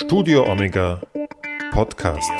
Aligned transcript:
Studio 0.00 0.48
Omega 0.48 1.02
Podcast. 1.72 2.30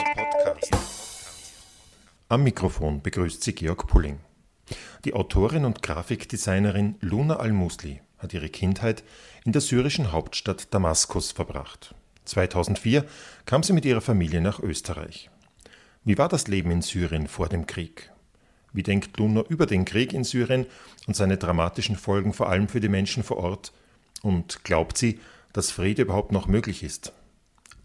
Am 2.29 2.45
Mikrofon 2.45 3.03
begrüßt 3.03 3.43
sie 3.43 3.53
Georg 3.53 3.89
Pulling. 3.89 4.21
Die 5.05 5.13
Autorin 5.13 5.65
und 5.65 5.83
Grafikdesignerin 5.83 6.95
Luna 7.01 7.37
Al-Musli 7.37 8.01
hat 8.19 8.33
ihre 8.33 8.49
Kindheit 8.49 9.03
in 9.45 9.51
der 9.51 9.61
syrischen 9.61 10.13
Hauptstadt 10.13 10.73
Damaskus 10.73 11.33
verbracht. 11.33 11.97
2004 12.27 13.05
kam 13.45 13.65
sie 13.65 13.73
mit 13.73 13.85
ihrer 13.85 14.03
Familie 14.03 14.41
nach 14.41 14.61
Österreich. 14.61 15.29
Wie 16.05 16.17
war 16.17 16.29
das 16.29 16.47
Leben 16.47 16.71
in 16.71 16.83
Syrien 16.83 17.27
vor 17.27 17.49
dem 17.49 17.67
Krieg? 17.67 18.13
Wie 18.73 18.85
denkt 18.85 19.17
Luna 19.19 19.43
über 19.49 19.67
den 19.67 19.85
Krieg 19.85 20.13
in 20.13 20.23
Syrien 20.23 20.67
und 21.09 21.17
seine 21.17 21.39
dramatischen 21.39 21.97
Folgen 21.97 22.33
vor 22.33 22.49
allem 22.49 22.69
für 22.69 22.81
die 22.81 22.89
Menschen 22.89 23.25
vor 23.25 23.39
Ort? 23.39 23.73
Und 24.23 24.63
glaubt 24.63 24.97
sie, 24.97 25.19
dass 25.53 25.73
Friede 25.73 26.03
überhaupt 26.03 26.31
noch 26.31 26.47
möglich 26.47 26.85
ist? 26.85 27.13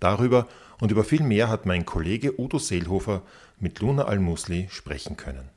Darüber 0.04 0.50
und 0.82 0.92
über 0.92 1.06
viel 1.06 1.24
mehr 1.24 1.48
hat 1.48 1.66
mein 1.66 1.86
Kollege 1.86 2.38
Udo 2.38 2.60
Seelhofer 2.60 3.22
mit 3.58 3.80
Luna 3.80 4.04
Al-Musli 4.04 4.68
sprechen 4.70 5.16
können. 5.16 5.48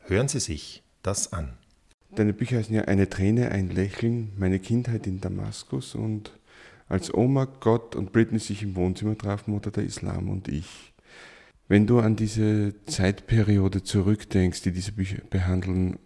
Hören 0.00 0.28
Sie 0.28 0.40
sich 0.40 0.82
das 1.02 1.34
an. 1.34 1.52
Deine 2.14 2.32
Bücher 2.32 2.56
heißen 2.56 2.74
ja 2.74 2.82
Eine 2.84 3.10
Träne, 3.10 3.50
ein 3.50 3.68
Lächeln, 3.68 4.32
meine 4.38 4.60
Kindheit 4.60 5.06
in 5.06 5.20
Damaskus 5.20 5.94
und 5.94 6.32
als 6.88 7.12
Oma, 7.12 7.44
Gott 7.44 7.94
und 7.94 8.12
Britney 8.12 8.38
sich 8.38 8.62
im 8.62 8.76
Wohnzimmer 8.76 9.18
trafen 9.18 9.54
oder 9.54 9.70
der 9.70 9.84
Islam 9.84 10.30
und 10.30 10.48
ich. 10.48 10.94
Wenn 11.68 11.86
du 11.86 12.00
an 12.00 12.16
diese 12.16 12.72
Zeitperiode 12.86 13.82
zurückdenkst, 13.82 14.62
die 14.62 14.72
diese 14.72 14.92
Bücher 14.92 15.18
behandeln, 15.28 15.98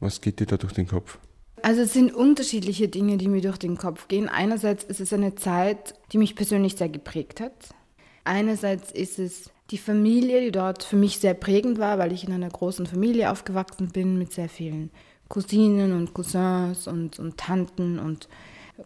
was 0.00 0.22
geht 0.22 0.40
dir 0.40 0.46
da 0.46 0.56
durch 0.56 0.72
den 0.72 0.88
Kopf? 0.88 1.18
Also 1.66 1.80
es 1.80 1.94
sind 1.94 2.14
unterschiedliche 2.14 2.86
Dinge, 2.86 3.16
die 3.16 3.26
mir 3.26 3.40
durch 3.40 3.58
den 3.58 3.76
Kopf 3.76 4.06
gehen. 4.06 4.28
Einerseits 4.28 4.84
ist 4.84 5.00
es 5.00 5.12
eine 5.12 5.34
Zeit, 5.34 5.94
die 6.12 6.18
mich 6.18 6.36
persönlich 6.36 6.76
sehr 6.76 6.88
geprägt 6.88 7.40
hat. 7.40 7.50
Einerseits 8.22 8.92
ist 8.92 9.18
es 9.18 9.50
die 9.72 9.78
Familie, 9.78 10.42
die 10.42 10.52
dort 10.52 10.84
für 10.84 10.94
mich 10.94 11.18
sehr 11.18 11.34
prägend 11.34 11.80
war, 11.80 11.98
weil 11.98 12.12
ich 12.12 12.22
in 12.22 12.32
einer 12.32 12.50
großen 12.50 12.86
Familie 12.86 13.32
aufgewachsen 13.32 13.88
bin 13.88 14.16
mit 14.16 14.32
sehr 14.32 14.48
vielen 14.48 14.90
Cousinen 15.28 15.92
und 15.92 16.14
Cousins 16.14 16.86
und, 16.86 17.18
und 17.18 17.36
Tanten 17.36 17.98
und 17.98 18.28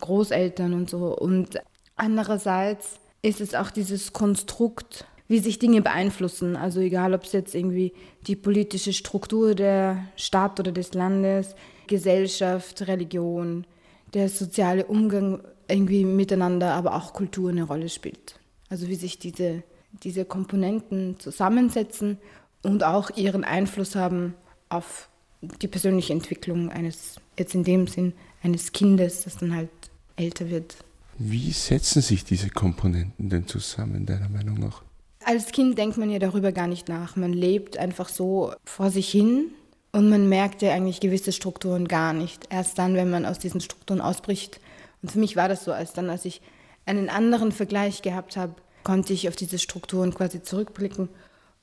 Großeltern 0.00 0.72
und 0.72 0.88
so. 0.88 1.14
Und 1.14 1.60
andererseits 1.96 2.98
ist 3.20 3.42
es 3.42 3.54
auch 3.54 3.70
dieses 3.70 4.14
Konstrukt, 4.14 5.04
wie 5.28 5.40
sich 5.40 5.58
Dinge 5.58 5.82
beeinflussen. 5.82 6.56
Also 6.56 6.80
egal, 6.80 7.12
ob 7.12 7.24
es 7.24 7.32
jetzt 7.32 7.54
irgendwie 7.54 7.92
die 8.26 8.36
politische 8.36 8.94
Struktur 8.94 9.54
der 9.54 10.02
Stadt 10.16 10.58
oder 10.58 10.72
des 10.72 10.94
Landes, 10.94 11.54
Gesellschaft, 11.90 12.86
Religion, 12.86 13.66
der 14.14 14.28
soziale 14.28 14.86
Umgang 14.86 15.42
irgendwie 15.68 16.04
miteinander, 16.04 16.72
aber 16.72 16.94
auch 16.94 17.12
Kultur 17.12 17.50
eine 17.50 17.64
Rolle 17.64 17.88
spielt. 17.88 18.38
Also 18.70 18.88
wie 18.88 18.94
sich 18.94 19.18
diese, 19.18 19.64
diese 20.04 20.24
Komponenten 20.24 21.18
zusammensetzen 21.18 22.18
und 22.62 22.84
auch 22.84 23.10
ihren 23.16 23.44
Einfluss 23.44 23.96
haben 23.96 24.34
auf 24.68 25.08
die 25.42 25.68
persönliche 25.68 26.12
Entwicklung 26.12 26.70
eines, 26.70 27.16
jetzt 27.36 27.54
in 27.54 27.64
dem 27.64 27.86
Sinn, 27.86 28.12
eines 28.42 28.72
Kindes, 28.72 29.24
das 29.24 29.38
dann 29.38 29.54
halt 29.54 29.70
älter 30.16 30.48
wird. 30.48 30.76
Wie 31.18 31.50
setzen 31.50 32.02
sich 32.02 32.24
diese 32.24 32.50
Komponenten 32.50 33.28
denn 33.28 33.46
zusammen, 33.46 34.06
deiner 34.06 34.28
Meinung 34.28 34.58
nach? 34.58 34.82
Als 35.24 35.50
Kind 35.52 35.76
denkt 35.76 35.98
man 35.98 36.08
ja 36.08 36.18
darüber 36.18 36.52
gar 36.52 36.66
nicht 36.68 36.88
nach. 36.88 37.16
Man 37.16 37.32
lebt 37.32 37.76
einfach 37.76 38.08
so 38.08 38.52
vor 38.64 38.90
sich 38.90 39.10
hin 39.10 39.50
und 39.92 40.08
man 40.08 40.28
merkt 40.28 40.62
ja 40.62 40.72
eigentlich 40.72 41.00
gewisse 41.00 41.32
Strukturen 41.32 41.88
gar 41.88 42.12
nicht. 42.12 42.44
Erst 42.50 42.78
dann, 42.78 42.94
wenn 42.94 43.10
man 43.10 43.26
aus 43.26 43.38
diesen 43.38 43.60
Strukturen 43.60 44.00
ausbricht. 44.00 44.60
Und 45.02 45.10
für 45.10 45.18
mich 45.18 45.36
war 45.36 45.48
das 45.48 45.64
so, 45.64 45.72
als 45.72 45.92
dann, 45.92 46.10
als 46.10 46.24
ich 46.24 46.40
einen 46.86 47.08
anderen 47.08 47.52
Vergleich 47.52 48.02
gehabt 48.02 48.36
habe, 48.36 48.54
konnte 48.84 49.12
ich 49.12 49.28
auf 49.28 49.36
diese 49.36 49.58
Strukturen 49.58 50.14
quasi 50.14 50.42
zurückblicken. 50.42 51.08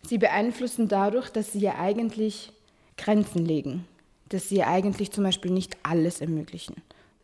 Sie 0.03 0.17
beeinflussen 0.17 0.87
dadurch, 0.87 1.29
dass 1.29 1.53
sie 1.53 1.59
ja 1.59 1.75
eigentlich 1.75 2.51
Grenzen 2.97 3.45
legen, 3.45 3.85
dass 4.29 4.49
sie 4.49 4.57
ja 4.57 4.67
eigentlich 4.67 5.11
zum 5.11 5.23
Beispiel 5.23 5.51
nicht 5.51 5.77
alles 5.83 6.21
ermöglichen. 6.21 6.75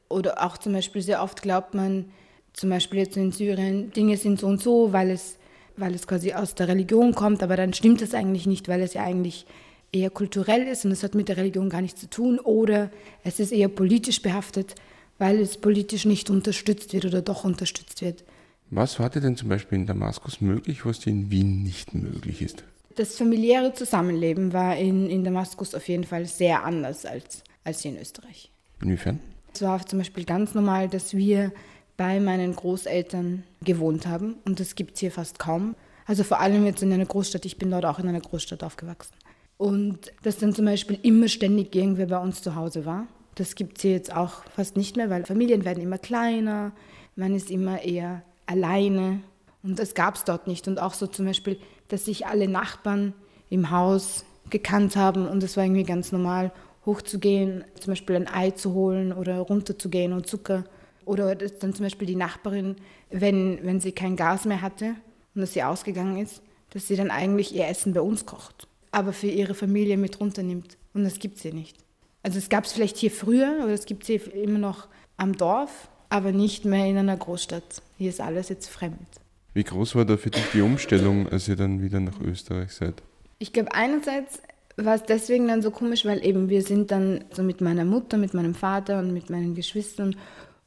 Oder 0.09 0.44
auch 0.44 0.58
zum 0.58 0.74
Beispiel 0.74 1.02
sehr 1.02 1.22
oft 1.22 1.42
glaubt 1.42 1.74
man, 1.74 2.12
zum 2.53 2.69
Beispiel 2.69 3.00
jetzt 3.00 3.18
in 3.18 3.31
Syrien, 3.31 3.92
Dinge 3.92 4.16
sind 4.18 4.40
so 4.40 4.47
und 4.47 4.62
so, 4.62 4.94
weil 4.94 5.09
es, 5.09 5.38
weil 5.75 5.94
es 5.96 6.08
quasi 6.08 6.34
aus 6.34 6.56
der 6.56 6.68
Religion 6.68 7.16
kommt, 7.16 7.42
aber 7.42 7.58
dann 7.58 7.74
stimmt 7.74 8.02
das 8.02 8.13
eigentlich 8.13 8.46
nicht, 8.46 8.68
weil 8.68 8.81
es 8.81 8.94
ja 8.94 9.03
eigentlich 9.03 9.46
eher 9.94 10.09
kulturell 10.09 10.68
ist 10.68 10.84
und 10.86 10.92
es 10.92 11.04
hat 11.04 11.16
mit 11.16 11.30
der 11.30 11.38
Religion 11.38 11.70
gar 11.70 11.81
nichts 11.81 12.02
zu 12.02 12.09
tun 12.09 12.40
oder 12.40 12.90
es 13.24 13.40
ist 13.40 13.52
eher 13.52 13.70
politisch 13.70 14.22
behaftet, 14.22 14.76
weil 15.20 15.40
es 15.40 15.58
politisch 15.58 16.06
nicht 16.06 16.30
unterstützt 16.30 16.94
wird 16.94 17.06
oder 17.06 17.22
doch 17.22 17.44
unterstützt 17.44 18.02
wird. 18.02 18.24
Was 18.72 19.00
war 19.00 19.09
dir 19.09 19.22
denn 19.22 19.38
zum 19.38 19.50
Beispiel 19.50 19.78
in 19.78 19.86
Damaskus 19.86 20.42
möglich, 20.42 20.86
was 20.86 21.00
dir 21.00 21.12
in 21.12 21.30
Wien 21.30 21.64
nicht 21.64 21.94
möglich 21.94 22.42
ist? 22.42 22.64
Das 22.96 23.16
familiäre 23.16 23.74
Zusammenleben 23.74 24.52
war 24.52 24.76
in, 24.78 25.09
in 25.09 25.24
Damaskus 25.24 25.76
auf 25.76 25.88
jeden 25.88 26.04
Fall 26.04 26.25
sehr 26.25 26.64
anders 26.64 27.06
als, 27.06 27.44
als 27.64 27.81
hier 27.81 27.92
in 27.92 28.00
Österreich. 28.00 28.52
Inwiefern? 28.81 29.20
Es 29.54 29.62
war 29.62 29.86
zum 29.86 30.00
Beispiel 30.00 30.25
ganz 30.25 30.56
normal, 30.56 30.90
dass 30.90 31.16
wir 31.16 31.52
bei 31.98 32.20
meinen 32.20 32.56
Großeltern 32.56 33.44
gewohnt 33.64 34.08
haben 34.08 34.36
und 34.46 34.60
das 34.60 34.75
gibt 34.75 34.96
es 34.96 35.00
hier 35.00 35.12
fast 35.12 35.38
kaum. 35.38 35.75
Also 36.06 36.24
vor 36.24 36.40
allem 36.40 36.66
jetzt 36.66 36.81
in 36.81 36.92
einer 36.92 37.06
Großstadt, 37.06 37.46
ich 37.46 37.58
bin 37.58 37.72
dort 37.72 37.86
auch 37.86 38.00
in 38.00 38.08
einer 38.08 38.20
Großstadt 38.20 38.64
aufgewachsen. 38.64 39.14
Und 39.58 40.12
dass 40.24 40.38
dann 40.38 40.53
zum 40.53 40.66
Beispiel 40.66 41.00
immer 41.03 41.28
ständig 41.28 41.75
irgendwer 41.75 42.08
bei 42.08 42.18
uns 42.18 42.41
zu 42.41 42.56
Hause 42.56 42.86
war. 42.86 43.08
Das 43.36 43.56
gibt 43.56 43.78
es 43.78 43.81
hier 43.81 43.91
jetzt 43.91 44.16
auch 44.16 44.44
fast 44.56 44.78
nicht 44.78 44.97
mehr, 44.97 45.09
weil 45.09 45.25
Familien 45.25 45.66
werden 45.66 45.81
immer 45.81 45.97
kleiner, 45.97 46.72
man 47.16 47.34
ist 47.34 47.50
immer 47.50 47.81
eher 47.81 48.24
alleine. 48.46 49.22
Und 49.63 49.80
das 49.80 49.94
gab 49.94 50.16
es 50.16 50.24
dort 50.25 50.47
nicht. 50.47 50.68
Und 50.68 50.80
auch 50.80 50.94
so 50.94 51.08
zum 51.08 51.25
Beispiel, 51.25 51.58
dass 51.88 52.06
sich 52.06 52.25
alle 52.25 52.47
Nachbarn 52.47 53.13
im 53.50 53.72
Haus 53.72 54.25
gekannt 54.50 54.96
haben 54.96 55.28
und 55.28 55.42
es 55.44 55.56
war 55.58 55.63
irgendwie 55.63 55.84
ganz 55.84 56.12
normal, 56.12 56.52
hochzugehen, 56.86 57.63
zum 57.80 57.92
Beispiel 57.92 58.16
ein 58.18 58.28
Ei 58.28 58.52
zu 58.52 58.74
holen 58.74 59.13
oder 59.13 59.40
runterzugehen 59.40 60.12
und 60.12 60.28
Zucker. 60.28 60.66
Oder 61.06 61.36
dass 61.36 61.58
dann 61.59 61.74
zum 61.74 61.86
Beispiel 61.86 62.08
die 62.08 62.16
Nachbarin, 62.16 62.75
wenn, 63.09 63.59
wenn 63.63 63.80
sie 63.80 63.94
kein 63.94 64.16
Gas 64.16 64.46
mehr 64.46 64.62
hatte 64.62 64.96
und 65.34 65.42
dass 65.42 65.53
sie 65.53 65.63
ausgegangen 65.63 66.18
ist, 66.18 66.42
dass 66.72 66.88
sie 66.88 66.96
dann 66.96 67.12
eigentlich 67.12 67.56
ihr 67.56 67.68
Essen 67.68 67.94
bei 67.94 68.02
uns 68.02 68.25
kocht 68.25 68.68
aber 68.94 69.14
für 69.14 69.28
ihre 69.28 69.54
Familie 69.54 69.98
mit 69.98 70.20
runternimmt. 70.20 70.78
Und 70.94 71.04
das 71.04 71.20
gibt 71.20 71.38
es 71.38 71.44
hier 71.44 71.54
nicht. 71.54 71.78
Also 72.22 72.38
es 72.38 72.50
gab 72.50 72.66
es 72.66 72.72
vielleicht 72.72 72.98
hier 72.98 73.12
früher, 73.12 73.59
oder 73.64 73.74
es 73.74 73.86
gibt 73.86 74.04
es 74.04 74.08
hier 74.08 74.34
immer 74.34 74.59
noch 74.59 74.88
am 75.18 75.36
Dorf, 75.36 75.90
aber 76.09 76.31
nicht 76.31 76.64
mehr 76.64 76.86
in 76.86 76.98
einer 76.98 77.18
Großstadt. 77.18 77.81
Hier 77.98 78.09
ist 78.09 78.22
alles 78.22 78.50
jetzt 78.50 78.70
fremd. 78.70 79.08
Wie 79.54 79.64
groß 79.64 79.96
war 79.96 80.06
da 80.06 80.18
für 80.18 80.31
dich 80.31 80.46
die 80.54 80.62
Umstellung, 80.62 81.28
als 81.30 81.48
ihr 81.48 81.56
dann 81.56 81.81
wieder 81.81 82.00
nach 82.00 82.20
Österreich 82.22 82.72
seid? 82.72 83.04
Ich 83.40 83.54
glaube, 83.54 83.74
einerseits 83.74 84.42
war 84.78 84.96
es 84.96 85.04
deswegen 85.04 85.48
dann 85.48 85.62
so 85.62 85.70
komisch, 85.70 86.06
weil 86.06 86.25
eben 86.25 86.50
wir 86.50 86.64
sind 86.64 86.92
dann 86.92 87.25
so 87.31 87.44
mit 87.44 87.62
meiner 87.62 87.86
Mutter, 87.86 88.18
mit 88.18 88.34
meinem 88.34 88.56
Vater 88.56 89.00
und 89.00 89.14
mit 89.14 89.30
meinen 89.30 89.54
Geschwistern 89.54 90.16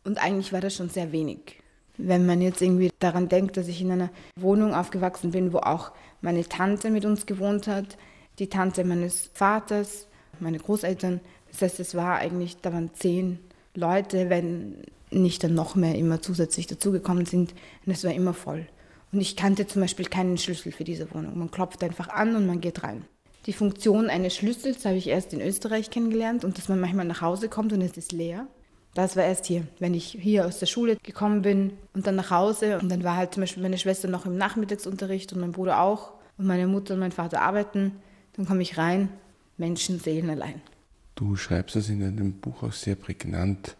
und 0.05 0.23
eigentlich 0.23 0.53
war 0.53 0.61
das 0.61 0.77
schon 0.77 0.89
sehr 0.89 1.11
wenig. 1.11 1.59
Wenn 1.99 2.27
man 2.27 2.41
jetzt 2.41 2.63
irgendwie 2.63 2.91
daran 3.01 3.29
denkt, 3.29 3.57
dass 3.57 3.69
ich 3.69 3.81
in 3.81 3.91
einer 3.91 4.11
Wohnung 4.39 4.75
aufgewachsen 4.75 5.33
bin, 5.33 5.53
wo 5.53 5.59
auch 5.59 5.93
meine 6.21 6.45
Tante 6.45 6.91
mit 6.91 7.05
uns 7.05 7.27
gewohnt 7.27 7.67
hat, 7.67 7.97
die 8.39 8.49
Tante 8.49 8.85
meines 8.85 9.31
Vaters, 9.35 10.07
meine 10.41 10.59
Großeltern. 10.59 11.21
Das 11.51 11.63
heißt, 11.63 11.81
es 11.81 11.95
war 11.95 12.17
eigentlich, 12.19 12.59
da 12.61 12.73
waren 12.73 12.91
zehn 12.95 13.39
Leute, 13.75 14.31
wenn 14.31 14.77
nicht 15.11 15.45
dann 15.45 15.55
noch 15.55 15.75
mehr 15.75 15.95
immer 15.95 16.21
zusätzlich 16.21 16.67
dazugekommen 16.67 17.27
sind. 17.27 17.55
Und 17.85 17.93
es 17.93 18.05
war 18.05 18.13
immer 18.13 18.35
voll. 18.35 18.67
Und 19.13 19.21
ich 19.21 19.37
kannte 19.37 19.67
zum 19.67 19.83
Beispiel 19.83 20.07
keinen 20.07 20.37
Schlüssel 20.37 20.73
für 20.73 20.85
diese 20.85 21.13
Wohnung. 21.15 21.39
Man 21.39 21.51
klopft 21.51 21.83
einfach 21.83 22.09
an 22.09 22.35
und 22.37 22.47
man 22.47 22.61
geht 22.61 22.83
rein. 22.83 23.05
Die 23.47 23.53
Funktion 23.53 24.11
eines 24.11 24.35
Schlüssels 24.35 24.85
habe 24.85 24.97
ich 24.97 25.07
erst 25.07 25.33
in 25.33 25.41
Österreich 25.41 25.91
kennengelernt 25.91 26.45
und 26.45 26.59
dass 26.59 26.69
man 26.69 26.81
manchmal 26.81 27.05
nach 27.05 27.21
Hause 27.21 27.49
kommt 27.49 27.73
und 27.73 27.81
es 27.81 27.97
ist 27.97 28.11
leer. 28.11 28.49
Das 28.95 29.15
war 29.15 29.25
erst 29.25 29.47
hier, 29.47 29.67
wenn 29.79 29.95
ich 29.95 30.17
hier 30.21 30.47
aus 30.47 30.59
der 30.59 30.67
Schule 30.67 30.97
gekommen 30.97 31.43
bin 31.43 31.75
und 31.95 32.07
dann 32.07 32.17
nach 32.17 32.31
Hause 32.31 32.79
und 32.79 32.89
dann 32.89 33.05
war 33.05 33.15
halt 33.15 33.35
zum 33.35 33.43
Beispiel 33.43 33.63
meine 33.63 33.79
Schwester 33.79 34.09
noch 34.09 34.27
im 34.27 34.37
Nachmittagsunterricht 34.37 35.33
und 35.33 35.41
mein 35.41 35.53
Bruder 35.53 35.81
auch 35.81 36.15
und 36.39 36.47
meine 36.47 36.67
Mutter 36.67 36.95
und 36.95 37.01
mein 37.01 37.13
Vater 37.13 37.43
arbeiten 37.43 37.93
dann 38.37 38.47
komme 38.47 38.63
ich 38.63 38.79
rein, 38.79 39.09
Menschen, 39.57 39.99
Seelen 39.99 40.31
allein. 40.31 40.61
Du 41.15 41.35
schreibst 41.37 41.77
das 41.77 41.89
in 41.89 42.01
deinem 42.01 42.35
Buch 42.35 42.63
auch 42.63 42.73
sehr 42.73 42.95
prägnant, 42.95 43.75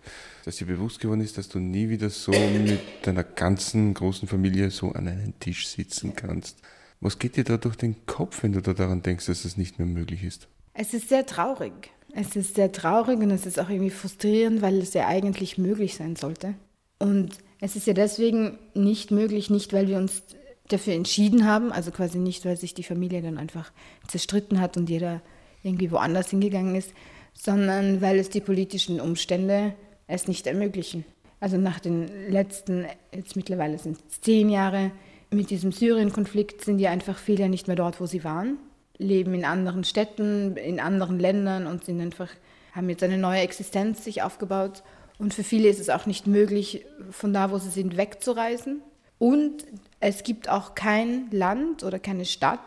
dass 0.47 0.57
dir 0.57 0.67
bewusst 0.67 1.01
geworden 1.01 1.21
ist, 1.21 1.37
dass 1.37 1.51
du 1.51 1.59
nie 1.59 1.91
wieder 1.91 2.09
so 2.09 2.31
mit 2.33 2.81
deiner 3.03 3.25
ganzen 3.25 3.93
großen 3.93 4.27
Familie 4.27 4.71
so 4.71 4.93
an 4.93 5.07
einen 5.07 5.39
Tisch 5.39 5.69
sitzen 5.69 6.17
kannst. 6.17 6.59
Was 7.01 7.19
geht 7.19 7.37
dir 7.37 7.45
da 7.45 7.59
durch 7.59 7.77
den 7.77 8.07
Kopf, 8.07 8.43
wenn 8.43 8.53
du 8.53 8.63
da 8.63 8.73
daran 8.73 9.03
denkst, 9.03 9.27
dass 9.27 9.43
das 9.43 9.59
nicht 9.59 9.79
mehr 9.79 9.87
möglich 9.87 10.25
ist? 10.25 10.49
Es 10.73 10.95
ist 10.95 11.11
sehr 11.11 11.27
traurig. 11.27 11.91
Es 12.13 12.37
ist 12.37 12.55
sehr 12.55 12.73
traurig 12.73 13.19
und 13.19 13.31
es 13.31 13.45
ist 13.45 13.61
auch 13.61 13.69
irgendwie 13.69 13.91
frustrierend, 13.91 14.63
weil 14.63 14.79
es 14.79 14.95
ja 14.95 15.07
eigentlich 15.07 15.59
möglich 15.59 15.97
sein 15.97 16.17
sollte. 16.17 16.55
Und 16.99 17.37
es 17.61 17.77
ist 17.77 17.87
ja 17.87 17.93
deswegen 17.93 18.59
nicht 18.73 19.11
möglich, 19.11 19.51
nicht 19.51 19.75
weil 19.75 19.89
wir 19.89 19.99
uns 19.99 20.23
dafür 20.69 20.95
entschieden 20.95 21.47
haben, 21.47 21.73
also 21.73 21.91
quasi 21.91 22.19
nicht, 22.19 22.45
weil 22.45 22.57
sich 22.57 22.75
die 22.75 22.83
Familie 22.83 23.23
dann 23.23 23.39
einfach 23.39 23.73
zerstritten 24.09 24.61
hat 24.61 24.77
und 24.77 24.91
jeder 24.91 25.21
irgendwie 25.63 25.91
woanders 25.91 26.31
hingegangen 26.31 26.75
ist, 26.75 26.93
sondern 27.35 28.01
weil 28.01 28.19
es 28.19 28.31
die 28.31 28.41
politischen 28.41 29.01
Umstände 29.01 29.75
es 30.07 30.29
nicht 30.29 30.47
ermöglichen. 30.47 31.05
Also 31.41 31.59
nach 31.59 31.81
den 31.81 32.09
letzten, 32.31 32.87
jetzt 33.15 33.37
mittlerweile 33.37 33.79
sind 33.79 33.99
es 34.09 34.21
zehn 34.21 34.49
Jahre, 34.49 34.91
mit 35.31 35.51
diesem 35.51 35.73
Syrien-Konflikt 35.73 36.65
sind 36.65 36.79
ja 36.79 36.91
einfach 36.91 37.19
viele 37.19 37.49
nicht 37.49 37.67
mehr 37.67 37.77
dort, 37.77 38.01
wo 38.01 38.07
sie 38.07 38.25
waren, 38.25 38.59
leben 38.97 39.35
in 39.35 39.45
anderen 39.45 39.85
Städten, 39.85 40.57
in 40.57 40.81
anderen 40.81 41.19
Ländern 41.19 41.67
und 41.67 41.85
sind 41.85 42.01
einfach, 42.01 42.31
haben 42.73 42.89
jetzt 42.89 43.03
eine 43.03 43.19
neue 43.19 43.41
Existenz 43.41 44.05
sich 44.05 44.23
aufgebaut. 44.23 44.83
Und 45.19 45.35
für 45.35 45.43
viele 45.43 45.69
ist 45.69 45.81
es 45.81 45.91
auch 45.91 46.07
nicht 46.07 46.27
möglich, 46.27 46.85
von 47.11 47.33
da, 47.33 47.51
wo 47.51 47.59
sie 47.59 47.71
sind, 47.71 47.97
wegzureisen. 47.97 48.83
Und 49.19 49.65
es 50.01 50.23
gibt 50.23 50.49
auch 50.49 50.75
kein 50.75 51.31
Land 51.31 51.83
oder 51.83 51.99
keine 51.99 52.25
Stadt, 52.25 52.61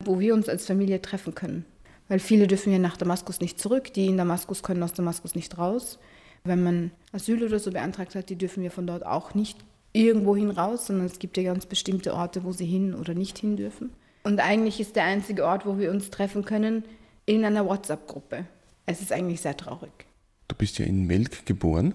wo 0.00 0.20
wir 0.20 0.34
uns 0.34 0.48
als 0.48 0.66
Familie 0.66 1.02
treffen 1.02 1.34
können. 1.34 1.64
Weil 2.08 2.18
viele 2.18 2.46
dürfen 2.46 2.72
ja 2.72 2.78
nach 2.78 2.96
Damaskus 2.96 3.40
nicht 3.40 3.58
zurück, 3.58 3.92
die 3.92 4.06
in 4.06 4.16
Damaskus 4.16 4.62
können 4.62 4.82
aus 4.82 4.92
Damaskus 4.92 5.34
nicht 5.34 5.58
raus. 5.58 5.98
Wenn 6.44 6.62
man 6.62 6.90
Asyl 7.12 7.44
oder 7.44 7.58
so 7.58 7.70
beantragt 7.70 8.14
hat, 8.14 8.28
die 8.28 8.36
dürfen 8.36 8.62
wir 8.62 8.70
von 8.70 8.86
dort 8.86 9.06
auch 9.06 9.34
nicht 9.34 9.58
irgendwo 9.92 10.34
hin 10.34 10.50
raus, 10.50 10.86
sondern 10.86 11.06
es 11.06 11.18
gibt 11.18 11.36
ja 11.36 11.42
ganz 11.44 11.66
bestimmte 11.66 12.14
Orte, 12.14 12.44
wo 12.44 12.52
sie 12.52 12.66
hin 12.66 12.94
oder 12.94 13.14
nicht 13.14 13.38
hin 13.38 13.56
dürfen. 13.56 13.90
Und 14.24 14.40
eigentlich 14.40 14.80
ist 14.80 14.96
der 14.96 15.04
einzige 15.04 15.44
Ort, 15.44 15.66
wo 15.66 15.78
wir 15.78 15.90
uns 15.90 16.10
treffen 16.10 16.44
können, 16.44 16.84
in 17.26 17.44
einer 17.44 17.66
WhatsApp-Gruppe. 17.66 18.46
Es 18.86 19.00
ist 19.00 19.12
eigentlich 19.12 19.40
sehr 19.40 19.56
traurig. 19.56 19.92
Du 20.48 20.56
bist 20.56 20.78
ja 20.78 20.86
in 20.86 21.06
Melk 21.06 21.46
geboren, 21.46 21.94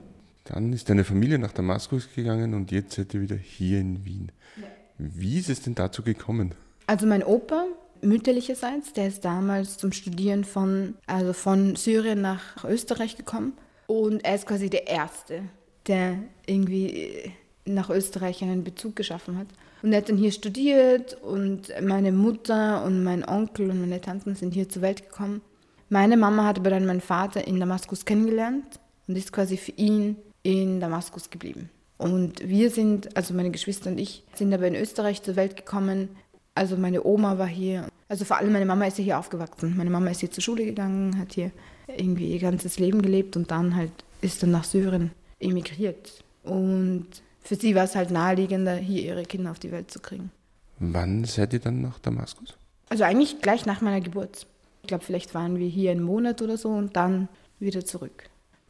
dann 0.49 0.73
ist 0.73 0.89
deine 0.89 1.03
Familie 1.03 1.39
nach 1.39 1.51
Damaskus 1.51 2.07
gegangen 2.13 2.53
und 2.53 2.71
jetzt 2.71 2.95
seid 2.95 3.13
ihr 3.13 3.21
wieder 3.21 3.35
hier 3.35 3.79
in 3.79 4.05
Wien. 4.05 4.31
Ja. 4.57 4.67
Wie 4.97 5.37
ist 5.37 5.49
es 5.49 5.61
denn 5.61 5.75
dazu 5.75 6.03
gekommen? 6.03 6.53
Also 6.87 7.05
mein 7.05 7.23
Opa, 7.23 7.65
mütterlicherseits, 8.01 8.93
der 8.93 9.07
ist 9.07 9.25
damals 9.25 9.77
zum 9.77 9.91
Studieren 9.91 10.43
von, 10.43 10.95
also 11.05 11.33
von 11.33 11.75
Syrien 11.75 12.21
nach 12.21 12.63
Österreich 12.63 13.17
gekommen 13.17 13.53
und 13.87 14.23
er 14.23 14.35
ist 14.35 14.47
quasi 14.47 14.69
der 14.69 14.87
Erste, 14.87 15.43
der 15.87 16.17
irgendwie 16.45 17.31
nach 17.65 17.89
Österreich 17.89 18.41
einen 18.41 18.63
Bezug 18.63 18.95
geschaffen 18.95 19.37
hat. 19.37 19.47
Und 19.83 19.91
er 19.91 19.99
hat 19.99 20.09
dann 20.09 20.17
hier 20.17 20.31
studiert 20.31 21.21
und 21.21 21.71
meine 21.81 22.11
Mutter 22.11 22.83
und 22.83 23.03
mein 23.03 23.27
Onkel 23.27 23.69
und 23.69 23.81
meine 23.81 24.01
Tanten 24.01 24.35
sind 24.35 24.53
hier 24.53 24.69
zur 24.69 24.81
Welt 24.81 25.03
gekommen. 25.09 25.41
Meine 25.89 26.17
Mama 26.17 26.45
hat 26.45 26.59
aber 26.59 26.69
dann 26.69 26.85
meinen 26.85 27.01
Vater 27.01 27.47
in 27.47 27.59
Damaskus 27.59 28.03
kennengelernt 28.05 28.79
und 29.07 29.17
ist 29.17 29.31
quasi 29.31 29.55
für 29.55 29.71
ihn 29.73 30.17
in 30.43 30.79
Damaskus 30.79 31.29
geblieben. 31.29 31.69
Und 31.97 32.47
wir 32.47 32.69
sind, 32.69 33.15
also 33.17 33.33
meine 33.33 33.51
Geschwister 33.51 33.89
und 33.89 33.97
ich, 33.97 34.23
sind 34.35 34.53
aber 34.53 34.67
in 34.67 34.75
Österreich 34.75 35.23
zur 35.23 35.35
Welt 35.35 35.55
gekommen. 35.55 36.09
Also 36.55 36.77
meine 36.77 37.03
Oma 37.03 37.37
war 37.37 37.47
hier. 37.47 37.87
Also 38.07 38.23
vor 38.23 38.37
allem 38.37 38.53
meine 38.53 38.65
Mama 38.65 38.85
ist 38.85 38.97
hier 38.97 39.17
aufgewachsen. 39.17 39.75
Meine 39.75 39.89
Mama 39.89 40.11
ist 40.11 40.19
hier 40.19 40.31
zur 40.31 40.43
Schule 40.43 40.65
gegangen, 40.65 41.17
hat 41.17 41.33
hier 41.33 41.51
irgendwie 41.87 42.31
ihr 42.31 42.39
ganzes 42.39 42.79
Leben 42.79 43.01
gelebt 43.01 43.35
und 43.35 43.51
dann 43.51 43.75
halt 43.75 43.91
ist 44.21 44.41
dann 44.43 44.51
nach 44.51 44.63
Syrien 44.63 45.11
emigriert. 45.39 46.23
Und 46.43 47.07
für 47.41 47.55
sie 47.55 47.75
war 47.75 47.83
es 47.83 47.95
halt 47.95 48.11
naheliegender, 48.11 48.75
hier 48.75 49.03
ihre 49.03 49.23
Kinder 49.23 49.51
auf 49.51 49.59
die 49.59 49.71
Welt 49.71 49.91
zu 49.91 49.99
kriegen. 49.99 50.31
Wann 50.79 51.25
seid 51.25 51.53
ihr 51.53 51.59
dann 51.59 51.81
nach 51.81 51.99
Damaskus? 51.99 52.55
Also 52.89 53.03
eigentlich 53.03 53.41
gleich 53.41 53.65
nach 53.65 53.81
meiner 53.81 54.01
Geburt. 54.01 54.47
Ich 54.81 54.87
glaube, 54.87 55.03
vielleicht 55.03 55.33
waren 55.33 55.57
wir 55.57 55.67
hier 55.67 55.91
einen 55.91 56.03
Monat 56.03 56.41
oder 56.41 56.57
so 56.57 56.69
und 56.69 56.95
dann 56.95 57.27
wieder 57.59 57.83
zurück. 57.85 58.29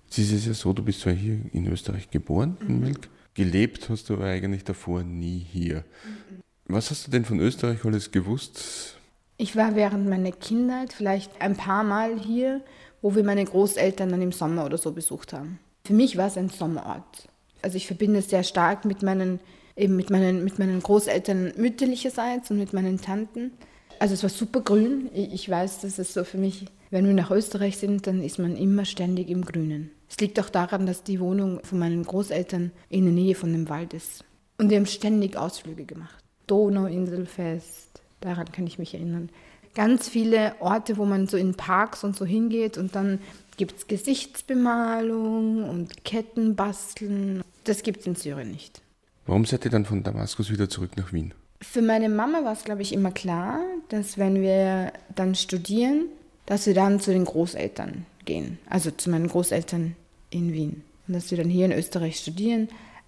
Es 0.10 0.18
ist 0.18 0.46
ja 0.46 0.54
so, 0.54 0.74
du 0.74 0.84
bist 0.84 1.02
zwar 1.02 1.14
hier 1.14 1.40
in 1.52 1.68
Österreich 1.68 2.10
geboren, 2.10 2.58
in 2.62 2.76
mhm. 2.76 2.80
Milk. 2.82 3.10
Gelebt 3.34 3.90
hast 3.90 4.10
du 4.10 4.16
aber 4.16 4.26
eigentlich 4.26 4.64
davor 4.64 5.04
nie 5.04 5.38
hier. 5.38 5.78
Mhm. 5.78 6.44
Was 6.66 6.92
hast 6.92 7.08
du 7.08 7.12
denn 7.12 7.24
von 7.24 7.40
Österreich 7.40 7.86
alles 7.86 8.12
gewusst? 8.12 8.98
Ich 9.38 9.56
war 9.56 9.76
während 9.76 10.10
meiner 10.10 10.32
Kindheit 10.32 10.92
vielleicht 10.92 11.42
ein 11.42 11.56
paar 11.56 11.84
Mal 11.84 12.20
hier, 12.20 12.62
wo 13.02 13.16
wir 13.16 13.24
meine 13.24 13.46
Großeltern 13.46 14.10
dann 14.10 14.22
im 14.22 14.32
Sommer 14.32 14.66
oder 14.66 14.78
so 14.78 14.92
besucht 14.92 15.32
haben. 15.32 15.60
Für 15.86 15.94
mich 15.94 16.18
war 16.18 16.28
es 16.28 16.38
ein 16.38 16.50
Sommerort. 16.50 17.30
Also 17.62 17.78
ich 17.78 17.88
verbinde 17.88 18.20
es 18.20 18.30
sehr 18.30 18.44
stark 18.44 18.84
mit 18.84 19.04
meinen, 19.04 19.40
eben 19.76 19.96
mit 19.96 20.10
meinen, 20.10 20.44
mit 20.44 20.60
meinen 20.60 20.82
Großeltern 20.82 21.54
mütterlicherseits 21.56 22.52
und 22.52 22.58
mit 22.58 22.74
meinen 22.74 23.00
Tanten. 23.00 23.52
Also 24.00 24.14
es 24.14 24.24
war 24.24 24.30
super 24.30 24.62
grün. 24.62 25.10
Ich 25.14 25.50
weiß, 25.50 25.82
dass 25.82 26.00
es 26.00 26.14
so 26.14 26.24
für 26.24 26.38
mich, 26.38 26.66
wenn 26.90 27.06
wir 27.06 27.14
nach 27.14 27.32
Österreich 27.32 27.78
sind, 27.78 28.08
dann 28.08 28.22
ist 28.22 28.40
man 28.40 28.58
immer 28.58 28.86
ständig 28.86 29.30
im 29.30 29.46
Grünen. 29.46 29.92
Es 30.10 30.18
liegt 30.18 30.40
auch 30.40 30.50
daran, 30.50 30.86
dass 30.86 31.04
die 31.04 31.20
Wohnung 31.20 31.60
von 31.64 31.80
meinen 31.80 32.04
Großeltern 32.04 32.72
in 32.90 33.06
der 33.06 33.14
Nähe 33.14 33.36
von 33.36 33.52
dem 33.52 33.70
Wald 33.70 33.94
ist. 33.94 34.24
Und 34.58 34.70
wir 34.70 34.78
haben 34.78 34.86
ständig 34.86 35.38
Ausflüge 35.38 35.86
gemacht. 35.86 36.24
Donauinselfest, 36.48 38.02
daran 38.22 38.52
kann 38.52 38.66
ich 38.66 38.80
mich 38.80 38.94
erinnern. 38.94 39.30
Ganz 39.76 40.10
viele 40.10 40.56
Orte, 40.60 40.98
wo 40.98 41.06
man 41.06 41.28
so 41.28 41.38
in 41.38 41.54
Parks 41.54 42.04
und 42.04 42.16
so 42.16 42.26
hingeht 42.26 42.78
und 42.78 42.96
dann 42.96 43.20
gibt 43.58 43.78
es 43.78 43.88
Gesichtsbemalung 43.88 45.70
und 45.70 46.04
Kettenbasteln. 46.04 47.44
Das 47.66 47.84
gibt 47.84 48.00
es 48.00 48.08
in 48.08 48.16
Syrien 48.16 48.52
nicht. 48.52 48.82
Warum 49.26 49.46
seid 49.46 49.66
ihr 49.66 49.72
dann 49.72 49.86
von 49.86 50.04
Damaskus 50.04 50.50
wieder 50.50 50.70
zurück 50.70 50.92
nach 50.96 51.12
Wien? 51.12 51.34
Für 51.62 51.82
meine 51.82 52.08
Mama 52.08 52.44
war 52.44 52.54
es, 52.54 52.64
glaube 52.64 52.82
ich, 52.82 52.94
immer 52.94 53.12
klar, 53.12 53.60
dass 53.90 54.18
wenn 54.18 54.42
wir 54.42 54.94
dann 55.16 55.36
studieren, 55.36 56.06
dass 56.46 56.66
wir 56.66 56.74
dann 56.74 57.00
zu 57.00 57.12
den 57.12 57.26
Großeltern 57.26 58.06
gehen. 58.28 58.60
Also 58.70 58.92
zu 58.92 59.10
meinen 59.10 59.28
Großeltern 59.28 59.96
in 60.30 60.54
Wien. 60.54 60.84
Und 61.08 61.16
dass 61.16 61.32
wir 61.32 61.40
dann 61.40 61.50
hier 61.50 61.66
in 61.66 61.72
Österreich 61.72 62.18
studieren. 62.18 62.68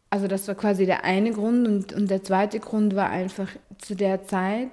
Also 0.10 0.28
das 0.28 0.48
war 0.48 0.56
quasi 0.56 0.88
der 0.88 1.04
eine 1.04 1.32
Grund. 1.32 1.68
Und, 1.68 1.94
und 1.94 2.10
der 2.10 2.24
zweite 2.24 2.60
Grund 2.60 2.96
war 2.96 3.12
einfach, 3.12 3.50
zu 3.78 3.96
der 3.96 4.26
Zeit 4.26 4.72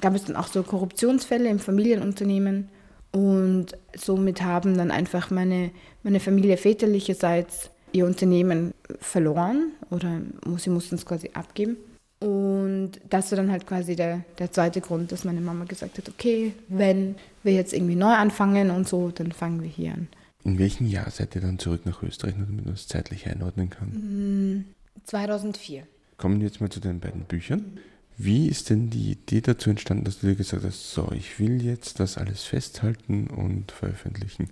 gab 0.00 0.14
es 0.14 0.26
dann 0.26 0.36
auch 0.36 0.46
so 0.46 0.62
Korruptionsfälle 0.62 1.48
im 1.48 1.58
Familienunternehmen. 1.58 2.68
Und 3.10 3.72
somit 3.96 4.42
haben 4.42 4.76
dann 4.76 4.92
einfach 4.92 5.30
meine, 5.30 5.70
meine 6.04 6.20
Familie 6.20 6.56
väterlicherseits 6.56 7.70
ihr 7.92 8.06
Unternehmen 8.06 8.74
verloren 9.00 9.72
oder 9.90 10.20
sie 10.58 10.70
mussten 10.70 10.96
es 10.96 11.06
quasi 11.06 11.30
abgeben. 11.32 11.78
Und 12.20 12.92
das 13.08 13.30
war 13.30 13.36
dann 13.36 13.50
halt 13.50 13.66
quasi 13.66 13.94
der, 13.94 14.24
der 14.38 14.50
zweite 14.50 14.80
Grund, 14.80 15.12
dass 15.12 15.24
meine 15.24 15.40
Mama 15.40 15.64
gesagt 15.64 15.98
hat, 15.98 16.08
okay, 16.08 16.52
wenn 16.68 17.14
wir 17.44 17.52
jetzt 17.52 17.72
irgendwie 17.72 17.94
neu 17.94 18.12
anfangen 18.12 18.70
und 18.70 18.88
so, 18.88 19.10
dann 19.10 19.30
fangen 19.30 19.62
wir 19.62 19.68
hier 19.68 19.92
an. 19.92 20.08
In 20.44 20.58
welchem 20.58 20.86
Jahr 20.86 21.10
seid 21.10 21.34
ihr 21.34 21.40
dann 21.40 21.58
zurück 21.58 21.84
nach 21.84 22.02
Österreich, 22.02 22.34
damit 22.34 22.50
man 22.50 22.64
das 22.64 22.88
zeitlich 22.88 23.26
einordnen 23.28 23.70
kann? 23.70 24.64
2004. 25.04 25.82
Mm, 25.82 25.86
Kommen 26.16 26.40
wir 26.40 26.46
jetzt 26.46 26.60
mal 26.60 26.70
zu 26.70 26.80
den 26.80 27.00
beiden 27.00 27.24
Büchern. 27.24 27.78
Wie 28.16 28.48
ist 28.48 28.70
denn 28.70 28.90
die 28.90 29.12
Idee 29.12 29.40
dazu 29.40 29.70
entstanden, 29.70 30.04
dass 30.04 30.18
du 30.18 30.26
dir 30.26 30.34
gesagt 30.34 30.64
hast, 30.64 30.92
so, 30.92 31.12
ich 31.12 31.38
will 31.38 31.64
jetzt 31.64 32.00
das 32.00 32.18
alles 32.18 32.42
festhalten 32.42 33.28
und 33.28 33.70
veröffentlichen? 33.70 34.50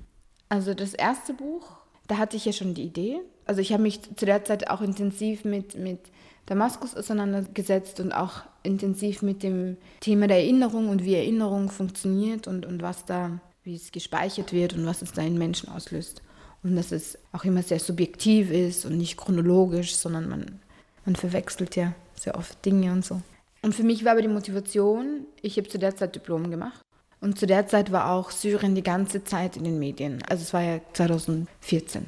Also 0.48 0.72
das 0.72 0.94
erste 0.94 1.34
Buch, 1.34 1.76
da 2.06 2.18
hatte 2.18 2.36
ich 2.36 2.44
ja 2.44 2.52
schon 2.52 2.74
die 2.74 2.84
Idee. 2.84 3.16
Also 3.44 3.60
ich 3.60 3.72
habe 3.72 3.82
mich 3.82 4.00
zu 4.14 4.24
der 4.24 4.44
Zeit 4.44 4.70
auch 4.70 4.82
intensiv 4.82 5.44
mit, 5.44 5.76
mit 5.76 5.98
Damaskus 6.46 6.96
auseinandergesetzt 6.96 8.00
und 8.00 8.12
auch 8.12 8.42
intensiv 8.62 9.22
mit 9.22 9.42
dem 9.42 9.76
Thema 10.00 10.28
der 10.28 10.38
Erinnerung 10.38 10.88
und 10.88 11.04
wie 11.04 11.14
Erinnerung 11.14 11.70
funktioniert 11.70 12.46
und, 12.46 12.64
und 12.66 12.82
was 12.82 13.04
da, 13.04 13.40
wie 13.64 13.74
es 13.74 13.92
gespeichert 13.92 14.52
wird 14.52 14.74
und 14.74 14.86
was 14.86 15.02
es 15.02 15.12
da 15.12 15.22
in 15.22 15.38
Menschen 15.38 15.68
auslöst. 15.68 16.22
Und 16.62 16.76
dass 16.76 16.92
es 16.92 17.18
auch 17.32 17.44
immer 17.44 17.62
sehr 17.62 17.78
subjektiv 17.78 18.50
ist 18.50 18.86
und 18.86 18.96
nicht 18.96 19.16
chronologisch, 19.16 19.96
sondern 19.96 20.28
man, 20.28 20.60
man 21.04 21.16
verwechselt 21.16 21.76
ja 21.76 21.94
sehr 22.14 22.36
oft 22.36 22.64
Dinge 22.64 22.92
und 22.92 23.04
so. 23.04 23.20
Und 23.62 23.74
für 23.74 23.82
mich 23.82 24.04
war 24.04 24.12
aber 24.12 24.22
die 24.22 24.28
Motivation, 24.28 25.26
ich 25.42 25.56
habe 25.56 25.68
zu 25.68 25.78
der 25.78 25.96
Zeit 25.96 26.14
Diplom 26.14 26.50
gemacht. 26.50 26.80
Und 27.20 27.38
zu 27.38 27.46
der 27.46 27.66
Zeit 27.66 27.90
war 27.90 28.10
auch 28.12 28.30
Syrien 28.30 28.74
die 28.74 28.82
ganze 28.82 29.24
Zeit 29.24 29.56
in 29.56 29.64
den 29.64 29.78
Medien. 29.78 30.22
Also 30.28 30.42
es 30.42 30.52
war 30.52 30.62
ja 30.62 30.80
2014. 30.92 32.06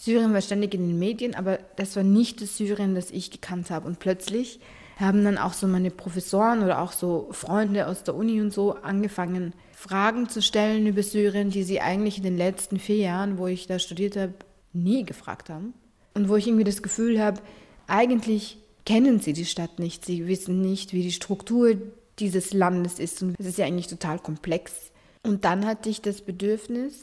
Syrien 0.00 0.32
war 0.32 0.40
ständig 0.40 0.72
in 0.72 0.88
den 0.88 0.98
Medien, 0.98 1.34
aber 1.34 1.58
das 1.76 1.94
war 1.94 2.02
nicht 2.02 2.40
das 2.40 2.56
Syrien, 2.56 2.94
das 2.94 3.10
ich 3.10 3.30
gekannt 3.30 3.70
habe. 3.70 3.86
Und 3.86 3.98
plötzlich 3.98 4.58
haben 4.96 5.24
dann 5.24 5.36
auch 5.36 5.52
so 5.52 5.66
meine 5.66 5.90
Professoren 5.90 6.62
oder 6.62 6.80
auch 6.80 6.92
so 6.92 7.28
Freunde 7.32 7.86
aus 7.86 8.02
der 8.02 8.14
Uni 8.14 8.40
und 8.40 8.50
so 8.50 8.72
angefangen, 8.76 9.52
Fragen 9.72 10.30
zu 10.30 10.40
stellen 10.40 10.86
über 10.86 11.02
Syrien, 11.02 11.50
die 11.50 11.64
sie 11.64 11.82
eigentlich 11.82 12.16
in 12.16 12.24
den 12.24 12.38
letzten 12.38 12.78
vier 12.78 12.96
Jahren, 12.96 13.36
wo 13.36 13.46
ich 13.46 13.66
da 13.66 13.78
studiert 13.78 14.16
habe, 14.16 14.32
nie 14.72 15.04
gefragt 15.04 15.50
haben. 15.50 15.74
Und 16.14 16.30
wo 16.30 16.36
ich 16.36 16.46
irgendwie 16.46 16.64
das 16.64 16.82
Gefühl 16.82 17.20
habe, 17.20 17.42
eigentlich 17.86 18.56
kennen 18.86 19.20
sie 19.20 19.34
die 19.34 19.44
Stadt 19.44 19.78
nicht. 19.78 20.06
Sie 20.06 20.26
wissen 20.26 20.62
nicht, 20.62 20.94
wie 20.94 21.02
die 21.02 21.12
Struktur 21.12 21.76
dieses 22.18 22.54
Landes 22.54 22.98
ist. 22.98 23.22
Und 23.22 23.38
es 23.38 23.44
ist 23.44 23.58
ja 23.58 23.66
eigentlich 23.66 23.88
total 23.88 24.18
komplex. 24.18 24.92
Und 25.22 25.44
dann 25.44 25.66
hatte 25.66 25.90
ich 25.90 26.00
das 26.00 26.22
Bedürfnis, 26.22 27.02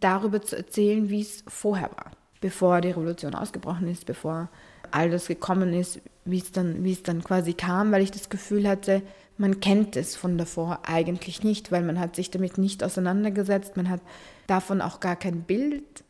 darüber 0.00 0.42
zu 0.42 0.56
erzählen, 0.56 1.08
wie 1.08 1.22
es 1.22 1.42
vorher 1.46 1.90
war, 1.90 2.12
bevor 2.40 2.80
die 2.80 2.90
Revolution 2.90 3.34
ausgebrochen 3.34 3.88
ist, 3.88 4.06
bevor 4.06 4.48
all 4.90 5.10
das 5.10 5.26
gekommen 5.26 5.72
ist, 5.72 6.00
wie 6.24 6.38
es 6.38 6.52
dann, 6.52 6.84
wie 6.84 6.92
es 6.92 7.02
dann 7.02 7.22
quasi 7.24 7.54
kam, 7.54 7.92
weil 7.92 8.02
ich 8.02 8.10
das 8.10 8.28
Gefühl 8.28 8.68
hatte, 8.68 9.02
man 9.38 9.60
kennt 9.60 9.96
es 9.96 10.16
von 10.16 10.38
davor 10.38 10.80
eigentlich 10.86 11.42
nicht, 11.42 11.70
weil 11.72 11.82
man 11.82 12.00
hat 12.00 12.16
sich 12.16 12.30
damit 12.30 12.58
nicht 12.58 12.82
auseinandergesetzt, 12.82 13.76
man 13.76 13.90
hat 13.90 14.00
davon 14.46 14.80
auch 14.80 15.00
gar 15.00 15.16
kein 15.16 15.42
Bild 15.42 16.04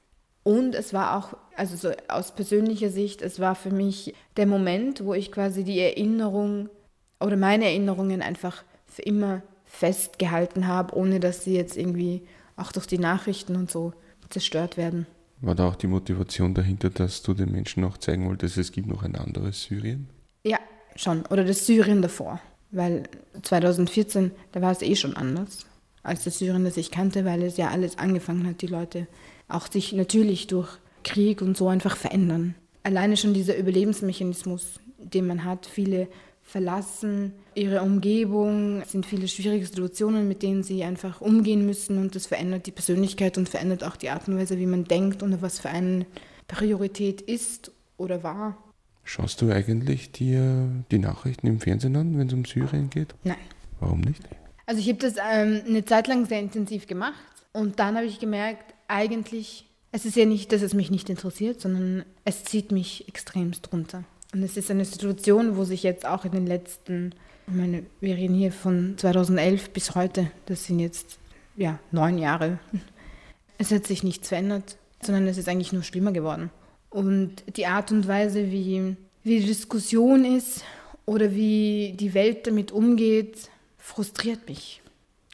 und 0.47 0.77
es 0.77 0.93
war 0.93 1.17
auch, 1.17 1.37
also 1.57 1.77
so 1.77 1.91
aus 2.07 2.33
persönlicher 2.33 2.91
Sicht, 2.91 3.21
es 3.21 3.41
war 3.41 3.57
für 3.57 3.71
mich 3.71 4.15
der 4.37 4.47
Moment, 4.47 5.05
wo 5.05 5.13
ich 5.13 5.33
quasi 5.33 5.65
die 5.65 5.81
Erinnerung 5.81 6.69
oder 7.19 7.37
meine 7.37 7.65
Erinnerungen 7.65 8.23
einfach 8.23 8.63
für 8.87 9.03
immer 9.03 9.43
festgehalten 9.65 10.69
habe, 10.69 10.95
ohne 10.97 11.19
dass 11.19 11.43
sie 11.43 11.57
jetzt 11.57 11.77
irgendwie 11.77 12.23
auch 12.57 12.71
durch 12.71 12.87
die 12.87 12.99
Nachrichten 12.99 13.57
und 13.57 13.71
so 13.71 13.93
zerstört 14.31 14.77
werden. 14.77 15.07
War 15.41 15.55
da 15.55 15.69
auch 15.69 15.77
die 15.77 15.87
Motivation 15.87 16.55
dahinter, 16.55 16.91
dass 16.91 17.23
du 17.23 17.35
den 17.35 17.53
Menschen 17.53 17.85
auch 17.85 17.99
zeigen 17.99 18.27
wolltest, 18.27 18.57
es 18.57 18.73
gibt 18.73 18.89
noch 18.89 19.03
ein 19.03 19.17
anderes 19.17 19.65
Syrien? 19.65 20.09
Ja, 20.45 20.59
schon. 20.95 21.27
Oder 21.27 21.45
das 21.45 21.67
Syrien 21.67 22.03
davor. 22.03 22.41
Weil 22.71 23.05
2014, 23.43 24.33
da 24.53 24.63
war 24.63 24.73
es 24.73 24.83
eh 24.83 24.97
schon 24.97 25.17
anders 25.17 25.67
als 26.03 26.25
das 26.25 26.39
Syrien, 26.39 26.65
das 26.65 26.77
ich 26.77 26.91
kannte, 26.91 27.25
weil 27.25 27.43
es 27.43 27.57
ja 27.57 27.69
alles 27.69 27.99
angefangen 27.99 28.47
hat, 28.47 28.63
die 28.63 28.69
Leute 28.69 29.09
auch 29.49 29.71
sich 29.71 29.93
natürlich 29.93 30.47
durch 30.47 30.69
Krieg 31.03 31.43
und 31.43 31.57
so 31.57 31.69
einfach 31.69 31.97
verändern. 31.97 32.55
Alleine 32.83 33.17
schon 33.17 33.35
dieser 33.35 33.57
Überlebensmechanismus, 33.57 34.81
den 34.99 35.27
man 35.27 35.45
hat, 35.45 35.67
viele 35.67 36.09
verlassen 36.47 37.33
ihre 37.55 37.83
Umgebung, 37.83 38.81
es 38.81 38.93
sind 38.93 39.05
viele 39.05 39.27
schwierige 39.27 39.67
Situationen, 39.67 40.29
mit 40.29 40.43
denen 40.43 40.63
sie 40.63 40.85
einfach 40.85 41.21
umgehen 41.21 41.67
müssen 41.67 41.99
und 41.99 42.15
das 42.15 42.27
verändert 42.27 42.67
die 42.67 42.71
Persönlichkeit 42.71 43.37
und 43.37 43.49
verändert 43.49 43.83
auch 43.83 43.97
die 43.97 44.11
Art 44.11 44.29
und 44.29 44.39
Weise, 44.39 44.57
wie 44.59 44.67
man 44.67 44.85
denkt 44.85 45.23
und 45.25 45.43
was 45.43 45.59
für 45.59 45.71
eine 45.71 46.07
Priorität 46.47 47.21
ist 47.21 47.73
oder 47.97 48.23
war. 48.23 48.57
Schaust 49.03 49.43
du 49.43 49.51
eigentlich 49.51 50.13
dir 50.13 50.69
die 50.91 50.99
Nachrichten 50.99 51.49
im 51.49 51.61
Fernsehen 51.61 51.97
an, 51.97 52.17
wenn 52.17 52.29
es 52.29 52.33
um 52.33 52.45
Syrien 52.45 52.91
geht? 52.91 53.15
Nein. 53.25 53.37
Warum 53.81 54.01
nicht? 54.01 54.23
Also 54.67 54.81
ich 54.81 54.89
habe 54.89 54.99
das 54.99 55.15
ähm, 55.17 55.63
eine 55.67 55.85
Zeit 55.85 56.07
lang 56.07 56.27
sehr 56.27 56.41
intensiv 56.41 56.87
gemacht 56.87 57.15
und 57.53 57.81
dann 57.81 57.97
habe 57.97 58.07
ich 58.07 58.21
gemerkt, 58.21 58.75
eigentlich, 58.87 59.67
es 59.91 60.05
ist 60.05 60.17
ja 60.17 60.27
nicht, 60.27 60.53
dass 60.53 60.63
es 60.63 60.75
mich 60.75 60.93
nicht 60.93 61.11
interessiert, 61.11 61.61
sondern 61.61 62.05
es 62.25 62.45
zieht 62.45 62.71
mich 62.71 63.09
extremst 63.09 63.73
runter. 63.73 64.05
Und 64.37 64.43
es 64.43 64.59
ist 64.59 64.71
eine 64.71 64.85
Situation, 64.85 65.57
wo 65.57 65.65
sich 65.65 65.83
jetzt 65.83 66.05
auch 66.05 66.27
in 66.27 66.33
den 66.33 66.47
letzten, 66.47 67.15
ich 67.49 67.55
meine, 67.55 67.85
wir 68.03 68.17
reden 68.17 68.35
hier 68.35 68.53
von 68.53 68.93
2011 68.99 69.71
bis 69.71 69.95
heute, 69.95 70.31
das 70.45 70.67
sind 70.67 70.79
jetzt 70.79 71.17
ja 71.57 71.79
neun 71.91 72.19
Jahre. 72.19 72.59
Es 73.57 73.71
hat 73.71 73.87
sich 73.87 74.03
nichts 74.03 74.29
verändert, 74.29 74.77
sondern 75.01 75.27
es 75.27 75.39
ist 75.39 75.49
eigentlich 75.49 75.73
nur 75.73 75.83
schlimmer 75.83 76.13
geworden. 76.13 76.51
Und 76.91 77.45
die 77.57 77.65
Art 77.65 77.91
und 77.93 78.07
Weise, 78.09 78.53
wie, 78.53 78.95
wie 79.25 79.41
die 79.41 79.47
Diskussion 79.47 80.27
ist 80.27 80.65
oder 81.07 81.35
wie 81.35 81.95
die 81.99 82.13
Welt 82.13 82.47
damit 82.47 82.73
umgeht, 82.73 83.49
frustriert 83.79 84.47
mich. 84.51 84.83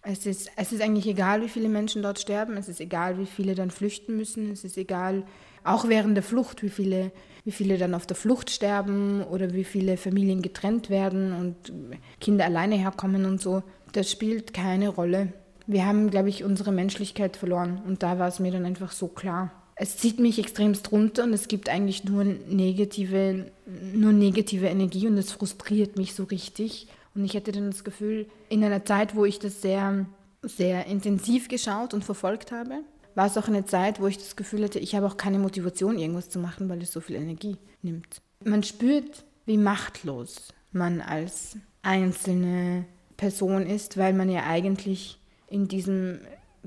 Es 0.05 0.27
ist, 0.27 0.49
es 0.55 0.71
ist 0.71 0.81
eigentlich 0.81 1.09
egal, 1.09 1.43
wie 1.43 1.49
viele 1.49 1.69
Menschen 1.69 2.03
dort 2.03 2.21
sterben, 2.21 2.57
es 2.57 2.69
ist 2.69 2.81
egal, 2.81 3.19
wie 3.19 3.27
viele 3.27 3.57
dann 3.57 3.73
flüchten 3.73 4.17
müssen, 4.17 4.53
es 4.53 4.63
ist 4.63 4.79
egal, 4.79 5.25
auch 5.65 5.89
während 5.89 6.17
der 6.17 6.23
Flucht, 6.23 6.63
wie 6.63 6.71
viele, 6.71 7.13
wie 7.45 7.53
viele 7.53 7.79
dann 7.79 7.95
auf 7.95 8.07
der 8.07 8.17
Flucht 8.17 8.51
sterben 8.51 9.23
oder 9.23 9.53
wie 9.53 9.65
viele 9.65 9.97
Familien 9.97 10.43
getrennt 10.43 10.91
werden 10.91 11.33
und 11.33 11.73
Kinder 12.21 12.45
alleine 12.45 12.77
herkommen 12.77 13.25
und 13.25 13.41
so. 13.41 13.63
Das 13.93 14.11
spielt 14.11 14.55
keine 14.55 14.89
Rolle. 14.89 15.33
Wir 15.67 15.87
haben, 15.87 16.11
glaube 16.11 16.29
ich, 16.29 16.45
unsere 16.45 16.73
Menschlichkeit 16.73 17.37
verloren 17.37 17.81
und 17.87 18.03
da 18.03 18.19
war 18.19 18.29
es 18.29 18.41
mir 18.41 18.53
dann 18.53 18.65
einfach 18.65 18.93
so 18.93 19.09
klar. 19.09 19.53
Es 19.75 19.97
zieht 19.97 20.21
mich 20.21 20.39
extremst 20.39 20.93
runter 20.93 21.25
und 21.25 21.33
es 21.33 21.49
gibt 21.49 21.69
eigentlich 21.69 22.05
nur 22.05 22.25
negative, 22.25 23.51
nur 23.95 24.13
negative 24.13 24.67
Energie 24.67 25.07
und 25.07 25.17
es 25.17 25.33
frustriert 25.33 25.97
mich 25.97 26.15
so 26.15 26.25
richtig. 26.25 26.89
Und 27.15 27.25
ich 27.25 27.35
hätte 27.35 27.53
dann 27.53 27.71
das 27.71 27.85
Gefühl, 27.85 28.27
in 28.49 28.63
einer 28.65 28.85
Zeit, 28.85 29.17
wo 29.17 29.25
ich 29.25 29.39
das 29.39 29.63
sehr, 29.63 30.07
sehr 30.43 30.87
intensiv 30.87 31.49
geschaut 31.49 31.95
und 31.95 32.05
verfolgt 32.05 32.53
habe, 32.53 32.81
war 33.15 33.27
es 33.27 33.37
auch 33.37 33.49
eine 33.49 33.65
Zeit, 33.65 34.01
wo 34.01 34.07
ich 34.07 34.19
das 34.19 34.37
Gefühl 34.37 34.65
hatte, 34.65 34.79
ich 34.79 34.95
habe 34.95 35.07
auch 35.07 35.17
keine 35.17 35.39
Motivation, 35.39 35.99
irgendwas 35.99 36.31
zu 36.31 36.39
machen, 36.39 36.69
weil 36.69 36.83
es 36.83 36.93
so 36.93 37.01
viel 37.01 37.17
Energie 37.17 37.57
nimmt. 37.83 38.23
Man 38.45 38.63
spürt, 38.63 39.25
wie 39.47 39.59
machtlos 39.59 40.53
man 40.73 41.01
als 41.01 41.57
einzelne 41.83 42.87
Person 43.17 43.67
ist, 43.67 43.97
weil 43.97 44.13
man 44.15 44.31
ja 44.31 44.45
eigentlich 44.45 45.19
in 45.49 45.69
diesem 45.69 46.21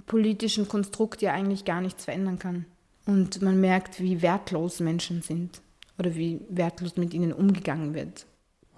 politischen 0.06 0.68
Konstrukt 0.68 1.22
ja 1.22 1.34
eigentlich 1.34 1.66
gar 1.66 1.82
nichts 1.82 2.06
verändern 2.06 2.40
kann. 2.40 2.66
Und 3.06 3.42
man 3.42 3.60
merkt, 3.60 4.00
wie 4.00 4.22
wertlos 4.22 4.80
Menschen 4.80 5.22
sind 5.22 5.62
oder 5.98 6.16
wie 6.16 6.42
wertlos 6.50 6.98
mit 6.98 7.14
ihnen 7.14 7.34
umgegangen 7.34 7.94
wird. 7.94 8.26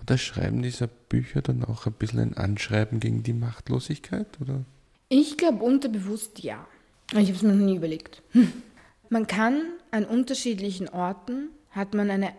Das 0.05 0.21
Schreiben 0.21 0.62
dieser 0.62 0.88
Bücher 0.88 1.41
dann 1.41 1.65
auch 1.65 1.86
ein 1.86 1.93
bisschen 1.93 2.19
ein 2.19 2.38
Anschreiben 2.38 3.00
gegen 3.00 3.24
die 3.24 3.33
Machtlosigkeit, 3.33 4.27
oder? 4.41 4.63
Ich 5.09 5.38
glaube 5.38 5.63
unterbewusst 5.63 6.39
ja. 6.43 6.65
Ich 7.11 7.27
habe 7.27 7.31
es 7.31 7.41
mir 7.41 7.53
noch 7.53 7.65
nie 7.65 7.75
überlegt. 7.75 8.21
Man 9.09 9.27
kann 9.27 9.61
an 9.91 10.05
unterschiedlichen 10.05 10.89
Orten, 10.89 11.49
hat 11.71 11.93
man 11.93 12.09
eine 12.09 12.33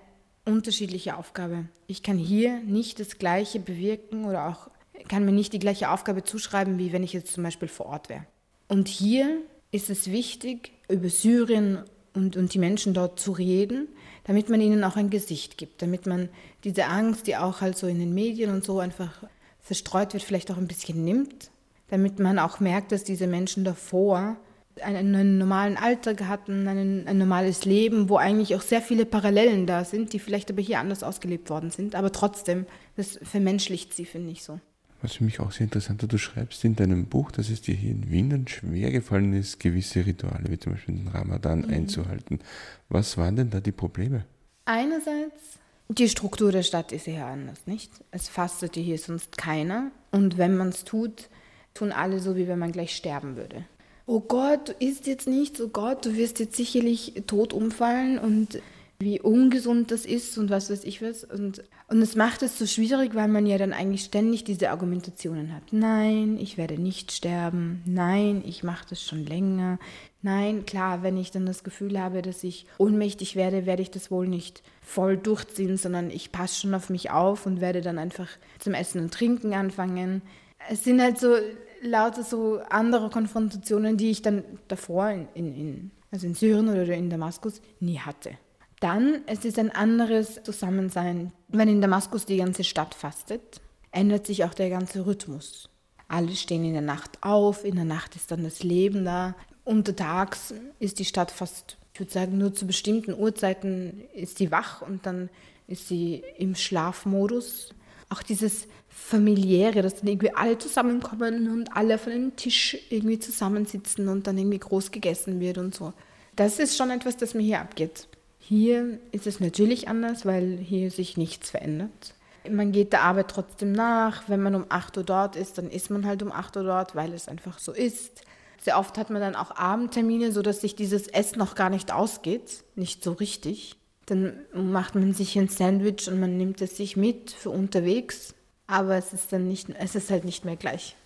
unterschiedliche 0.45 1.17
Aufgabe. 1.17 1.67
Ich 1.87 2.03
kann 2.03 2.19
hier 2.19 2.61
nicht 2.61 3.01
das 3.01 3.19
Gleiche 3.19 3.59
bewirken 3.59 4.27
oder 4.27 4.49
auch 4.49 4.69
kann 5.09 5.25
mir 5.25 5.33
nicht 5.33 5.53
die 5.53 5.59
gleiche 5.59 5.91
Aufgabe 5.91 6.25
zuschreiben, 6.25 6.79
wie 6.79 6.93
wenn 6.93 7.03
ich 7.03 7.13
jetzt 7.13 7.33
zum 7.33 7.45
Beispiel 7.45 7.69
vor 7.69 7.87
Ort 7.87 8.09
wäre. 8.09 8.27
Und 8.69 8.89
hier 8.89 9.41
ist 9.71 9.91
es 9.91 10.11
wichtig, 10.11 10.73
über 10.89 11.09
Syrien 11.09 11.85
und, 12.15 12.37
und 12.37 12.53
die 12.53 12.59
Menschen 12.59 12.95
dort 12.95 13.21
zu 13.21 13.33
reden, 13.33 13.89
damit 14.25 14.51
man 14.51 14.61
ihnen 14.61 14.85
auch 14.85 14.97
ein 14.97 15.11
Gesicht 15.11 15.57
gibt, 15.57 15.83
damit 15.83 16.07
man 16.07 16.29
diese 16.65 16.87
Angst, 16.87 17.27
die 17.27 17.37
auch 17.37 17.61
halt 17.61 17.79
so 17.79 17.87
in 17.87 17.99
den 17.99 18.13
Medien 18.13 18.51
und 18.51 18.65
so 18.65 18.81
einfach 18.81 19.23
verstreut 19.61 20.13
wird, 20.13 20.23
vielleicht 20.23 20.51
auch 20.51 20.57
ein 20.57 20.69
bisschen 20.69 21.05
nimmt, 21.05 21.51
damit 21.89 22.19
man 22.19 22.39
auch 22.39 22.61
merkt, 22.61 22.93
dass 22.93 23.05
diese 23.05 23.27
Menschen 23.27 23.65
davor 23.65 24.37
einen, 24.83 25.15
einen 25.15 25.39
normalen 25.39 25.77
Alltag 25.77 26.23
hatten, 26.23 26.67
einen, 26.67 27.07
ein 27.07 27.19
normales 27.19 27.65
Leben, 27.65 28.09
wo 28.09 28.17
eigentlich 28.17 28.55
auch 28.55 28.63
sehr 28.63 28.83
viele 28.83 29.07
Parallelen 29.07 29.67
da 29.67 29.85
sind, 29.85 30.13
die 30.13 30.19
vielleicht 30.19 30.51
aber 30.51 30.63
hier 30.63 30.81
anders 30.81 31.03
ausgelebt 31.03 31.51
worden 31.51 31.71
sind, 31.71 31.95
aber 31.95 32.13
trotzdem, 32.13 32.67
das 32.97 33.19
vermenschlicht 33.23 33.95
sie, 33.95 34.05
finde 34.05 34.33
ich 34.33 34.43
so. 34.43 34.61
Was 35.01 35.15
für 35.15 35.25
mich 35.25 35.39
auch 35.39 35.53
sehr 35.53 35.65
interessant 35.65 36.03
ist, 36.03 36.13
du 36.13 36.19
schreibst 36.19 36.65
in 36.65 36.75
deinem 36.75 37.07
Buch, 37.07 37.31
dass 37.31 37.51
es 37.51 37.63
dir 37.63 37.75
hier 37.75 37.93
in 37.93 38.11
Wien 38.11 38.31
dann 38.31 38.49
schwer 38.49 38.91
gefallen 38.91 39.33
ist, 39.33 39.61
gewisse 39.61 40.05
Rituale, 40.05 40.51
wie 40.51 40.59
zum 40.59 40.73
Beispiel 40.73 40.97
den 40.97 41.09
Ramadan, 41.09 41.61
mhm. 41.61 41.71
einzuhalten. 41.73 42.41
Was 42.89 43.17
waren 43.17 43.37
denn 43.37 43.51
da 43.51 43.61
die 43.61 43.73
Probleme? 43.73 44.25
Einerseits, 44.65 45.59
die 45.89 46.09
Struktur 46.09 46.51
der 46.51 46.65
Stadt 46.65 46.91
ist 46.91 47.05
hier 47.05 47.25
anders, 47.25 47.67
nicht? 47.67 47.93
Es 48.11 48.29
fastete 48.29 48.81
hier 48.81 48.99
sonst 48.99 49.39
keiner. 49.39 49.93
Und 50.11 50.37
wenn 50.37 50.57
man 50.57 50.71
es 50.71 50.85
tut, 50.85 51.29
tun 51.75 51.93
alle 51.93 52.19
so, 52.19 52.37
wie 52.37 52.49
wenn 52.49 52.59
man 52.59 52.73
gleich 52.73 52.95
sterben 52.95 53.37
würde. 53.37 53.65
Oh 54.11 54.21
Gott, 54.21 54.71
du 54.71 54.73
isst 54.79 55.07
jetzt 55.07 55.29
nichts, 55.29 55.61
oh 55.61 55.69
Gott, 55.69 56.07
du 56.07 56.17
wirst 56.17 56.39
jetzt 56.39 56.57
sicherlich 56.57 57.13
tot 57.27 57.53
umfallen 57.53 58.19
und 58.19 58.59
wie 58.99 59.21
ungesund 59.21 59.91
das 59.91 60.07
ist 60.07 60.39
und 60.39 60.49
was 60.49 60.71
weiß 60.71 60.85
ich 60.85 61.03
was. 61.03 61.25
Und, 61.25 61.63
und 61.89 62.01
es 62.01 62.17
macht 62.17 62.43
es 62.43 62.59
so 62.59 62.67
schwierig, 62.67 63.15
weil 63.15 63.29
man 63.29 63.45
ja 63.45 63.59
dann 63.59 63.75
eigentlich 63.75 64.05
ständig 64.05 64.45
diese 64.45 64.71
Argumentationen 64.71 65.55
hat. 65.55 65.63
Nein, 65.73 66.39
ich 66.41 66.57
werde 66.57 66.81
nicht 66.81 67.13
sterben. 67.13 67.83
Nein, 67.85 68.43
ich 68.47 68.65
mache 68.65 68.87
das 68.89 69.03
schon 69.03 69.27
länger. 69.27 69.79
Nein, 70.23 70.65
klar, 70.65 71.03
wenn 71.03 71.19
ich 71.19 71.31
dann 71.31 71.45
das 71.45 71.63
Gefühl 71.63 72.01
habe, 72.01 72.23
dass 72.23 72.43
ich 72.45 72.65
ohnmächtig 72.79 73.37
werde, 73.37 73.67
werde 73.67 73.83
ich 73.83 73.91
das 73.91 74.11
wohl 74.11 74.27
nicht 74.27 74.63
voll 74.81 75.19
durchziehen, 75.19 75.77
sondern 75.77 76.11
ich 76.11 76.33
passe 76.33 76.63
schon 76.63 76.75
auf 76.75 76.89
mich 76.89 77.11
auf 77.11 77.45
und 77.45 77.61
werde 77.61 77.83
dann 77.83 77.99
einfach 77.99 78.31
zum 78.59 78.73
Essen 78.73 79.03
und 79.03 79.13
Trinken 79.13 79.53
anfangen. 79.53 80.23
Es 80.71 80.83
sind 80.83 81.03
halt 81.03 81.19
so 81.19 81.37
lauter 81.83 82.23
so 82.23 82.61
andere 82.69 83.11
Konfrontationen, 83.11 83.97
die 83.97 84.11
ich 84.11 84.23
dann 84.23 84.45
davor 84.69 85.11
in, 85.11 85.29
in, 85.35 85.91
also 86.11 86.27
in 86.27 86.35
Syrien 86.35 86.69
oder 86.69 86.95
in 86.95 87.11
Damaskus 87.11 87.61
nie 87.81 87.99
hatte. 87.99 88.33
Dann, 88.81 89.23
es 89.27 89.45
ist 89.45 89.59
ein 89.59 89.71
anderes 89.71 90.43
Zusammensein. 90.45 91.33
Wenn 91.49 91.69
in 91.69 91.81
Damaskus 91.81 92.27
die 92.27 92.37
ganze 92.37 92.65
Stadt 92.65 92.95
fastet, 92.95 93.61
ändert 93.91 94.27
sich 94.27 94.45
auch 94.45 94.55
der 94.55 94.71
ganze 94.71 95.07
Rhythmus. 95.07 95.69
Alle 96.07 96.35
stehen 96.35 96.65
in 96.65 96.73
der 96.73 96.83
Nacht 96.83 97.19
auf, 97.23 97.65
in 97.65 97.75
der 97.75 97.85
Nacht 97.85 98.17
ist 98.17 98.31
dann 98.31 98.45
das 98.45 98.63
Leben 98.63 99.05
da. 99.05 99.35
Untertags 99.65 100.55
ist 100.79 100.99
die 100.99 101.05
Stadt 101.05 101.31
fast, 101.31 101.77
ich 101.93 102.01
würde 102.01 102.13
sagen, 102.13 102.39
nur 102.39 102.55
zu 102.55 102.67
bestimmten 102.67 103.13
Uhrzeiten 103.13 104.03
ist 104.15 104.39
sie 104.39 104.51
wach 104.51 104.81
und 104.81 105.05
dann 105.05 105.29
ist 105.67 105.89
sie 105.89 106.23
im 106.39 106.55
Schlafmodus. 106.55 107.75
Auch 108.09 108.23
dieses 108.23 108.67
familiäre, 108.89 109.83
dass 109.83 109.97
dann 109.97 110.09
irgendwie 110.09 110.35
alle 110.35 110.59
zusammenkommen 110.59 111.51
und 111.51 111.77
alle 111.77 111.99
von 111.99 112.13
einem 112.13 112.37
Tisch 112.37 112.77
irgendwie 112.91 113.19
zusammensitzen 113.19 114.09
und 114.09 114.27
dann 114.27 114.39
irgendwie 114.39 114.59
groß 114.59 114.91
gegessen 114.91 115.41
wird 115.41 115.59
und 115.59 115.75
so. 115.75 115.93
Das 116.37 116.59
ist 116.59 116.77
schon 116.77 116.91
etwas, 116.91 117.17
das 117.17 117.35
mir 117.35 117.43
hier 117.43 117.61
abgeht. 117.61 118.09
Hier 118.39 118.99
ist 119.13 119.27
es 119.27 119.41
natürlich 119.41 119.89
anders, 119.89 120.25
weil 120.25 120.57
hier 120.57 120.91
sich 120.91 121.17
nichts 121.17 121.51
verändert. 121.51 122.15
Man 122.49 122.73
geht 122.73 122.93
der 122.93 123.03
Arbeit 123.03 123.29
trotzdem 123.29 123.73
nach. 123.73 124.29
Wenn 124.29 124.43
man 124.43 124.55
um 124.55 124.67
8 124.69 124.97
Uhr 124.97 125.05
dort 125.05 125.37
ist, 125.37 125.59
dann 125.59 125.71
ist 125.71 125.91
man 125.91 126.07
halt 126.07 126.23
um 126.23 126.33
8 126.33 126.57
Uhr 126.57 126.65
dort, 126.65 126.95
weil 126.95 127.13
es 127.13 127.29
einfach 127.29 127.59
so 127.59 127.73
ist. 127.73 128.23
Sehr 128.61 128.79
oft 128.79 128.99
hat 128.99 129.11
man 129.11 129.21
dann 129.21 129.37
auch 129.37 129.57
Abendtermine, 129.57 130.33
sodass 130.33 130.61
sich 130.61 130.75
dieses 130.75 131.09
Essen 131.09 131.39
noch 131.39 131.55
gar 131.55 131.71
nicht 131.71 131.93
ausgeht, 131.93 132.65
nicht 132.75 133.05
so 133.05 133.13
richtig. 133.13 133.78
Dann 134.09 134.33
macht 134.55 134.95
man 134.95 135.13
sich 135.13 135.39
ein 135.39 135.49
Sandwich 135.49 136.09
und 136.09 136.21
man 136.21 136.37
nimmt 136.37 136.61
es 136.63 136.77
sich 136.77 136.97
mit 136.97 137.31
für 137.31 137.51
unterwegs. 137.51 138.35
Aber 138.67 138.97
es 138.97 139.13
ist 139.13 139.33
dann 139.33 139.49
nicht, 139.49 139.69
es 139.79 139.95
ist 139.95 140.11
halt 140.11 140.25
nicht 140.25 140.45
mehr 140.45 140.57
gleich. 140.57 140.97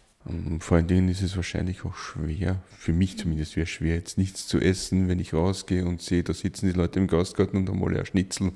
Vor 0.60 0.76
allen 0.76 0.86
Dingen 0.86 1.08
ist 1.08 1.20
es 1.20 1.34
wahrscheinlich 1.34 1.84
auch 1.84 1.96
schwer, 1.96 2.62
für 2.78 2.92
mich 2.92 3.18
zumindest 3.18 3.56
wäre 3.56 3.64
es 3.64 3.70
schwer, 3.70 3.96
jetzt 3.96 4.18
nichts 4.18 4.46
zu 4.46 4.60
essen, 4.60 5.08
wenn 5.08 5.18
ich 5.18 5.34
rausgehe 5.34 5.84
und 5.84 6.00
sehe, 6.00 6.22
da 6.22 6.32
sitzen 6.32 6.66
die 6.66 6.78
Leute 6.78 7.00
im 7.00 7.08
Gastgarten 7.08 7.58
und 7.58 7.68
haben 7.68 7.82
alle 7.84 7.98
ein 7.98 8.06
Schnitzel. 8.06 8.52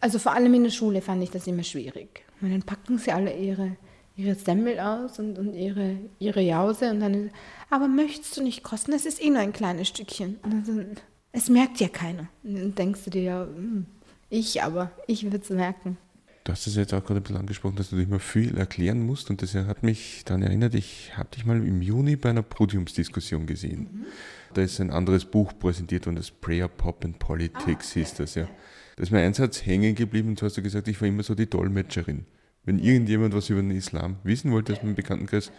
Also 0.00 0.20
vor 0.20 0.32
allem 0.32 0.54
in 0.54 0.62
der 0.62 0.70
Schule 0.70 1.02
fand 1.02 1.22
ich 1.22 1.30
das 1.30 1.48
immer 1.48 1.64
schwierig. 1.64 2.24
Und 2.40 2.52
dann 2.52 2.62
packen 2.62 2.98
sie 2.98 3.10
alle 3.10 3.36
ihre, 3.36 3.76
ihre 4.16 4.36
Semmel 4.36 4.78
aus 4.78 5.18
und, 5.18 5.36
und 5.38 5.54
ihre, 5.54 5.96
ihre 6.20 6.40
Jause 6.42 6.90
und 6.90 7.00
dann, 7.00 7.30
aber 7.70 7.88
möchtest 7.88 8.36
du 8.36 8.42
nicht 8.42 8.62
kosten? 8.62 8.92
Das 8.92 9.04
ist 9.04 9.20
eh 9.20 9.30
nur 9.30 9.40
ein 9.40 9.52
kleines 9.52 9.88
Stückchen. 9.88 10.38
Und 10.42 10.68
dann, 10.68 10.96
Es 11.32 11.48
merkt 11.48 11.80
ja 11.80 11.88
keiner. 11.88 12.28
dann 12.42 12.74
denkst 12.74 13.04
du 13.04 13.10
dir 13.10 13.22
ja, 13.22 13.44
hm, 13.44 13.86
ich 14.28 14.62
aber, 14.62 14.90
ich 15.06 15.24
würde 15.24 15.38
es 15.38 15.50
merken. 15.50 15.96
Du 16.44 16.52
hast 16.52 16.66
es 16.66 16.74
jetzt 16.74 16.94
auch 16.94 17.04
gerade 17.04 17.20
ein 17.20 17.22
bisschen 17.22 17.36
angesprochen, 17.36 17.76
dass 17.76 17.90
du 17.90 17.96
dich 17.96 18.08
mal 18.08 18.18
viel 18.18 18.56
erklären 18.56 19.04
musst 19.04 19.28
und 19.28 19.42
das 19.42 19.54
hat 19.54 19.82
mich 19.82 20.24
daran 20.24 20.42
erinnert, 20.42 20.74
ich 20.74 21.16
habe 21.16 21.28
dich 21.34 21.44
mal 21.44 21.56
im 21.56 21.82
Juni 21.82 22.16
bei 22.16 22.30
einer 22.30 22.42
Podiumsdiskussion 22.42 23.46
gesehen. 23.46 23.88
Mhm. 23.92 24.06
Da 24.54 24.62
ist 24.62 24.80
ein 24.80 24.90
anderes 24.90 25.26
Buch 25.26 25.52
präsentiert 25.58 26.06
und 26.06 26.16
das 26.16 26.30
Prayer 26.30 26.68
Pop 26.68 27.04
and 27.04 27.18
Politics 27.18 27.90
ah, 27.90 27.94
hieß 27.94 28.14
das, 28.14 28.34
ja. 28.34 28.48
Da 28.96 29.02
ist 29.02 29.12
mir 29.12 29.20
ein 29.20 29.34
Satz 29.34 29.64
hängen 29.64 29.94
geblieben 29.94 30.30
und 30.30 30.38
so 30.38 30.46
hast 30.46 30.56
du 30.56 30.62
gesagt, 30.62 30.88
ich 30.88 31.00
war 31.00 31.08
immer 31.08 31.22
so 31.22 31.34
die 31.34 31.48
Dolmetscherin. 31.48 32.24
Wenn 32.64 32.78
irgendjemand 32.78 33.34
was 33.34 33.50
über 33.50 33.60
den 33.60 33.70
Islam 33.70 34.16
wissen 34.24 34.50
wollte 34.50 34.72
aus 34.72 34.82
meinem 34.82 34.94
Bekanntenkreis, 34.94 35.52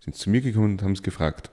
sind 0.00 0.14
sie 0.14 0.22
zu 0.22 0.30
mir 0.30 0.40
gekommen 0.40 0.72
und 0.72 0.82
haben 0.82 0.92
es 0.92 1.02
gefragt. 1.02 1.50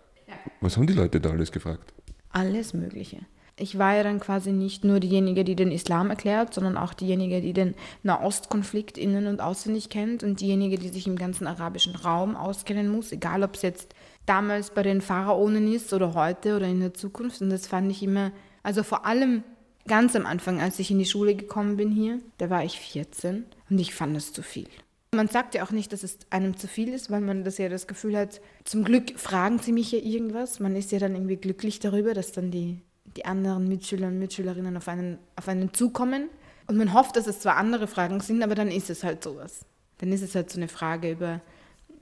Was 0.61 0.77
haben 0.77 0.87
die 0.87 0.93
Leute 0.93 1.19
da 1.19 1.31
alles 1.31 1.51
gefragt? 1.51 1.93
Alles 2.29 2.73
Mögliche. 2.73 3.19
Ich 3.57 3.77
war 3.77 3.95
ja 3.95 4.03
dann 4.03 4.19
quasi 4.19 4.51
nicht 4.51 4.83
nur 4.83 4.99
diejenige, 4.99 5.45
die 5.45 5.55
den 5.55 5.71
Islam 5.71 6.09
erklärt, 6.09 6.53
sondern 6.53 6.77
auch 6.77 6.93
diejenige, 6.93 7.39
die 7.39 7.53
den 7.53 7.73
Nahostkonflikt 8.03 8.97
innen 8.97 9.27
und 9.27 9.39
auswendig 9.39 9.89
kennt 9.89 10.23
und 10.23 10.41
diejenige, 10.41 10.77
die 10.77 10.89
sich 10.89 11.07
im 11.07 11.15
ganzen 11.15 11.47
arabischen 11.47 11.95
Raum 11.95 12.35
auskennen 12.35 12.89
muss, 12.89 13.13
egal 13.13 13.43
ob 13.43 13.55
es 13.55 13.61
jetzt 13.61 13.95
damals 14.25 14.71
bei 14.71 14.83
den 14.83 14.99
Pharaonen 14.99 15.71
ist 15.71 15.93
oder 15.93 16.13
heute 16.15 16.57
oder 16.57 16.67
in 16.67 16.81
der 16.81 16.93
Zukunft. 16.93 17.41
Und 17.41 17.49
das 17.49 17.65
fand 17.65 17.89
ich 17.91 18.03
immer, 18.03 18.33
also 18.61 18.83
vor 18.83 19.05
allem 19.05 19.43
ganz 19.87 20.17
am 20.17 20.25
Anfang, 20.25 20.59
als 20.59 20.79
ich 20.79 20.91
in 20.91 20.99
die 20.99 21.05
Schule 21.05 21.35
gekommen 21.35 21.77
bin 21.77 21.91
hier, 21.91 22.19
da 22.37 22.49
war 22.49 22.65
ich 22.65 22.79
14 22.79 23.45
und 23.69 23.79
ich 23.79 23.93
fand 23.93 24.17
es 24.17 24.33
zu 24.33 24.41
viel. 24.41 24.67
Man 25.13 25.29
sagt 25.29 25.55
ja 25.55 25.63
auch 25.63 25.71
nicht, 25.71 25.93
dass 25.93 26.03
es 26.03 26.17
einem 26.29 26.57
zu 26.57 26.67
viel 26.67 26.89
ist, 26.89 27.09
weil 27.09 27.21
man 27.21 27.45
das 27.45 27.57
ja 27.57 27.69
das 27.69 27.87
Gefühl 27.87 28.17
hat, 28.17 28.41
zum 28.65 28.83
Glück 28.83 29.17
fragen 29.17 29.59
sie 29.59 29.71
mich 29.71 29.93
ja 29.93 29.99
irgendwas. 29.99 30.59
Man 30.59 30.75
ist 30.75 30.91
ja 30.91 30.99
dann 30.99 31.15
irgendwie 31.15 31.37
glücklich 31.37 31.79
darüber, 31.79 32.13
dass 32.13 32.33
dann 32.33 32.51
die 32.51 32.81
die 33.17 33.25
anderen 33.25 33.67
Mitschüler 33.67 34.07
und 34.07 34.19
Mitschülerinnen 34.19 34.77
auf 34.77 34.87
einen, 34.87 35.17
auf 35.35 35.47
einen 35.47 35.73
zukommen. 35.73 36.29
Und 36.67 36.77
man 36.77 36.93
hofft, 36.93 37.15
dass 37.15 37.27
es 37.27 37.39
zwar 37.39 37.57
andere 37.57 37.87
Fragen 37.87 38.19
sind, 38.19 38.43
aber 38.43 38.55
dann 38.55 38.69
ist 38.69 38.89
es 38.89 39.03
halt 39.03 39.23
sowas. 39.23 39.65
Dann 39.99 40.11
ist 40.11 40.21
es 40.21 40.35
halt 40.35 40.49
so 40.49 40.57
eine 40.57 40.67
Frage 40.67 41.11
über 41.11 41.41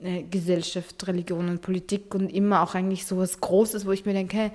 äh, 0.00 0.22
Gesellschaft, 0.22 1.06
Religion 1.06 1.48
und 1.48 1.62
Politik 1.62 2.14
und 2.14 2.28
immer 2.30 2.62
auch 2.62 2.74
eigentlich 2.74 3.06
sowas 3.06 3.40
Großes, 3.40 3.86
wo 3.86 3.92
ich 3.92 4.06
mir 4.06 4.14
denke, 4.14 4.36
hey, 4.36 4.50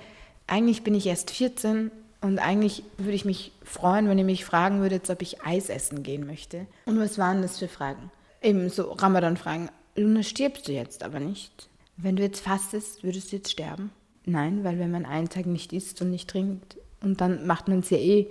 eigentlich 0.48 0.84
bin 0.84 0.96
ich 0.96 1.06
erst 1.06 1.32
14 1.32 1.92
und 2.22 2.40
eigentlich 2.40 2.84
würde 2.98 3.14
ich 3.14 3.24
mich 3.24 3.52
freuen, 3.64 4.10
wenn 4.10 4.18
ihr 4.18 4.26
mich 4.26 4.44
fragen 4.44 4.82
würdet, 4.82 5.10
ob 5.10 5.22
ich 5.22 5.42
Eis 5.44 5.70
essen 5.70 6.04
gehen 6.04 6.26
möchte. 6.26 6.66
Und 6.86 7.00
was 7.00 7.18
waren 7.18 7.42
das 7.42 7.60
für 7.60 7.68
Fragen? 7.68 8.12
Eben 8.42 8.70
so 8.70 8.92
Ramadan-Fragen. 8.92 9.70
Luna, 9.96 10.24
stirbst 10.24 10.68
du 10.68 10.74
jetzt 10.74 11.04
aber 11.04 11.20
nicht? 11.20 11.70
Wenn 11.98 12.16
du 12.16 12.24
jetzt 12.24 12.42
fastest, 12.42 13.04
würdest 13.04 13.32
du 13.32 13.38
jetzt 13.38 13.52
sterben? 13.52 13.92
Nein, 14.30 14.64
weil 14.64 14.78
wenn 14.78 14.92
man 14.92 15.06
einen 15.06 15.30
Tag 15.30 15.48
nicht 15.48 15.74
isst 15.74 16.02
und 16.02 16.12
nicht 16.12 16.30
trinkt 16.30 16.78
und 17.02 17.20
dann 17.20 17.48
macht 17.48 17.68
man 17.68 17.80
es 17.80 17.90
ja 17.90 17.98
eh, 17.98 18.28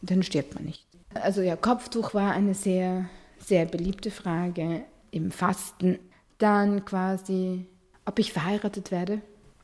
dann 0.00 0.22
stirbt 0.22 0.54
man 0.54 0.64
nicht. 0.64 0.86
Also 1.14 1.42
ja, 1.42 1.56
Kopftuch 1.56 2.14
war 2.14 2.32
eine 2.32 2.54
sehr, 2.54 3.04
sehr 3.38 3.66
beliebte 3.66 4.10
Frage 4.10 4.82
im 5.10 5.30
Fasten. 5.30 5.98
Dann 6.38 6.86
quasi, 6.86 7.66
ob 8.06 8.18
ich 8.18 8.32
verheiratet 8.32 8.90
werde, 8.90 9.20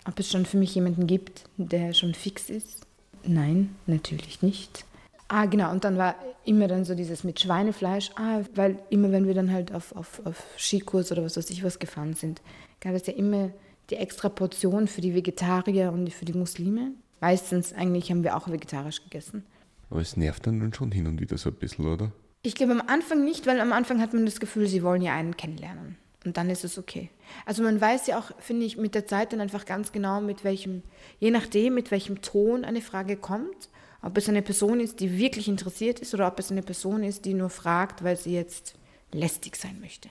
ob 0.06 0.18
es 0.20 0.30
schon 0.30 0.44
für 0.44 0.58
mich 0.58 0.74
jemanden 0.74 1.06
gibt, 1.06 1.44
der 1.56 1.94
schon 1.94 2.14
fix 2.14 2.50
ist. 2.50 2.86
Nein, 3.24 3.74
natürlich 3.86 4.42
nicht. 4.42 4.84
Ah, 5.28 5.46
genau, 5.46 5.70
und 5.70 5.84
dann 5.84 5.96
war 5.96 6.16
immer 6.44 6.68
dann 6.68 6.84
so 6.84 6.94
dieses 6.94 7.24
mit 7.24 7.40
Schweinefleisch, 7.40 8.10
ah, 8.16 8.40
weil 8.54 8.78
immer 8.90 9.10
wenn 9.10 9.26
wir 9.26 9.34
dann 9.34 9.52
halt 9.52 9.74
auf, 9.74 9.96
auf, 9.96 10.20
auf 10.24 10.42
Skikurs 10.58 11.10
oder 11.12 11.24
was 11.24 11.36
weiß 11.38 11.48
ich 11.50 11.64
was 11.64 11.78
gefahren 11.78 12.14
sind, 12.14 12.42
gab 12.80 12.94
es 12.94 13.06
ja 13.06 13.14
immer 13.14 13.50
die 13.90 13.96
extra 13.96 14.28
Portion 14.28 14.86
für 14.88 15.00
die 15.00 15.14
Vegetarier 15.14 15.92
und 15.92 16.12
für 16.12 16.24
die 16.24 16.32
Muslime. 16.32 16.92
Meistens 17.20 17.72
eigentlich 17.72 18.10
haben 18.10 18.22
wir 18.22 18.36
auch 18.36 18.48
vegetarisch 18.48 19.02
gegessen. 19.02 19.44
Aber 19.90 20.00
es 20.00 20.16
nervt 20.16 20.46
dann 20.46 20.72
schon 20.72 20.92
hin 20.92 21.06
und 21.06 21.20
wieder 21.20 21.38
so 21.38 21.50
ein 21.50 21.56
bisschen, 21.56 21.86
oder? 21.86 22.12
Ich 22.42 22.54
glaube 22.54 22.72
am 22.72 22.82
Anfang 22.86 23.24
nicht, 23.24 23.46
weil 23.46 23.60
am 23.60 23.72
Anfang 23.72 24.00
hat 24.00 24.12
man 24.12 24.24
das 24.24 24.40
Gefühl, 24.40 24.66
sie 24.66 24.82
wollen 24.82 25.02
ja 25.02 25.14
einen 25.14 25.36
kennenlernen. 25.36 25.96
Und 26.24 26.36
dann 26.36 26.50
ist 26.50 26.64
es 26.64 26.78
okay. 26.78 27.10
Also 27.46 27.62
man 27.62 27.80
weiß 27.80 28.06
ja 28.06 28.18
auch, 28.18 28.30
finde 28.38 28.66
ich, 28.66 28.76
mit 28.76 28.94
der 28.94 29.06
Zeit 29.06 29.32
dann 29.32 29.40
einfach 29.40 29.64
ganz 29.64 29.92
genau, 29.92 30.20
mit 30.20 30.44
welchem, 30.44 30.82
je 31.18 31.30
nachdem, 31.30 31.74
mit 31.74 31.90
welchem 31.90 32.20
Ton 32.22 32.64
eine 32.64 32.82
Frage 32.82 33.16
kommt, 33.16 33.68
ob 34.02 34.16
es 34.16 34.28
eine 34.28 34.42
Person 34.42 34.80
ist, 34.80 35.00
die 35.00 35.18
wirklich 35.18 35.48
interessiert 35.48 36.00
ist 36.00 36.14
oder 36.14 36.28
ob 36.28 36.38
es 36.38 36.50
eine 36.50 36.62
Person 36.62 37.02
ist, 37.02 37.24
die 37.24 37.34
nur 37.34 37.50
fragt, 37.50 38.04
weil 38.04 38.16
sie 38.16 38.34
jetzt 38.34 38.74
lästig 39.12 39.56
sein 39.56 39.80
möchte. 39.80 40.10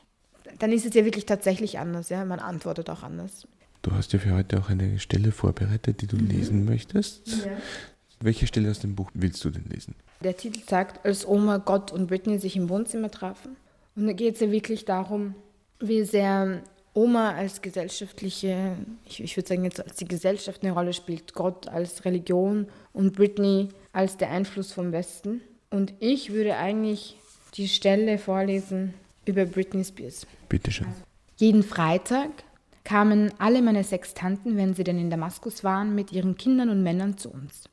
Dann 0.60 0.72
ist 0.72 0.86
es 0.86 0.94
ja 0.94 1.06
wirklich 1.06 1.26
tatsächlich 1.26 1.78
anders, 1.78 2.10
ja. 2.10 2.26
Man 2.26 2.40
antwortet 2.40 2.90
auch 2.90 3.04
anders. 3.04 3.48
Du 3.88 3.96
hast 3.96 4.12
ja 4.12 4.20
für 4.20 4.34
heute 4.34 4.60
auch 4.60 4.70
eine 4.70 5.00
Stelle 5.00 5.32
vorbereitet, 5.32 6.02
die 6.02 6.08
du 6.08 6.18
mhm. 6.18 6.28
lesen 6.28 6.66
möchtest. 6.66 7.46
Ja. 7.46 7.52
Welche 8.20 8.46
Stelle 8.46 8.70
aus 8.70 8.80
dem 8.80 8.96
Buch 8.96 9.10
willst 9.14 9.46
du 9.46 9.50
denn 9.50 9.64
lesen? 9.70 9.96
Der 10.22 10.36
Titel 10.36 10.60
sagt, 10.68 11.06
als 11.06 11.26
Oma, 11.26 11.58
Gott 11.60 11.94
und 11.94 12.08
Britney 12.08 12.38
sich 12.38 12.58
im 12.58 12.68
Wohnzimmer 12.68 13.10
trafen. 13.10 13.56
Und 13.96 14.08
da 14.08 14.12
geht 14.12 14.34
es 14.36 14.42
ja 14.42 14.52
wirklich 14.52 14.84
darum, 14.84 15.36
wie 15.80 16.04
sehr 16.04 16.64
Oma 16.94 17.32
als 17.32 17.62
gesellschaftliche, 17.62 18.76
ich, 19.06 19.24
ich 19.24 19.38
würde 19.38 19.48
sagen 19.48 19.64
jetzt 19.64 19.82
als 19.82 19.96
die 19.96 20.08
Gesellschaft 20.08 20.64
eine 20.64 20.74
Rolle 20.74 20.92
spielt, 20.92 21.34
Gott 21.34 21.70
als 21.70 22.04
Religion 22.04 22.68
und 22.92 23.16
Britney 23.16 23.70
als 23.94 24.18
der 24.18 24.32
Einfluss 24.32 24.74
vom 24.74 24.92
Westen. 24.92 25.40
Und 25.70 25.94
ich 26.02 26.34
würde 26.34 26.58
eigentlich 26.58 27.16
die 27.54 27.70
Stelle 27.70 28.18
vorlesen 28.18 28.96
über 29.26 29.46
Britney 29.46 29.86
Spears. 29.86 30.28
Bitte 30.50 30.72
schön. 30.72 30.88
Jeden 31.38 31.64
Freitag 31.64 32.32
kamen 32.88 33.34
alle 33.38 33.62
meine 33.62 33.84
Sextanten, 33.84 34.56
wenn 34.56 34.74
sie 34.74 34.86
denn 34.86 34.98
in 34.98 35.10
Damaskus 35.10 35.66
waren, 35.66 35.94
mit 35.94 36.14
ihren 36.14 36.38
Kindern 36.38 36.70
und 36.70 36.84
Männern 36.84 37.18
zu 37.18 37.30
uns. 37.30 37.66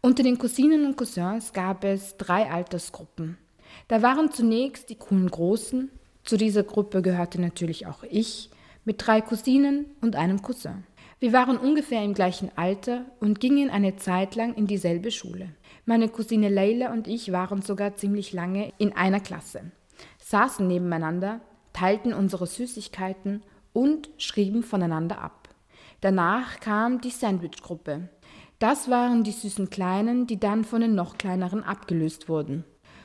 Unter 0.00 0.24
den 0.24 0.38
Cousinen 0.38 0.86
und 0.86 0.96
Cousins 0.96 1.52
gab 1.52 1.84
es 1.84 2.16
drei 2.16 2.50
Altersgruppen. 2.50 3.38
Da 3.86 4.02
waren 4.02 4.32
zunächst 4.32 4.90
die 4.90 4.96
coolen 4.96 5.30
Großen, 5.30 5.88
zu 6.24 6.36
dieser 6.36 6.64
Gruppe 6.64 7.00
gehörte 7.00 7.40
natürlich 7.40 7.86
auch 7.86 8.02
ich, 8.02 8.50
mit 8.84 9.06
drei 9.06 9.20
Cousinen 9.20 9.86
und 10.00 10.16
einem 10.16 10.42
Cousin. 10.42 10.82
Wir 11.20 11.32
waren 11.32 11.56
ungefähr 11.56 12.02
im 12.02 12.14
gleichen 12.14 12.50
Alter 12.56 13.04
und 13.20 13.38
gingen 13.38 13.70
eine 13.70 13.94
Zeit 13.98 14.34
lang 14.34 14.54
in 14.54 14.66
dieselbe 14.66 15.12
Schule. 15.12 15.50
Meine 15.86 16.08
Cousine 16.08 16.48
Leila 16.48 16.92
und 16.92 17.06
ich 17.06 17.30
waren 17.30 17.62
sogar 17.62 17.94
ziemlich 17.94 18.32
lange 18.32 18.72
in 18.78 18.94
einer 18.94 19.20
Klasse, 19.20 19.70
saßen 20.18 20.66
nebeneinander, 20.66 21.40
teilten 21.72 22.12
unsere 22.12 22.48
Süßigkeiten 22.48 23.44
und 23.72 24.10
schrieben 24.18 24.62
voneinander 24.62 25.20
ab. 25.20 25.48
Danach 26.00 26.60
kam 26.60 27.00
die 27.00 27.10
Sandwich-Gruppe. 27.10 28.08
Das 28.58 28.90
waren 28.90 29.22
die 29.24 29.32
süßen 29.32 29.70
Kleinen, 29.70 30.26
die 30.26 30.40
dann 30.40 30.64
von 30.64 30.80
den 30.80 30.94
noch 30.94 31.18
kleineren 31.18 31.62
abgelöst 31.62 32.28
wurden. 32.28 32.64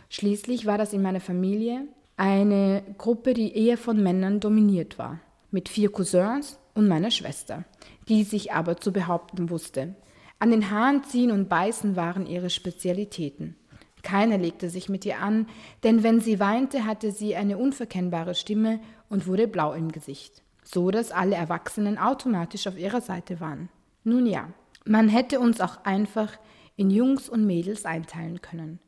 Schließlich 0.09 0.65
war 0.65 0.77
das 0.77 0.93
in 0.93 1.01
meiner 1.01 1.19
Familie 1.19 1.87
eine 2.17 2.83
Gruppe, 2.97 3.33
die 3.33 3.55
eher 3.55 3.77
von 3.77 4.01
Männern 4.01 4.39
dominiert 4.39 4.97
war, 4.97 5.19
mit 5.51 5.67
vier 5.67 5.91
Cousins 5.91 6.59
und 6.73 6.87
meiner 6.87 7.11
Schwester, 7.11 7.65
die 8.07 8.23
sich 8.23 8.53
aber 8.53 8.77
zu 8.77 8.93
behaupten 8.93 9.49
wusste. 9.49 9.95
An 10.39 10.51
den 10.51 10.69
Haaren 10.71 11.03
ziehen 11.03 11.31
und 11.31 11.49
beißen 11.49 11.95
waren 11.95 12.25
ihre 12.25 12.49
Spezialitäten. 12.49 13.55
Keiner 14.03 14.37
legte 14.37 14.69
sich 14.69 14.87
mit 14.87 15.05
ihr 15.05 15.19
an, 15.19 15.47
denn 15.83 16.03
wenn 16.03 16.21
sie 16.21 16.39
weinte, 16.39 16.85
hatte 16.85 17.11
sie 17.11 17.35
eine 17.35 17.57
unverkennbare 17.57 18.35
Stimme 18.35 18.79
und 19.09 19.27
wurde 19.27 19.47
blau 19.47 19.73
im 19.73 19.91
Gesicht 19.91 20.44
so 20.65 20.91
dass 20.91 21.11
alle 21.11 21.35
Erwachsenen 21.35 21.97
automatisch 21.97 22.67
auf 22.67 22.77
ihrer 22.77 23.01
Seite 23.01 23.39
waren. 23.39 23.69
Nun 24.03 24.25
ja, 24.25 24.49
man 24.83 25.07
hätte 25.07 25.39
uns 25.39 25.61
auch 25.61 25.85
einfach 25.85 26.33
in 26.75 26.89
Jungs 26.89 27.29
und 27.29 27.45
Mädels 27.45 27.85
einteilen 27.85 28.41
können. 28.41 28.79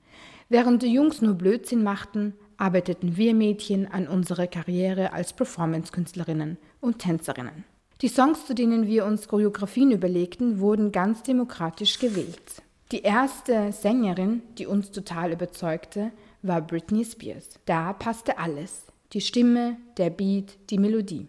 Während 0.49 0.83
die 0.83 0.91
Jungs 0.91 1.21
nur 1.21 1.35
Blödsinn 1.35 1.83
machten, 1.83 2.33
arbeiteten 2.57 3.17
wir 3.17 3.33
Mädchen 3.33 3.89
an 3.91 4.07
unserer 4.07 4.47
Karriere 4.47 5.13
als 5.13 5.33
Performance-Künstlerinnen 5.33 6.57
und 6.81 6.99
Tänzerinnen. 6.99 7.63
Die 8.01 8.07
Songs, 8.07 8.45
zu 8.45 8.53
denen 8.53 8.87
wir 8.87 9.05
uns 9.05 9.27
Choreografien 9.27 9.91
überlegten, 9.91 10.59
wurden 10.59 10.91
ganz 10.91 11.23
demokratisch 11.23 11.99
gewählt. 11.99 12.61
Die 12.91 13.01
erste 13.01 13.71
Sängerin, 13.71 14.41
die 14.57 14.65
uns 14.65 14.91
total 14.91 15.33
überzeugte, 15.33 16.11
war 16.41 16.61
Britney 16.61 17.03
Spears. 17.03 17.49
Da 17.65 17.93
passte 17.93 18.37
alles. 18.37 18.85
Die 19.13 19.21
Stimme, 19.21 19.77
der 19.97 20.09
Beat, 20.09 20.57
die 20.69 20.77
Melodie. 20.77 21.27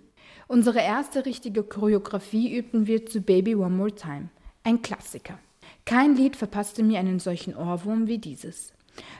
Unsere 0.50 0.80
erste 0.80 1.26
richtige 1.26 1.62
Choreografie 1.62 2.56
übten 2.56 2.86
wir 2.86 3.04
zu 3.04 3.20
Baby 3.20 3.54
One 3.54 3.76
More 3.76 3.94
Time, 3.94 4.30
ein 4.64 4.80
Klassiker. 4.80 5.38
Kein 5.84 6.16
Lied 6.16 6.36
verpasste 6.36 6.82
mir 6.82 7.00
einen 7.00 7.18
solchen 7.18 7.54
Ohrwurm 7.54 8.06
wie 8.06 8.16
dieses. 8.16 8.72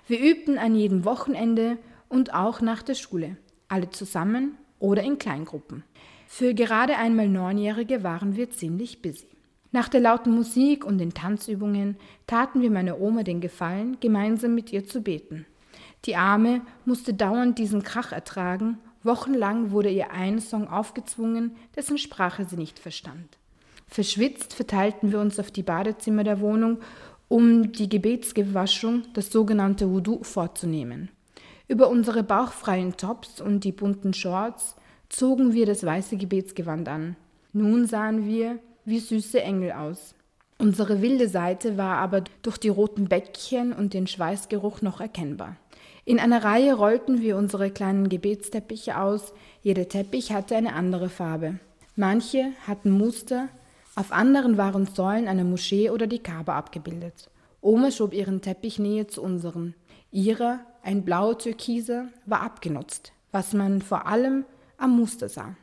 Wir 0.07 0.21
übten 0.21 0.57
an 0.57 0.75
jedem 0.75 1.05
Wochenende 1.05 1.77
und 2.09 2.33
auch 2.33 2.63
nach 2.63 2.83
der 2.83 2.95
Schule, 2.95 3.37
alle 3.69 3.91
zusammen 3.91 4.57
oder 4.79 5.03
in 5.03 5.19
Kleingruppen. 5.19 5.85
Für 6.27 6.55
gerade 6.55 6.97
einmal 6.97 7.29
Neunjährige 7.29 8.03
waren 8.03 8.35
wir 8.35 8.49
ziemlich 8.49 9.03
busy. 9.03 9.29
Nach 9.71 9.91
der 9.91 10.01
lauten 10.01 10.35
Musik 10.35 10.83
und 10.83 10.97
den 10.97 11.13
Tanzübungen 11.13 11.99
taten 12.27 12.63
wir 12.63 12.71
meiner 12.71 13.03
Oma 13.03 13.23
den 13.23 13.43
Gefallen, 13.43 13.99
gemeinsam 14.01 14.55
mit 14.55 14.73
ihr 14.73 14.87
zu 14.87 15.03
beten. 15.03 15.45
Die 16.07 16.17
Arme 16.17 16.63
musste 16.87 17.13
dauernd 17.13 17.59
diesen 17.59 17.83
Krach 17.83 18.13
ertragen 18.13 18.79
Wochenlang 19.03 19.71
wurde 19.71 19.91
ihr 19.91 20.11
ein 20.11 20.41
Song 20.41 20.69
aufgezwungen, 20.69 21.57
dessen 21.77 21.99
Sprache 21.99 22.45
sie 22.45 22.57
nicht 22.57 22.79
verstand. 22.79 23.39
Verschwitzt 23.87 24.55
verteilten 24.55 25.13
wir 25.13 25.21
uns 25.21 25.39
auf 25.39 25.51
die 25.51 25.63
Badezimmer 25.63 26.25
der 26.25 26.41
Wohnung 26.41 26.79
um 27.29 27.73
die 27.73 27.89
Gebetsgewaschung, 27.89 29.03
das 29.13 29.31
sogenannte 29.31 29.91
Wudu, 29.91 30.23
vorzunehmen. 30.23 31.11
Über 31.69 31.89
unsere 31.89 32.23
bauchfreien 32.23 32.97
Tops 32.97 33.41
und 33.41 33.65
die 33.65 33.73
bunten 33.73 34.15
Shorts 34.15 34.77
zogen 35.11 35.53
wir 35.53 35.67
das 35.67 35.85
weiße 35.85 36.17
Gebetsgewand 36.17 36.89
an. 36.89 37.17
Nun 37.53 37.87
sahen 37.87 38.27
wir 38.27 38.59
wie 38.85 38.99
süße 38.99 39.43
Engel 39.43 39.73
aus. 39.73 40.15
Unsere 40.59 41.03
wilde 41.03 41.29
Seite 41.29 41.77
war 41.77 41.99
aber 41.99 42.25
durch 42.43 42.59
die 42.59 42.69
roten 42.69 43.09
Bäckchen 43.09 43.73
und 43.73 43.95
den 43.95 44.07
Schweißgeruch 44.07 44.83
noch 44.83 45.01
erkennbar. 45.01 45.57
In 46.09 46.19
einer 46.19 46.43
Reihe 46.43 46.73
rollten 46.73 47.21
wir 47.21 47.37
unsere 47.37 47.71
kleinen 47.71 48.09
Gebetsteppiche 48.09 48.99
aus, 48.99 49.35
jeder 49.61 49.91
Teppich 49.91 50.33
hatte 50.33 50.57
eine 50.57 50.73
andere 50.73 51.11
Farbe. 51.11 51.59
Manche 51.97 52.53
hatten 52.67 52.91
Muster, 52.91 53.51
auf 53.95 54.11
anderen 54.11 54.57
waren 54.57 54.87
Säulen 54.87 55.29
einer 55.29 55.45
Moschee 55.45 55.91
oder 55.91 56.07
die 56.07 56.21
Kaaba 56.21 56.57
abgebildet. 56.57 57.29
Oma 57.61 57.91
schob 57.91 58.15
ihren 58.15 58.41
Teppich 58.41 58.79
näher 58.79 59.09
zu 59.09 59.23
unseren. 59.23 59.75
Ihrer, 60.11 60.61
ein 60.83 61.05
blauer 61.05 61.37
Türkiser, 61.37 62.07
war 62.25 62.41
abgenutzt, 62.41 63.13
was 63.31 63.53
man 63.53 63.83
vor 63.83 64.07
allem 64.07 64.47
am 64.79 64.97
Muster 64.99 65.29
sah. 65.29 65.57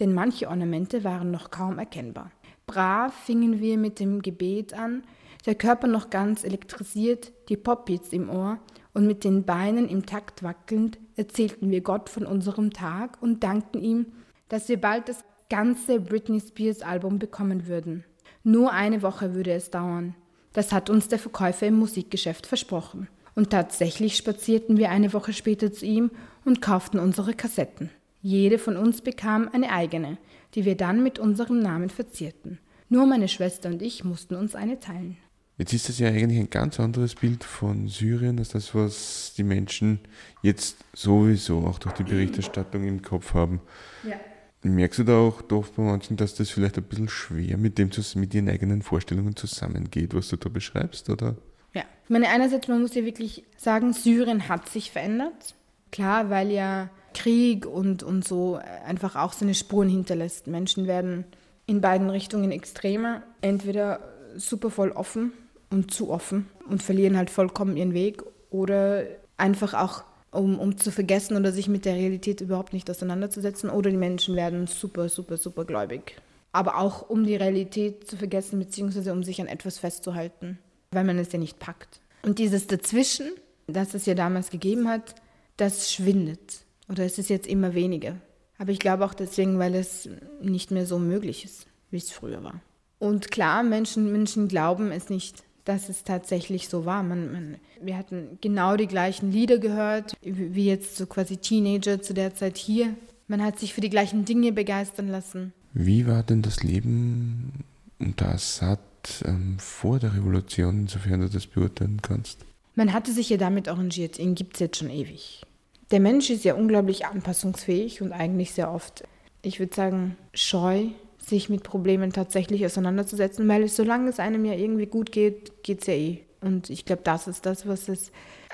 Denn 0.00 0.12
manche 0.12 0.48
Ornamente 0.48 1.04
waren 1.04 1.30
noch 1.30 1.52
kaum 1.52 1.78
erkennbar. 1.78 2.32
Brav 2.66 3.14
fingen 3.14 3.60
wir 3.60 3.78
mit 3.78 4.00
dem 4.00 4.20
Gebet 4.20 4.74
an, 4.74 5.04
der 5.46 5.54
Körper 5.54 5.86
noch 5.86 6.10
ganz 6.10 6.42
elektrisiert, 6.42 7.30
die 7.48 7.56
Popbeats 7.56 8.08
im 8.12 8.30
Ohr 8.30 8.58
und 8.94 9.06
mit 9.06 9.24
den 9.24 9.44
Beinen 9.44 9.88
im 9.88 10.06
Takt 10.06 10.42
wackelnd 10.42 10.98
erzählten 11.16 11.70
wir 11.70 11.80
Gott 11.80 12.08
von 12.08 12.26
unserem 12.26 12.72
Tag 12.72 13.20
und 13.22 13.42
dankten 13.42 13.80
ihm, 13.80 14.06
dass 14.48 14.68
wir 14.68 14.80
bald 14.80 15.08
das 15.08 15.24
ganze 15.48 16.00
Britney 16.00 16.40
Spears 16.40 16.82
Album 16.82 17.18
bekommen 17.18 17.66
würden. 17.66 18.04
Nur 18.44 18.72
eine 18.72 19.02
Woche 19.02 19.34
würde 19.34 19.52
es 19.52 19.70
dauern. 19.70 20.14
Das 20.52 20.72
hat 20.72 20.90
uns 20.90 21.08
der 21.08 21.18
Verkäufer 21.18 21.66
im 21.66 21.78
Musikgeschäft 21.78 22.46
versprochen. 22.46 23.08
Und 23.34 23.50
tatsächlich 23.50 24.16
spazierten 24.16 24.76
wir 24.76 24.90
eine 24.90 25.12
Woche 25.14 25.32
später 25.32 25.72
zu 25.72 25.86
ihm 25.86 26.10
und 26.44 26.60
kauften 26.60 26.98
unsere 26.98 27.32
Kassetten. 27.32 27.90
Jede 28.20 28.58
von 28.58 28.76
uns 28.76 29.00
bekam 29.00 29.48
eine 29.52 29.70
eigene, 29.70 30.18
die 30.54 30.64
wir 30.64 30.76
dann 30.76 31.02
mit 31.02 31.18
unserem 31.18 31.60
Namen 31.60 31.88
verzierten. 31.88 32.58
Nur 32.88 33.06
meine 33.06 33.28
Schwester 33.28 33.70
und 33.70 33.80
ich 33.80 34.04
mussten 34.04 34.34
uns 34.34 34.54
eine 34.54 34.80
teilen. 34.80 35.16
Jetzt 35.62 35.74
ist 35.74 35.88
das 35.88 36.00
ja 36.00 36.08
eigentlich 36.08 36.40
ein 36.40 36.50
ganz 36.50 36.80
anderes 36.80 37.14
Bild 37.14 37.44
von 37.44 37.86
Syrien 37.86 38.40
als 38.40 38.48
das, 38.48 38.74
was 38.74 39.32
die 39.36 39.44
Menschen 39.44 40.00
jetzt 40.42 40.78
sowieso 40.92 41.58
auch 41.68 41.78
durch 41.78 41.94
die 41.94 42.02
Berichterstattung 42.02 42.82
im 42.82 43.00
Kopf 43.00 43.32
haben. 43.32 43.60
Ja. 44.02 44.16
Merkst 44.62 44.98
du 44.98 45.04
da 45.04 45.16
auch 45.18 45.40
doch 45.40 45.68
bei 45.68 45.84
manchen, 45.84 46.16
dass 46.16 46.34
das 46.34 46.50
vielleicht 46.50 46.78
ein 46.78 46.82
bisschen 46.82 47.08
schwer 47.08 47.58
mit 47.58 47.78
dem 47.78 47.90
mit 48.16 48.34
ihren 48.34 48.48
eigenen 48.48 48.82
Vorstellungen 48.82 49.36
zusammengeht, 49.36 50.14
was 50.14 50.30
du 50.30 50.36
da 50.36 50.48
beschreibst, 50.48 51.08
oder? 51.08 51.36
Ja, 51.74 51.84
ich 52.02 52.10
meine, 52.10 52.28
einerseits, 52.30 52.66
man 52.66 52.82
muss 52.82 52.96
ja 52.96 53.04
wirklich 53.04 53.44
sagen, 53.56 53.92
Syrien 53.92 54.48
hat 54.48 54.68
sich 54.68 54.90
verändert. 54.90 55.54
Klar, 55.92 56.28
weil 56.28 56.50
ja 56.50 56.90
Krieg 57.14 57.66
und, 57.66 58.02
und 58.02 58.26
so 58.26 58.58
einfach 58.84 59.14
auch 59.14 59.32
seine 59.32 59.54
Spuren 59.54 59.88
hinterlässt. 59.88 60.48
Menschen 60.48 60.88
werden 60.88 61.24
in 61.66 61.80
beiden 61.80 62.10
Richtungen 62.10 62.50
extremer, 62.50 63.22
entweder 63.42 64.00
super 64.34 64.68
voll 64.68 64.90
offen 64.90 65.30
und 65.72 65.92
zu 65.92 66.10
offen 66.10 66.46
und 66.68 66.82
verlieren 66.82 67.16
halt 67.16 67.30
vollkommen 67.30 67.76
ihren 67.76 67.94
Weg 67.94 68.22
oder 68.50 69.04
einfach 69.36 69.74
auch 69.74 70.04
um, 70.30 70.58
um 70.58 70.78
zu 70.78 70.90
vergessen 70.90 71.36
oder 71.36 71.52
sich 71.52 71.68
mit 71.68 71.84
der 71.84 71.94
Realität 71.94 72.40
überhaupt 72.40 72.72
nicht 72.72 72.88
auseinanderzusetzen 72.90 73.70
oder 73.70 73.90
die 73.90 73.96
Menschen 73.96 74.36
werden 74.36 74.66
super, 74.66 75.08
super, 75.08 75.36
super 75.36 75.64
gläubig. 75.64 76.16
Aber 76.52 76.78
auch 76.78 77.08
um 77.08 77.24
die 77.24 77.36
Realität 77.36 78.06
zu 78.08 78.16
vergessen 78.16 78.58
beziehungsweise 78.58 79.12
um 79.12 79.22
sich 79.22 79.40
an 79.40 79.46
etwas 79.46 79.78
festzuhalten, 79.78 80.58
weil 80.90 81.04
man 81.04 81.18
es 81.18 81.32
ja 81.32 81.38
nicht 81.38 81.58
packt. 81.58 82.00
Und 82.22 82.38
dieses 82.38 82.66
Dazwischen, 82.66 83.32
das 83.66 83.94
es 83.94 84.06
ja 84.06 84.14
damals 84.14 84.50
gegeben 84.50 84.88
hat, 84.88 85.14
das 85.56 85.92
schwindet 85.92 86.64
oder 86.88 87.04
es 87.04 87.18
ist 87.18 87.30
jetzt 87.30 87.46
immer 87.46 87.74
weniger. 87.74 88.16
Aber 88.58 88.70
ich 88.70 88.78
glaube 88.78 89.04
auch 89.04 89.14
deswegen, 89.14 89.58
weil 89.58 89.74
es 89.74 90.08
nicht 90.40 90.70
mehr 90.70 90.86
so 90.86 90.98
möglich 90.98 91.44
ist, 91.44 91.66
wie 91.90 91.96
es 91.96 92.10
früher 92.10 92.42
war. 92.42 92.60
Und 92.98 93.30
klar, 93.30 93.62
Menschen, 93.64 94.12
Menschen 94.12 94.48
glauben 94.48 94.92
es 94.92 95.10
nicht 95.10 95.42
dass 95.64 95.88
es 95.88 96.04
tatsächlich 96.04 96.68
so 96.68 96.84
war. 96.84 97.02
Man, 97.02 97.32
man, 97.32 97.56
wir 97.80 97.96
hatten 97.96 98.38
genau 98.40 98.76
die 98.76 98.86
gleichen 98.86 99.30
Lieder 99.30 99.58
gehört, 99.58 100.16
wie 100.22 100.66
jetzt 100.66 100.96
so 100.96 101.06
quasi 101.06 101.36
Teenager 101.36 102.02
zu 102.02 102.14
der 102.14 102.34
Zeit 102.34 102.56
hier. 102.56 102.94
Man 103.28 103.42
hat 103.42 103.58
sich 103.58 103.74
für 103.74 103.80
die 103.80 103.90
gleichen 103.90 104.24
Dinge 104.24 104.52
begeistern 104.52 105.08
lassen. 105.08 105.52
Wie 105.72 106.06
war 106.06 106.22
denn 106.22 106.42
das 106.42 106.62
Leben 106.62 107.64
unter 107.98 108.28
Assad 108.28 108.80
ähm, 109.24 109.58
vor 109.58 109.98
der 109.98 110.14
Revolution, 110.14 110.80
insofern 110.80 111.20
du 111.20 111.28
das 111.28 111.46
beurteilen 111.46 112.00
kannst? 112.02 112.44
Man 112.74 112.92
hatte 112.92 113.12
sich 113.12 113.28
ja 113.30 113.36
damit 113.36 113.68
arrangiert. 113.68 114.18
Ihn 114.18 114.34
gibt 114.34 114.54
es 114.54 114.60
jetzt 114.60 114.78
schon 114.78 114.90
ewig. 114.90 115.42
Der 115.90 116.00
Mensch 116.00 116.30
ist 116.30 116.44
ja 116.44 116.54
unglaublich 116.54 117.06
anpassungsfähig 117.06 118.00
und 118.00 118.12
eigentlich 118.12 118.52
sehr 118.52 118.72
oft, 118.72 119.04
ich 119.42 119.60
würde 119.60 119.74
sagen, 119.74 120.16
scheu 120.32 120.86
sich 121.24 121.48
mit 121.48 121.62
Problemen 121.62 122.12
tatsächlich 122.12 122.64
auseinanderzusetzen, 122.66 123.46
weil 123.48 123.68
solange 123.68 124.10
es 124.10 124.18
einem 124.18 124.44
ja 124.44 124.54
irgendwie 124.54 124.86
gut 124.86 125.12
geht, 125.12 125.62
geht 125.62 125.80
es 125.80 125.86
ja 125.86 125.94
eh. 125.94 126.24
Und 126.40 126.70
ich 126.70 126.84
glaube, 126.84 127.02
das 127.04 127.28
ist 127.28 127.46
das, 127.46 127.66
was 127.68 127.88
es, 127.88 128.10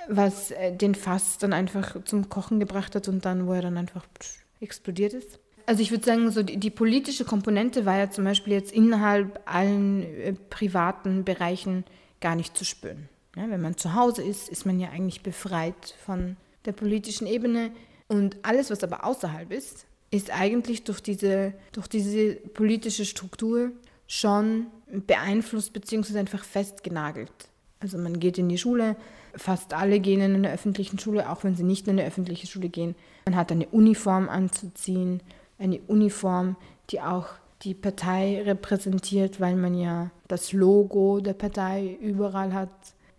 was 0.08 0.50
äh, 0.50 0.76
den 0.76 0.94
Fass 0.94 1.38
dann 1.38 1.52
einfach 1.52 2.04
zum 2.04 2.28
Kochen 2.28 2.60
gebracht 2.60 2.94
hat 2.94 3.08
und 3.08 3.24
dann, 3.24 3.46
wo 3.46 3.54
er 3.54 3.62
dann 3.62 3.78
einfach 3.78 4.06
explodiert 4.60 5.14
ist. 5.14 5.38
Also 5.66 5.82
ich 5.82 5.90
würde 5.90 6.04
sagen, 6.04 6.30
so 6.30 6.42
die, 6.42 6.56
die, 6.56 6.70
politische 6.70 7.24
Komponente 7.24 7.84
war 7.84 7.98
ja 7.98 8.10
zum 8.10 8.24
Beispiel 8.24 8.54
jetzt 8.54 8.72
innerhalb 8.72 9.40
allen 9.44 10.02
äh, 10.02 10.32
privaten 10.32 11.24
Bereichen 11.24 11.84
gar 12.20 12.36
nicht 12.36 12.56
zu 12.56 12.64
spüren. 12.64 13.08
Ja, 13.36 13.48
wenn 13.50 13.60
man 13.60 13.76
zu 13.76 13.94
Hause 13.94 14.22
ist, 14.22 14.48
ist 14.48 14.66
man 14.66 14.80
ja 14.80 14.88
eigentlich 14.88 15.22
befreit 15.22 15.94
von 16.04 16.36
der 16.64 16.72
politischen 16.72 17.26
Ebene. 17.26 17.70
Und 18.08 18.36
alles, 18.42 18.70
was 18.70 18.82
aber 18.82 19.04
außerhalb 19.04 19.52
ist, 19.52 19.86
ist 20.10 20.30
eigentlich 20.30 20.84
durch 20.84 21.00
diese, 21.00 21.52
durch 21.72 21.86
diese 21.86 22.34
politische 22.34 23.04
Struktur 23.04 23.72
schon 24.06 24.66
beeinflusst 24.90 25.72
bzw. 25.72 26.18
einfach 26.18 26.44
festgenagelt. 26.44 27.30
Also 27.80 27.98
man 27.98 28.18
geht 28.18 28.38
in 28.38 28.48
die 28.48 28.58
Schule, 28.58 28.96
fast 29.36 29.74
alle 29.74 30.00
gehen 30.00 30.20
in 30.20 30.34
eine 30.34 30.52
öffentliche 30.52 30.98
Schule, 30.98 31.30
auch 31.30 31.44
wenn 31.44 31.54
sie 31.54 31.62
nicht 31.62 31.86
in 31.86 31.98
eine 31.98 32.08
öffentliche 32.08 32.46
Schule 32.46 32.68
gehen. 32.68 32.96
Man 33.26 33.36
hat 33.36 33.52
eine 33.52 33.66
Uniform 33.68 34.28
anzuziehen, 34.28 35.20
eine 35.58 35.80
Uniform, 35.86 36.56
die 36.90 37.00
auch 37.00 37.28
die 37.62 37.74
Partei 37.74 38.42
repräsentiert, 38.42 39.40
weil 39.40 39.56
man 39.56 39.74
ja 39.74 40.10
das 40.28 40.52
Logo 40.52 41.20
der 41.20 41.34
Partei 41.34 41.96
überall 42.00 42.52
hat. 42.54 42.70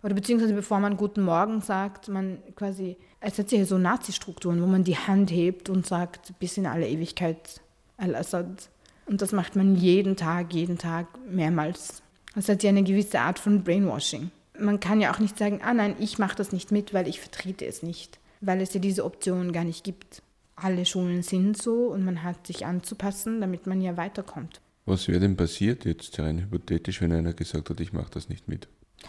Oder 0.02 0.14
beziehungsweise 0.14 0.54
bevor 0.54 0.80
man 0.80 0.96
Guten 0.96 1.22
Morgen 1.22 1.60
sagt, 1.60 2.08
man 2.08 2.38
quasi 2.56 2.96
es 3.20 3.38
hat 3.38 3.52
ja 3.52 3.64
so 3.64 3.78
Nazi-Strukturen, 3.78 4.62
wo 4.62 4.66
man 4.66 4.84
die 4.84 4.96
Hand 4.96 5.30
hebt 5.30 5.68
und 5.68 5.86
sagt, 5.86 6.32
bis 6.38 6.56
in 6.56 6.66
alle 6.66 6.88
Ewigkeit 6.88 7.60
Al-Assad. 7.98 8.70
Und 9.06 9.20
das 9.20 9.32
macht 9.32 9.56
man 9.56 9.76
jeden 9.76 10.16
Tag, 10.16 10.54
jeden 10.54 10.78
Tag 10.78 11.06
mehrmals. 11.30 12.02
Das 12.34 12.48
hat 12.48 12.62
ja 12.62 12.70
eine 12.70 12.82
gewisse 12.82 13.20
Art 13.20 13.38
von 13.38 13.62
Brainwashing. 13.62 14.30
Man 14.58 14.80
kann 14.80 15.00
ja 15.00 15.12
auch 15.12 15.18
nicht 15.18 15.36
sagen, 15.36 15.60
ah 15.62 15.74
nein, 15.74 15.96
ich 15.98 16.18
mache 16.18 16.36
das 16.36 16.52
nicht 16.52 16.70
mit, 16.70 16.94
weil 16.94 17.08
ich 17.08 17.20
vertrete 17.20 17.66
es 17.66 17.82
nicht, 17.82 18.18
weil 18.40 18.60
es 18.60 18.72
ja 18.72 18.80
diese 18.80 19.04
Option 19.04 19.52
gar 19.52 19.64
nicht 19.64 19.84
gibt. 19.84 20.22
Alle 20.56 20.86
Schulen 20.86 21.22
sind 21.22 21.60
so 21.60 21.86
und 21.86 22.04
man 22.04 22.22
hat 22.22 22.46
sich 22.46 22.66
anzupassen, 22.66 23.40
damit 23.40 23.66
man 23.66 23.80
ja 23.80 23.96
weiterkommt. 23.96 24.60
Was 24.86 25.08
wäre 25.08 25.20
denn 25.20 25.36
passiert 25.36 25.84
jetzt 25.84 26.18
rein 26.18 26.40
hypothetisch, 26.40 27.00
wenn 27.00 27.12
einer 27.12 27.32
gesagt 27.32 27.70
hat, 27.70 27.80
ich 27.80 27.92
mache 27.92 28.10
das 28.12 28.28
nicht 28.28 28.48
mit? 28.48 28.68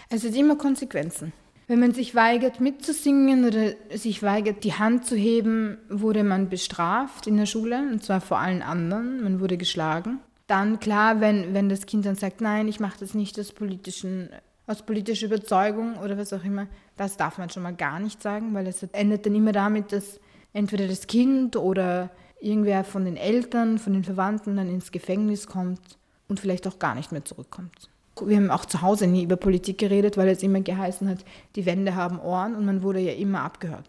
Es 0.09 0.23
hat 0.23 0.35
immer 0.35 0.55
Konsequenzen. 0.55 1.33
Wenn 1.71 1.79
man 1.79 1.93
sich 1.93 2.15
weigert 2.15 2.59
mitzusingen 2.59 3.45
oder 3.45 3.71
sich 3.97 4.21
weigert, 4.23 4.65
die 4.65 4.73
Hand 4.73 5.05
zu 5.05 5.15
heben, 5.15 5.77
wurde 5.87 6.25
man 6.25 6.49
bestraft 6.49 7.27
in 7.27 7.37
der 7.37 7.45
Schule, 7.45 7.77
und 7.77 8.03
zwar 8.03 8.19
vor 8.19 8.39
allen 8.39 8.61
anderen. 8.61 9.23
Man 9.23 9.39
wurde 9.39 9.55
geschlagen. 9.55 10.19
Dann 10.47 10.81
klar, 10.81 11.21
wenn, 11.21 11.53
wenn 11.53 11.69
das 11.69 11.85
Kind 11.85 12.05
dann 12.05 12.15
sagt, 12.15 12.41
nein, 12.41 12.67
ich 12.67 12.81
mache 12.81 12.99
das 12.99 13.13
nicht 13.13 13.39
aus, 13.39 13.53
politischen, 13.53 14.27
aus 14.67 14.85
politischer 14.85 15.27
Überzeugung 15.27 15.95
oder 15.99 16.17
was 16.17 16.33
auch 16.33 16.43
immer, 16.43 16.67
das 16.97 17.15
darf 17.15 17.37
man 17.37 17.49
schon 17.49 17.63
mal 17.63 17.73
gar 17.73 18.01
nicht 18.01 18.21
sagen, 18.21 18.53
weil 18.53 18.67
es 18.67 18.83
endet 18.83 19.25
dann 19.25 19.35
immer 19.35 19.53
damit, 19.53 19.93
dass 19.93 20.19
entweder 20.51 20.89
das 20.89 21.07
Kind 21.07 21.55
oder 21.55 22.11
irgendwer 22.41 22.83
von 22.83 23.05
den 23.05 23.15
Eltern, 23.15 23.77
von 23.77 23.93
den 23.93 24.03
Verwandten 24.03 24.57
dann 24.57 24.67
ins 24.67 24.91
Gefängnis 24.91 25.47
kommt 25.47 25.79
und 26.27 26.41
vielleicht 26.41 26.67
auch 26.67 26.79
gar 26.79 26.95
nicht 26.95 27.13
mehr 27.13 27.23
zurückkommt 27.23 27.89
wir 28.27 28.37
haben 28.37 28.51
auch 28.51 28.65
zu 28.65 28.81
Hause 28.81 29.07
nie 29.07 29.23
über 29.23 29.35
Politik 29.35 29.77
geredet, 29.77 30.17
weil 30.17 30.27
es 30.29 30.43
immer 30.43 30.61
geheißen 30.61 31.07
hat, 31.09 31.25
die 31.55 31.65
Wände 31.65 31.95
haben 31.95 32.19
Ohren 32.19 32.55
und 32.55 32.65
man 32.65 32.81
wurde 32.83 32.99
ja 32.99 33.13
immer 33.13 33.41
abgehört. 33.41 33.87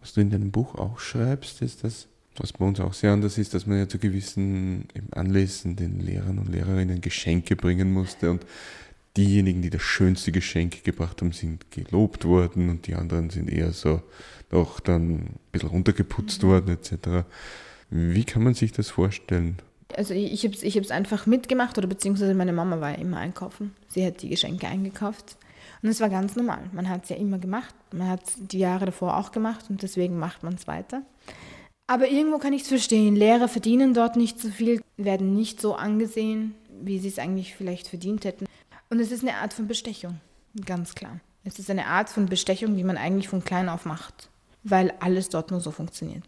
Was 0.00 0.14
du 0.14 0.20
in 0.20 0.30
deinem 0.30 0.50
Buch 0.50 0.74
auch 0.76 0.98
schreibst, 0.98 1.60
ist 1.62 1.84
das, 1.84 2.08
was 2.36 2.52
bei 2.52 2.64
uns 2.64 2.80
auch 2.80 2.94
sehr 2.94 3.12
anders 3.12 3.38
ist, 3.38 3.54
dass 3.54 3.66
man 3.66 3.78
ja 3.78 3.88
zu 3.88 3.98
gewissen 3.98 4.86
Anlässen 5.12 5.76
den 5.76 6.00
Lehrern 6.00 6.38
und 6.38 6.48
Lehrerinnen 6.48 7.00
Geschenke 7.00 7.56
bringen 7.56 7.92
musste 7.92 8.30
und 8.30 8.46
diejenigen, 9.16 9.62
die 9.62 9.70
das 9.70 9.82
schönste 9.82 10.32
Geschenk 10.32 10.84
gebracht 10.84 11.20
haben, 11.20 11.32
sind 11.32 11.70
gelobt 11.70 12.24
worden 12.24 12.70
und 12.70 12.86
die 12.86 12.94
anderen 12.94 13.30
sind 13.30 13.50
eher 13.50 13.72
so 13.72 14.02
doch 14.48 14.80
dann 14.80 15.10
ein 15.10 15.38
bisschen 15.52 15.68
runtergeputzt 15.68 16.42
mhm. 16.42 16.46
worden 16.48 16.68
etc. 16.70 17.26
Wie 17.90 18.24
kann 18.24 18.42
man 18.42 18.54
sich 18.54 18.72
das 18.72 18.88
vorstellen? 18.88 19.56
Also 19.96 20.14
ich, 20.14 20.44
habe 20.44 20.54
es 20.54 20.62
ich 20.62 20.92
einfach 20.92 21.26
mitgemacht 21.26 21.78
oder 21.78 21.86
beziehungsweise 21.86 22.34
meine 22.34 22.52
Mama 22.52 22.80
war 22.80 22.90
ja 22.90 22.98
immer 22.98 23.18
einkaufen. 23.18 23.74
Sie 23.88 24.04
hat 24.04 24.22
die 24.22 24.28
Geschenke 24.28 24.66
eingekauft. 24.66 25.36
Und 25.82 25.88
es 25.88 26.00
war 26.00 26.08
ganz 26.08 26.36
normal. 26.36 26.62
Man 26.72 26.88
hat 26.88 27.04
es 27.04 27.10
ja 27.10 27.16
immer 27.16 27.38
gemacht. 27.38 27.74
Man 27.92 28.08
hat 28.08 28.26
es 28.26 28.34
die 28.38 28.58
Jahre 28.58 28.86
davor 28.86 29.16
auch 29.16 29.32
gemacht 29.32 29.66
und 29.68 29.82
deswegen 29.82 30.18
macht 30.18 30.42
man 30.42 30.54
es 30.54 30.66
weiter. 30.66 31.02
Aber 31.86 32.08
irgendwo 32.08 32.38
kann 32.38 32.52
ich 32.52 32.62
es 32.62 32.68
verstehen. 32.68 33.16
Lehrer 33.16 33.48
verdienen 33.48 33.94
dort 33.94 34.16
nicht 34.16 34.38
so 34.40 34.48
viel, 34.48 34.80
werden 34.96 35.34
nicht 35.34 35.60
so 35.60 35.74
angesehen, 35.74 36.54
wie 36.82 36.98
sie 36.98 37.08
es 37.08 37.18
eigentlich 37.18 37.54
vielleicht 37.54 37.88
verdient 37.88 38.24
hätten. 38.24 38.46
Und 38.90 39.00
es 39.00 39.10
ist 39.10 39.22
eine 39.22 39.36
Art 39.36 39.52
von 39.52 39.66
Bestechung, 39.66 40.20
ganz 40.66 40.94
klar. 40.94 41.20
Es 41.42 41.58
ist 41.58 41.70
eine 41.70 41.86
Art 41.86 42.10
von 42.10 42.26
Bestechung, 42.26 42.76
die 42.76 42.84
man 42.84 42.96
eigentlich 42.96 43.28
von 43.28 43.44
klein 43.44 43.68
auf 43.68 43.86
macht, 43.86 44.28
weil 44.62 44.92
alles 45.00 45.30
dort 45.30 45.50
nur 45.50 45.60
so 45.60 45.70
funktioniert. 45.70 46.22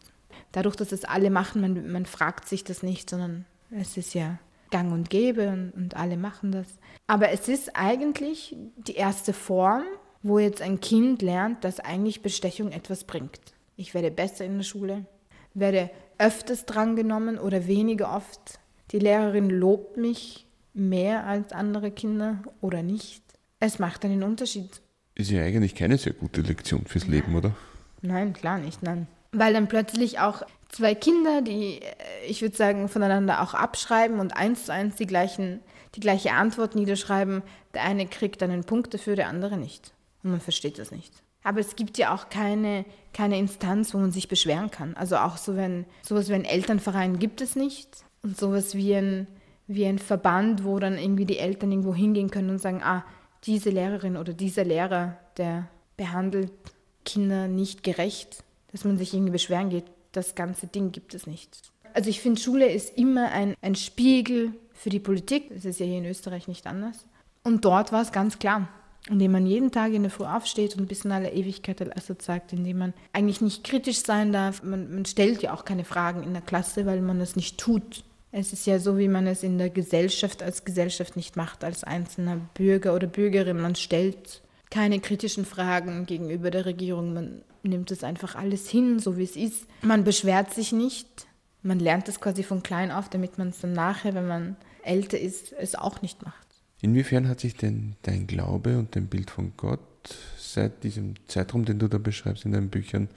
Dadurch, 0.53 0.77
dass 0.77 0.92
es 0.92 1.05
alle 1.05 1.31
machen, 1.31 1.61
man, 1.61 1.92
man 1.92 2.07
fragt 2.07 2.48
sich 2.48 2.64
das 2.64 2.83
nicht, 2.83 3.09
sondern 3.09 3.44
es 3.72 3.96
ist 3.96 4.14
ja 4.14 4.38
gang 4.70 4.92
und 4.92 5.11
gäbe 5.11 5.48
und, 5.48 5.72
und 5.72 5.96
alle 5.96 6.16
machen 6.16 6.52
das. 6.52 6.66
Aber 7.06 7.30
es 7.30 7.48
ist 7.48 7.76
eigentlich 7.76 8.56
die 8.76 8.94
erste 8.94 9.32
Form, 9.32 9.85
wo 10.22 10.38
jetzt 10.38 10.62
ein 10.62 10.80
Kind 10.80 11.22
lernt, 11.22 11.64
dass 11.64 11.80
eigentlich 11.80 12.22
Bestechung 12.22 12.72
etwas 12.72 13.04
bringt. 13.04 13.40
Ich 13.76 13.94
werde 13.94 14.11
besser 14.11 14.44
in 14.44 14.58
der 14.58 14.64
Schule, 14.64 15.06
werde 15.54 15.90
öfters 16.18 16.64
drangenommen 16.64 17.38
oder 17.38 17.66
weniger 17.66 18.14
oft. 18.14 18.61
Die 18.92 18.98
Lehrerin 18.98 19.50
lobt 19.50 19.96
mich 19.96 20.46
mehr 20.74 21.26
als 21.26 21.52
andere 21.52 21.90
Kinder 21.90 22.42
oder 22.61 22.82
nicht. 22.82 23.22
Es 23.61 23.78
macht 23.78 24.04
einen 24.04 24.22
Unterschied. 24.22 24.80
Ist 25.14 25.30
ja 25.30 25.42
eigentlich 25.42 25.74
keine 25.74 25.98
sehr 25.98 26.12
gute 26.12 26.40
Lektion 26.40 26.85
fürs 26.87 27.06
Leben, 27.06 27.35
oder? 27.37 27.54
Nein, 28.00 28.32
klar 28.32 28.58
nicht, 28.58 28.82
nein. 28.82 29.06
Weil 29.32 29.54
dann 29.54 29.68
plötzlich 29.68 30.18
auch 30.18 30.42
zwei 30.68 30.94
Kinder, 30.94 31.42
die, 31.42 31.80
äh, 31.80 32.26
ich 32.26 32.42
würde 32.42 32.56
sagen, 32.56 32.88
voneinander 32.88 33.42
auch 33.42 33.54
abschreiben 33.54 34.18
und 34.18 34.36
eins 34.36 34.66
zu 34.66 34.72
eins 34.72 34.96
die, 34.96 35.06
gleichen, 35.06 35.60
die 35.94 36.00
gleiche 36.00 36.32
Antwort 36.32 36.74
niederschreiben. 36.74 37.42
Der 37.74 37.84
eine 37.84 38.06
kriegt 38.06 38.42
dann 38.42 38.50
einen 38.50 38.64
Punkt 38.64 38.92
dafür, 38.92 39.16
der 39.16 39.28
andere 39.28 39.56
nicht. 39.56 39.92
Und 40.22 40.30
man 40.30 40.40
versteht 40.40 40.78
das 40.78 40.90
nicht. 40.90 41.22
Aber 41.44 41.60
es 41.60 41.76
gibt 41.76 41.98
ja 41.98 42.14
auch 42.14 42.28
keine, 42.28 42.84
keine 43.12 43.38
Instanz, 43.38 43.94
wo 43.94 43.98
man 43.98 44.12
sich 44.12 44.28
beschweren 44.28 44.70
kann. 44.70 44.94
Also 44.94 45.16
auch 45.16 45.36
so, 45.36 45.56
wenn 45.56 45.86
sowas 46.02 46.28
wie 46.28 46.34
ein 46.34 46.44
Elternverein 46.44 47.18
gibt 47.18 47.40
es 47.40 47.56
nicht. 47.56 48.04
Und 48.22 48.38
sowas 48.38 48.74
wie 48.74 48.94
ein, 48.94 49.26
wie 49.66 49.86
ein 49.86 49.98
Verband, 49.98 50.64
wo 50.64 50.78
dann 50.78 50.96
irgendwie 50.96 51.26
die 51.26 51.38
Eltern 51.38 51.72
irgendwo 51.72 51.94
hingehen 51.94 52.30
können 52.30 52.50
und 52.50 52.58
sagen, 52.58 52.82
ah, 52.82 53.04
diese 53.44 53.70
Lehrerin 53.70 54.16
oder 54.16 54.32
dieser 54.32 54.64
Lehrer, 54.64 55.16
der 55.36 55.68
behandelt 55.96 56.52
Kinder 57.04 57.48
nicht 57.48 57.82
gerecht, 57.82 58.44
dass 58.72 58.85
man 58.85 58.98
sich 58.98 59.14
irgendwie 59.14 59.32
beschweren 59.32 59.70
geht. 59.70 59.85
Das 60.12 60.35
ganze 60.35 60.66
Ding 60.66 60.92
gibt 60.92 61.14
es 61.14 61.26
nicht. 61.26 61.56
Also 61.94 62.11
ich 62.11 62.20
finde, 62.20 62.40
Schule 62.40 62.70
ist 62.70 62.96
immer 62.96 63.30
ein, 63.32 63.54
ein 63.61 63.74
Spiegel 63.74 64.52
für 64.72 64.90
die 64.90 64.98
Politik. 64.98 65.50
Das 65.50 65.64
ist 65.64 65.78
ja 65.78 65.87
hier 65.87 65.98
in 65.98 66.06
Österreich 66.06 66.48
nicht 66.48 66.66
anders. 66.66 67.06
Und 67.44 67.64
dort 67.64 67.92
war 67.92 68.02
es 68.02 68.12
ganz 68.12 68.38
klar 68.38 68.68
indem 69.08 69.32
man 69.32 69.46
jeden 69.46 69.70
Tag 69.72 69.92
in 69.92 70.02
der 70.02 70.11
Früh 70.11 70.24
aufsteht 70.24 70.76
und 70.76 70.87
bis 70.87 71.04
in 71.04 71.12
aller 71.12 71.32
Ewigkeit 71.32 71.80
Al-Assad 71.80 72.22
sagt, 72.22 72.52
indem 72.52 72.78
man 72.78 72.94
eigentlich 73.12 73.40
nicht 73.40 73.64
kritisch 73.64 74.02
sein 74.02 74.32
darf. 74.32 74.62
Man, 74.62 74.94
man, 74.94 75.04
stellt 75.04 75.42
ja 75.42 75.52
auch 75.54 75.64
keine 75.64 75.85
Fragen 75.85 76.22
in 76.22 76.32
der 76.32 76.42
Klasse, 76.42 76.87
weil 76.87 77.00
man 77.00 77.20
es 77.20 77.35
nicht 77.35 77.58
tut. 77.58 78.04
Es 78.30 78.52
ist 78.52 78.66
ja 78.66 78.78
so, 78.78 78.98
wie 78.98 79.08
man 79.08 79.26
es 79.26 79.42
in 79.42 79.58
der 79.58 79.70
Gesellschaft 79.70 80.42
als 80.42 80.64
Gesellschaft 80.64 81.16
nicht 81.16 81.37
macht, 81.37 81.64
als 81.64 81.85
einzelner 81.85 82.37
Bürger 82.54 82.94
oder 82.94 83.06
Bürgerin. 83.06 83.61
Man 83.61 83.74
stellt 83.74 84.40
keine 84.72 85.00
kritischen 85.00 85.44
Fragen 85.44 86.06
gegenüber 86.06 86.50
der 86.50 86.64
Regierung. 86.64 87.12
Man 87.12 87.42
nimmt 87.62 87.90
es 87.90 88.02
einfach 88.02 88.35
alles 88.35 88.70
hin, 88.70 88.98
so 88.98 89.18
wie 89.18 89.24
es 89.24 89.37
ist. 89.37 89.66
Man 89.82 90.02
beschwert 90.02 90.54
sich 90.54 90.72
nicht. 90.72 91.26
Man 91.62 91.78
lernt 91.78 92.08
es 92.08 92.20
quasi 92.20 92.42
von 92.42 92.62
klein 92.62 92.90
auf, 92.90 93.11
damit 93.11 93.37
man 93.37 93.50
es 93.50 93.61
dann 93.61 93.74
nachher, 93.74 94.14
wenn 94.14 94.26
man 94.26 94.56
älter 94.82 95.20
ist, 95.20 95.52
es 95.52 95.74
auch 95.74 96.00
nicht 96.00 96.24
macht. 96.24 96.46
Inwiefern 96.80 97.28
hat 97.28 97.40
sich 97.40 97.54
denn 97.54 97.96
dein 98.02 98.26
Glaube 98.26 98.78
und 98.78 98.96
dein 98.96 99.08
Bild 99.08 99.30
von 99.30 99.52
Gott 99.58 99.78
seit 100.38 100.82
diesem 100.82 101.14
Zeitraum, 101.28 101.66
den 101.66 101.78
du 101.78 101.87
da 101.87 101.98
beschreibst 101.98 102.46
in 102.46 102.52
deinen 102.52 102.70
Büchern, 102.70 103.08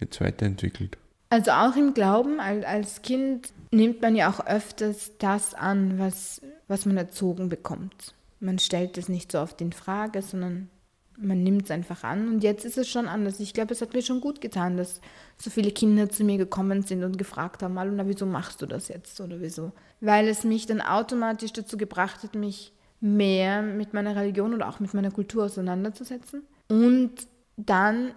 jetzt 0.00 0.20
weiterentwickelt? 0.20 0.98
Also 1.30 1.52
auch 1.52 1.76
im 1.76 1.94
Glauben, 1.94 2.40
als 2.40 3.02
Kind 3.02 3.52
nimmt 3.70 4.02
man 4.02 4.16
ja 4.16 4.30
auch 4.30 4.44
öfters 4.46 5.12
das 5.18 5.54
an, 5.54 5.98
was, 5.98 6.42
was 6.66 6.86
man 6.86 6.96
erzogen 6.96 7.48
bekommt. 7.48 8.14
Man 8.40 8.58
stellt 8.58 8.98
es 8.98 9.08
nicht 9.08 9.30
so 9.32 9.38
oft 9.38 9.60
in 9.60 9.72
Frage, 9.72 10.20
sondern 10.20 10.68
man 11.16 11.42
nimmt 11.42 11.64
es 11.64 11.70
einfach 11.70 12.04
an. 12.04 12.28
Und 12.28 12.42
jetzt 12.42 12.64
ist 12.64 12.78
es 12.78 12.88
schon 12.88 13.06
anders. 13.06 13.40
Ich 13.40 13.54
glaube, 13.54 13.72
es 13.72 13.80
hat 13.80 13.94
mir 13.94 14.02
schon 14.02 14.20
gut 14.20 14.40
getan, 14.40 14.76
dass 14.76 15.00
so 15.36 15.50
viele 15.50 15.70
Kinder 15.70 16.08
zu 16.08 16.24
mir 16.24 16.38
gekommen 16.38 16.82
sind 16.82 17.04
und 17.04 17.18
gefragt 17.18 17.62
haben, 17.62 17.74
Maluna, 17.74 18.06
wieso 18.06 18.26
machst 18.26 18.62
du 18.62 18.66
das 18.66 18.88
jetzt 18.88 19.20
oder 19.20 19.40
wieso? 19.40 19.72
Weil 20.00 20.28
es 20.28 20.44
mich 20.44 20.66
dann 20.66 20.80
automatisch 20.80 21.52
dazu 21.52 21.76
gebracht 21.76 22.22
hat, 22.22 22.34
mich 22.34 22.72
mehr 23.00 23.62
mit 23.62 23.92
meiner 23.92 24.16
Religion 24.16 24.54
oder 24.54 24.68
auch 24.68 24.80
mit 24.80 24.94
meiner 24.94 25.10
Kultur 25.10 25.44
auseinanderzusetzen 25.44 26.42
und 26.68 27.12
dann 27.56 28.12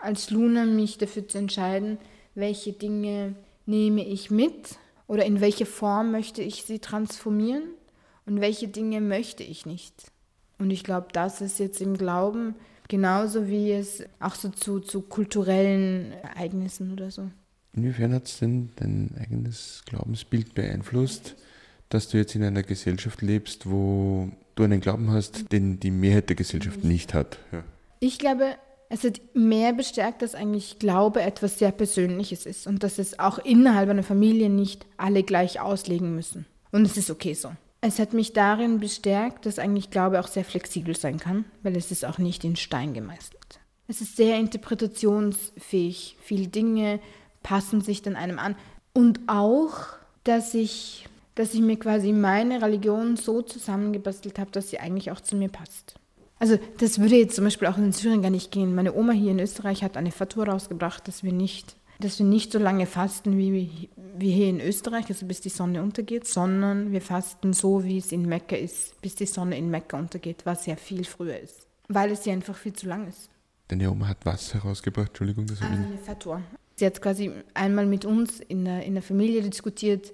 als 0.00 0.30
Luna 0.30 0.64
mich 0.64 0.98
dafür 0.98 1.28
zu 1.28 1.38
entscheiden, 1.38 1.98
welche 2.34 2.72
Dinge 2.72 3.34
nehme 3.66 4.04
ich 4.04 4.30
mit 4.30 4.76
oder 5.06 5.24
in 5.24 5.40
welche 5.40 5.66
Form 5.66 6.10
möchte 6.10 6.42
ich 6.42 6.64
sie 6.64 6.80
transformieren 6.80 7.62
und 8.26 8.40
welche 8.40 8.68
Dinge 8.68 9.00
möchte 9.00 9.42
ich 9.42 9.64
nicht. 9.64 9.94
Und 10.62 10.70
ich 10.70 10.84
glaube, 10.84 11.08
das 11.12 11.40
ist 11.40 11.58
jetzt 11.58 11.80
im 11.80 11.96
Glauben 11.96 12.54
genauso 12.88 13.48
wie 13.48 13.72
es 13.72 14.04
auch 14.20 14.34
so 14.34 14.48
zu, 14.48 14.80
zu 14.80 15.02
kulturellen 15.02 16.12
Ereignissen 16.22 16.92
oder 16.92 17.10
so. 17.10 17.28
Inwiefern 17.74 18.14
hat 18.14 18.26
es 18.26 18.38
denn 18.38 18.70
dein 18.76 19.14
eigenes 19.18 19.82
Glaubensbild 19.86 20.54
beeinflusst? 20.54 21.36
dass 21.92 22.08
du 22.08 22.16
jetzt 22.16 22.34
in 22.34 22.42
einer 22.42 22.62
Gesellschaft 22.62 23.20
lebst, 23.20 23.68
wo 23.68 24.30
du 24.54 24.62
einen 24.62 24.80
Glauben 24.80 25.10
hast, 25.10 25.52
den 25.52 25.78
die 25.78 25.90
Mehrheit 25.90 26.28
der 26.28 26.36
Gesellschaft 26.36 26.84
nicht 26.84 27.12
hat. 27.12 27.38
Ja. 27.52 27.64
Ich 28.00 28.18
glaube, 28.18 28.56
es 28.88 29.04
hat 29.04 29.20
mehr 29.34 29.72
bestärkt, 29.72 30.22
dass 30.22 30.34
eigentlich 30.34 30.78
Glaube 30.78 31.22
etwas 31.22 31.58
sehr 31.58 31.70
Persönliches 31.70 32.46
ist 32.46 32.66
und 32.66 32.82
dass 32.82 32.98
es 32.98 33.18
auch 33.18 33.38
innerhalb 33.38 33.90
einer 33.90 34.02
Familie 34.02 34.48
nicht 34.48 34.86
alle 34.96 35.22
gleich 35.22 35.60
auslegen 35.60 36.14
müssen. 36.14 36.46
Und 36.70 36.86
es 36.86 36.96
ist 36.96 37.10
okay 37.10 37.34
so. 37.34 37.52
Es 37.82 37.98
hat 37.98 38.14
mich 38.14 38.32
darin 38.32 38.80
bestärkt, 38.80 39.44
dass 39.44 39.58
eigentlich 39.58 39.90
Glaube 39.90 40.20
auch 40.20 40.28
sehr 40.28 40.44
flexibel 40.44 40.96
sein 40.96 41.18
kann, 41.18 41.44
weil 41.62 41.76
es 41.76 41.90
ist 41.90 42.04
auch 42.04 42.18
nicht 42.18 42.44
in 42.44 42.56
Stein 42.56 42.94
gemeißelt. 42.94 43.60
Es 43.88 44.00
ist 44.00 44.16
sehr 44.16 44.38
interpretationsfähig. 44.38 46.16
Viele 46.22 46.48
Dinge 46.48 47.00
passen 47.42 47.82
sich 47.82 48.00
dann 48.00 48.16
einem 48.16 48.38
an. 48.38 48.56
Und 48.94 49.20
auch, 49.26 49.88
dass 50.24 50.54
ich 50.54 51.08
dass 51.34 51.54
ich 51.54 51.60
mir 51.60 51.78
quasi 51.78 52.12
meine 52.12 52.60
Religion 52.60 53.16
so 53.16 53.42
zusammengebastelt 53.42 54.38
habe, 54.38 54.50
dass 54.50 54.70
sie 54.70 54.78
eigentlich 54.78 55.10
auch 55.10 55.20
zu 55.20 55.36
mir 55.36 55.48
passt. 55.48 55.94
Also 56.38 56.58
das 56.78 56.98
würde 56.98 57.16
jetzt 57.16 57.36
zum 57.36 57.44
Beispiel 57.44 57.68
auch 57.68 57.78
in 57.78 57.92
Syrien 57.92 58.22
gar 58.22 58.30
nicht 58.30 58.50
gehen. 58.50 58.74
Meine 58.74 58.94
Oma 58.94 59.12
hier 59.12 59.30
in 59.30 59.38
Österreich 59.38 59.82
hat 59.82 59.96
eine 59.96 60.10
Fatwa 60.10 60.44
rausgebracht, 60.44 61.06
dass 61.06 61.22
wir 61.22 61.32
nicht, 61.32 61.76
dass 62.04 62.18
wir 62.18 62.26
nicht 62.26 62.52
so 62.52 62.58
lange 62.58 62.86
fasten 62.86 63.38
wie, 63.38 63.88
wie 64.18 64.32
hier 64.32 64.48
in 64.48 64.60
Österreich, 64.60 65.06
also 65.08 65.26
bis 65.26 65.40
die 65.40 65.48
Sonne 65.48 65.82
untergeht, 65.82 66.26
sondern 66.26 66.92
wir 66.92 67.00
fasten 67.00 67.52
so, 67.52 67.84
wie 67.84 67.98
es 67.98 68.12
in 68.12 68.26
Mekka 68.26 68.56
ist, 68.56 69.00
bis 69.00 69.14
die 69.14 69.26
Sonne 69.26 69.56
in 69.56 69.70
Mekka 69.70 69.98
untergeht, 69.98 70.44
was 70.44 70.66
ja 70.66 70.76
viel 70.76 71.04
früher 71.04 71.38
ist, 71.38 71.66
weil 71.88 72.10
es 72.10 72.24
hier 72.24 72.32
einfach 72.32 72.56
viel 72.56 72.72
zu 72.72 72.86
lang 72.86 73.08
ist. 73.08 73.30
Deine 73.68 73.90
Oma 73.90 74.08
hat 74.08 74.18
was 74.24 74.52
herausgebracht? 74.52 75.08
Entschuldigung, 75.08 75.46
das 75.46 75.60
habe 75.60 75.74
ich... 75.74 75.80
Eine 75.80 75.98
Fatwa. 75.98 76.42
Sie 76.76 76.86
hat 76.86 77.00
quasi 77.00 77.30
einmal 77.54 77.86
mit 77.86 78.04
uns 78.04 78.40
in 78.40 78.64
der, 78.64 78.84
in 78.84 78.94
der 78.94 79.02
Familie 79.02 79.42
diskutiert, 79.42 80.12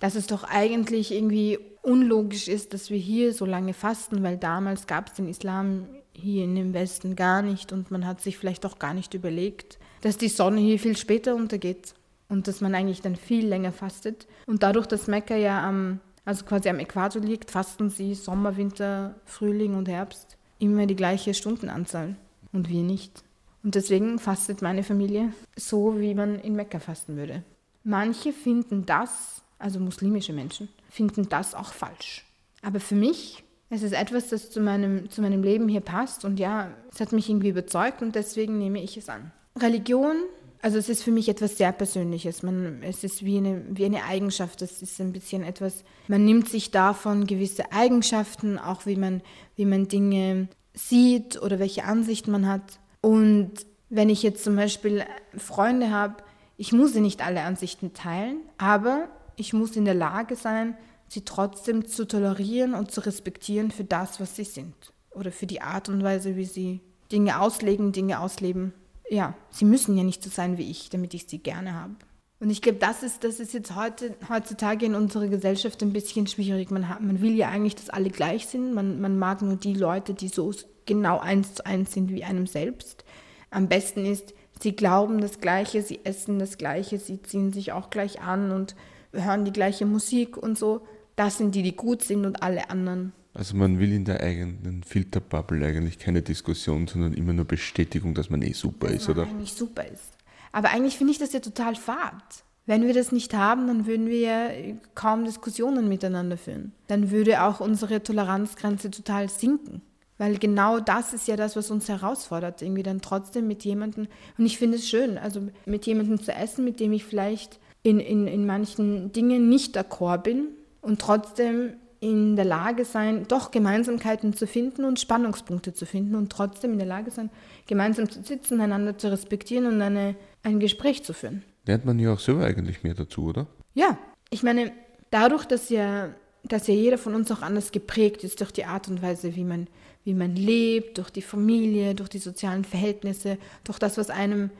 dass 0.00 0.14
es 0.14 0.26
doch 0.26 0.44
eigentlich 0.44 1.12
irgendwie 1.12 1.58
unlogisch 1.82 2.48
ist, 2.48 2.74
dass 2.74 2.90
wir 2.90 2.98
hier 2.98 3.32
so 3.32 3.46
lange 3.46 3.74
fasten, 3.74 4.22
weil 4.22 4.36
damals 4.36 4.86
gab 4.86 5.08
es 5.08 5.14
den 5.14 5.28
Islam 5.28 5.86
hier 6.12 6.44
in 6.44 6.54
dem 6.54 6.74
Westen 6.74 7.16
gar 7.16 7.42
nicht 7.42 7.72
und 7.72 7.90
man 7.90 8.06
hat 8.06 8.20
sich 8.20 8.36
vielleicht 8.36 8.66
auch 8.66 8.78
gar 8.78 8.94
nicht 8.94 9.14
überlegt, 9.14 9.78
dass 10.00 10.16
die 10.16 10.28
Sonne 10.28 10.60
hier 10.60 10.78
viel 10.78 10.96
später 10.96 11.34
untergeht 11.34 11.94
und 12.28 12.48
dass 12.48 12.60
man 12.60 12.74
eigentlich 12.74 13.02
dann 13.02 13.16
viel 13.16 13.46
länger 13.46 13.72
fastet. 13.72 14.26
Und 14.46 14.62
dadurch, 14.62 14.86
dass 14.86 15.06
Mekka 15.06 15.36
ja 15.36 15.66
am, 15.66 16.00
also 16.24 16.44
quasi 16.44 16.68
am 16.68 16.78
Äquator 16.78 17.22
liegt, 17.22 17.50
fasten 17.50 17.90
sie 17.90 18.14
Sommer, 18.14 18.56
Winter, 18.56 19.14
Frühling 19.24 19.74
und 19.74 19.88
Herbst 19.88 20.36
immer 20.58 20.86
die 20.86 20.96
gleiche 20.96 21.34
Stundenanzahl 21.34 22.16
und 22.52 22.68
wir 22.68 22.82
nicht. 22.82 23.22
Und 23.62 23.74
deswegen 23.74 24.18
fastet 24.18 24.62
meine 24.62 24.82
Familie 24.82 25.32
so, 25.56 25.98
wie 26.00 26.14
man 26.14 26.38
in 26.38 26.54
Mekka 26.54 26.78
fasten 26.78 27.16
würde. 27.16 27.42
Manche 27.82 28.32
finden 28.32 28.86
das 28.86 29.42
also 29.58 29.78
muslimische 29.78 30.32
Menschen, 30.32 30.68
finden 30.88 31.28
das 31.28 31.54
auch 31.54 31.72
falsch. 31.72 32.24
Aber 32.62 32.80
für 32.80 32.94
mich 32.94 33.44
es 33.72 33.84
ist 33.84 33.92
etwas, 33.92 34.28
das 34.28 34.50
zu 34.50 34.60
meinem, 34.60 35.08
zu 35.10 35.22
meinem 35.22 35.44
Leben 35.44 35.68
hier 35.68 35.80
passt 35.80 36.24
und 36.24 36.40
ja, 36.40 36.70
es 36.92 37.00
hat 37.00 37.12
mich 37.12 37.30
irgendwie 37.30 37.50
überzeugt 37.50 38.02
und 38.02 38.16
deswegen 38.16 38.58
nehme 38.58 38.82
ich 38.82 38.96
es 38.96 39.08
an. 39.08 39.30
Religion, 39.62 40.16
also 40.62 40.78
es 40.78 40.88
ist 40.88 41.02
für 41.02 41.10
mich 41.10 41.28
etwas 41.28 41.56
sehr 41.56 41.72
Persönliches. 41.72 42.42
Man, 42.42 42.82
es 42.82 43.02
ist 43.02 43.24
wie 43.24 43.38
eine, 43.38 43.64
wie 43.70 43.86
eine 43.86 44.04
Eigenschaft, 44.04 44.60
es 44.62 44.82
ist 44.82 45.00
ein 45.00 45.12
bisschen 45.12 45.42
etwas, 45.42 45.84
man 46.08 46.24
nimmt 46.24 46.48
sich 46.48 46.70
davon 46.70 47.26
gewisse 47.26 47.72
Eigenschaften, 47.72 48.58
auch 48.58 48.86
wie 48.86 48.96
man, 48.96 49.22
wie 49.56 49.64
man 49.64 49.88
Dinge 49.88 50.48
sieht 50.74 51.40
oder 51.40 51.58
welche 51.58 51.84
Ansicht 51.84 52.28
man 52.28 52.46
hat. 52.46 52.78
Und 53.00 53.52
wenn 53.88 54.10
ich 54.10 54.22
jetzt 54.22 54.44
zum 54.44 54.56
Beispiel 54.56 55.04
Freunde 55.36 55.90
habe, 55.90 56.16
ich 56.56 56.72
muss 56.72 56.92
sie 56.92 57.00
nicht 57.00 57.24
alle 57.24 57.42
Ansichten 57.42 57.94
teilen, 57.94 58.40
aber 58.58 59.08
ich 59.36 59.52
muss 59.54 59.76
in 59.76 59.86
der 59.86 59.94
Lage 59.94 60.36
sein, 60.36 60.76
sie 61.08 61.24
trotzdem 61.24 61.86
zu 61.86 62.06
tolerieren 62.06 62.74
und 62.74 62.90
zu 62.90 63.00
respektieren 63.00 63.70
für 63.70 63.84
das, 63.84 64.20
was 64.20 64.36
sie 64.36 64.44
sind. 64.44 64.74
oder 65.12 65.32
für 65.32 65.46
die 65.46 65.60
Art 65.60 65.88
und 65.88 66.02
Weise, 66.02 66.36
wie 66.36 66.44
sie 66.44 66.80
Dinge 67.10 67.40
auslegen, 67.40 67.92
Dinge 67.92 68.20
ausleben. 68.20 68.72
Ja, 69.10 69.34
sie 69.50 69.64
müssen 69.64 69.96
ja 69.96 70.04
nicht 70.04 70.22
so 70.22 70.30
sein 70.30 70.56
wie 70.56 70.70
ich, 70.70 70.88
damit 70.88 71.14
ich 71.14 71.26
sie 71.26 71.38
gerne 71.38 71.74
habe. 71.74 71.96
Und 72.38 72.48
ich 72.48 72.62
glaube, 72.62 72.78
das 72.78 73.02
ist, 73.02 73.24
das 73.24 73.40
ist 73.40 73.52
jetzt 73.52 73.74
heute, 73.74 74.14
heutzutage 74.30 74.86
in 74.86 74.94
unserer 74.94 75.26
Gesellschaft 75.26 75.82
ein 75.82 75.92
bisschen 75.92 76.26
schwierig. 76.26 76.70
Man, 76.70 76.88
hat, 76.88 77.02
man 77.02 77.20
will 77.20 77.34
ja 77.34 77.48
eigentlich, 77.48 77.74
dass 77.74 77.90
alle 77.90 78.08
gleich 78.08 78.46
sind. 78.46 78.72
Man, 78.72 79.00
man 79.00 79.18
mag 79.18 79.42
nur 79.42 79.56
die 79.56 79.74
Leute, 79.74 80.14
die 80.14 80.28
so 80.28 80.54
genau 80.86 81.18
eins 81.18 81.54
zu 81.54 81.66
eins 81.66 81.92
sind 81.92 82.10
wie 82.10 82.24
einem 82.24 82.46
selbst. 82.46 83.04
Am 83.50 83.68
besten 83.68 84.06
ist, 84.06 84.32
sie 84.62 84.76
glauben 84.76 85.20
das 85.20 85.40
Gleiche, 85.40 85.82
sie 85.82 86.00
essen 86.04 86.38
das 86.38 86.56
Gleiche, 86.56 86.98
sie 86.98 87.20
ziehen 87.20 87.52
sich 87.52 87.72
auch 87.72 87.90
gleich 87.90 88.22
an 88.22 88.52
und 88.52 88.76
hören 89.12 89.44
die 89.44 89.52
gleiche 89.52 89.86
Musik 89.86 90.36
und 90.36 90.56
so. 90.56 90.82
Das 91.16 91.36
sind 91.36 91.54
die, 91.56 91.62
die 91.62 91.76
gut 91.76 92.02
sind 92.02 92.24
und 92.24 92.42
alle 92.42 92.70
anderen. 92.70 93.12
Also 93.40 93.56
man 93.56 93.78
will 93.78 93.90
in 93.90 94.04
der 94.04 94.20
eigenen 94.20 94.82
Filterbubble 94.82 95.64
eigentlich 95.64 95.98
keine 95.98 96.20
Diskussion, 96.20 96.86
sondern 96.86 97.14
immer 97.14 97.32
nur 97.32 97.46
Bestätigung, 97.46 98.12
dass 98.12 98.28
man 98.28 98.42
eh 98.42 98.52
super 98.52 98.88
dass 98.88 98.96
ist, 98.96 99.08
man 99.08 99.16
oder? 99.16 99.26
Eigentlich 99.28 99.54
super 99.54 99.82
ist. 99.86 100.12
Aber 100.52 100.68
eigentlich 100.68 100.98
finde 100.98 101.12
ich 101.14 101.18
das 101.18 101.32
ja 101.32 101.40
total 101.40 101.74
fad. 101.74 102.22
Wenn 102.66 102.86
wir 102.86 102.92
das 102.92 103.12
nicht 103.12 103.32
haben, 103.32 103.66
dann 103.66 103.86
würden 103.86 104.08
wir 104.08 104.20
ja 104.20 104.50
kaum 104.94 105.24
Diskussionen 105.24 105.88
miteinander 105.88 106.36
führen. 106.36 106.72
Dann 106.86 107.10
würde 107.10 107.42
auch 107.42 107.60
unsere 107.60 108.02
Toleranzgrenze 108.02 108.90
total 108.90 109.30
sinken. 109.30 109.80
Weil 110.18 110.36
genau 110.36 110.78
das 110.78 111.14
ist 111.14 111.26
ja 111.26 111.36
das, 111.36 111.56
was 111.56 111.70
uns 111.70 111.88
herausfordert, 111.88 112.60
irgendwie 112.60 112.82
dann 112.82 113.00
trotzdem 113.00 113.46
mit 113.46 113.64
jemandem, 113.64 114.06
und 114.36 114.44
ich 114.44 114.58
finde 114.58 114.76
es 114.76 114.86
schön, 114.86 115.16
also 115.16 115.48
mit 115.64 115.86
jemandem 115.86 116.22
zu 116.22 116.30
essen, 116.34 116.62
mit 116.62 116.78
dem 116.78 116.92
ich 116.92 117.06
vielleicht 117.06 117.58
in, 117.82 118.00
in, 118.00 118.26
in 118.26 118.44
manchen 118.44 119.12
Dingen 119.12 119.48
nicht 119.48 119.78
d'accord 119.78 120.18
bin 120.18 120.48
und 120.82 121.00
trotzdem 121.00 121.76
in 122.00 122.34
der 122.34 122.46
Lage 122.46 122.84
sein, 122.84 123.26
doch 123.28 123.50
Gemeinsamkeiten 123.50 124.32
zu 124.32 124.46
finden 124.46 124.84
und 124.84 124.98
Spannungspunkte 124.98 125.74
zu 125.74 125.84
finden 125.84 126.14
und 126.14 126.32
trotzdem 126.32 126.72
in 126.72 126.78
der 126.78 126.86
Lage 126.86 127.10
sein, 127.10 127.30
gemeinsam 127.66 128.08
zu 128.08 128.22
sitzen, 128.22 128.60
einander 128.60 128.96
zu 128.96 129.10
respektieren 129.10 129.66
und 129.66 129.82
eine, 129.82 130.14
ein 130.42 130.60
Gespräch 130.60 131.04
zu 131.04 131.12
führen. 131.12 131.42
Lernt 131.66 131.84
man 131.84 131.98
ja 131.98 132.14
auch 132.14 132.20
selber 132.20 132.44
eigentlich 132.44 132.82
mehr 132.82 132.94
dazu, 132.94 133.24
oder? 133.24 133.46
Ja, 133.74 133.98
ich 134.30 134.42
meine, 134.42 134.72
dadurch, 135.10 135.44
dass 135.44 135.68
ja, 135.68 136.08
dass 136.42 136.66
ja 136.66 136.74
jeder 136.74 136.96
von 136.96 137.14
uns 137.14 137.30
auch 137.30 137.42
anders 137.42 137.70
geprägt 137.70 138.24
ist 138.24 138.40
durch 138.40 138.50
die 138.50 138.64
Art 138.64 138.88
und 138.88 139.02
Weise, 139.02 139.36
wie 139.36 139.44
man 139.44 139.66
wie 140.04 140.14
man 140.14 140.34
lebt, 140.34 140.98
durch 140.98 141.10
die 141.10 141.22
Familie, 141.22 141.94
durch 141.94 142.08
die 142.08 142.18
sozialen 142.18 142.64
Verhältnisse, 142.64 143.38
durch 143.64 143.78
das, 143.78 143.98
was 143.98 144.10
einem 144.10 144.50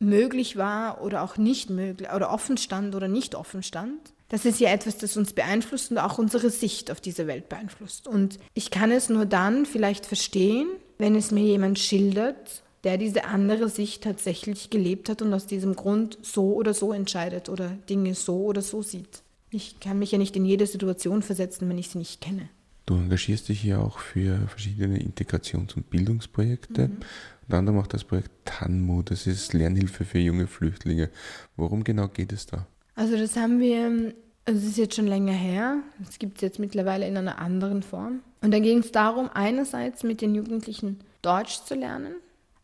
möglich 0.00 0.56
war 0.56 1.02
oder 1.02 1.22
auch 1.22 1.36
nicht 1.36 1.70
möglich 1.70 2.08
oder 2.14 2.30
offen 2.32 2.56
stand 2.56 2.94
oder 2.94 3.08
nicht 3.08 3.34
offen 3.34 3.62
stand. 3.62 4.12
Das 4.28 4.44
ist 4.44 4.60
ja 4.60 4.70
etwas, 4.70 4.98
das 4.98 5.16
uns 5.16 5.32
beeinflusst 5.32 5.90
und 5.90 5.98
auch 5.98 6.18
unsere 6.18 6.50
Sicht 6.50 6.90
auf 6.90 7.00
diese 7.00 7.26
Welt 7.26 7.48
beeinflusst. 7.48 8.06
Und 8.06 8.38
ich 8.54 8.70
kann 8.70 8.90
es 8.90 9.08
nur 9.08 9.24
dann 9.24 9.64
vielleicht 9.64 10.04
verstehen, 10.04 10.68
wenn 10.98 11.14
es 11.14 11.30
mir 11.30 11.44
jemand 11.44 11.78
schildert, 11.78 12.62
der 12.84 12.98
diese 12.98 13.24
andere 13.24 13.68
Sicht 13.68 14.04
tatsächlich 14.04 14.70
gelebt 14.70 15.08
hat 15.08 15.22
und 15.22 15.32
aus 15.32 15.46
diesem 15.46 15.74
Grund 15.74 16.18
so 16.22 16.54
oder 16.54 16.74
so 16.74 16.92
entscheidet 16.92 17.48
oder 17.48 17.70
Dinge 17.88 18.14
so 18.14 18.44
oder 18.44 18.62
so 18.62 18.82
sieht. 18.82 19.22
Ich 19.50 19.80
kann 19.80 19.98
mich 19.98 20.12
ja 20.12 20.18
nicht 20.18 20.36
in 20.36 20.44
jede 20.44 20.66
Situation 20.66 21.22
versetzen, 21.22 21.68
wenn 21.68 21.78
ich 21.78 21.88
sie 21.88 21.98
nicht 21.98 22.20
kenne. 22.20 22.50
Du 22.84 22.96
engagierst 22.96 23.48
dich 23.48 23.64
ja 23.64 23.80
auch 23.80 23.98
für 23.98 24.46
verschiedene 24.48 24.98
Integrations- 24.98 25.74
und 25.74 25.90
Bildungsprojekte. 25.90 26.88
Mhm. 26.88 26.96
Unter 27.42 27.58
anderem 27.58 27.78
auch 27.80 27.86
das 27.86 28.04
Projekt 28.04 28.30
TANMU, 28.44 29.02
das 29.02 29.26
ist 29.26 29.54
Lernhilfe 29.54 30.04
für 30.04 30.18
junge 30.18 30.46
Flüchtlinge. 30.46 31.10
Worum 31.56 31.84
genau 31.84 32.08
geht 32.08 32.32
es 32.32 32.46
da? 32.46 32.66
Also 32.98 33.16
das 33.16 33.36
haben 33.36 33.60
wir, 33.60 34.12
also 34.44 34.60
das 34.60 34.64
ist 34.64 34.76
jetzt 34.76 34.96
schon 34.96 35.06
länger 35.06 35.32
her, 35.32 35.76
das 36.00 36.18
gibt 36.18 36.38
es 36.38 36.42
jetzt 36.42 36.58
mittlerweile 36.58 37.06
in 37.06 37.16
einer 37.16 37.38
anderen 37.38 37.84
Form. 37.84 38.22
Und 38.42 38.50
da 38.50 38.58
ging 38.58 38.78
es 38.78 38.90
darum, 38.90 39.30
einerseits 39.32 40.02
mit 40.02 40.20
den 40.20 40.34
Jugendlichen 40.34 40.98
Deutsch 41.22 41.60
zu 41.64 41.76
lernen, 41.76 42.16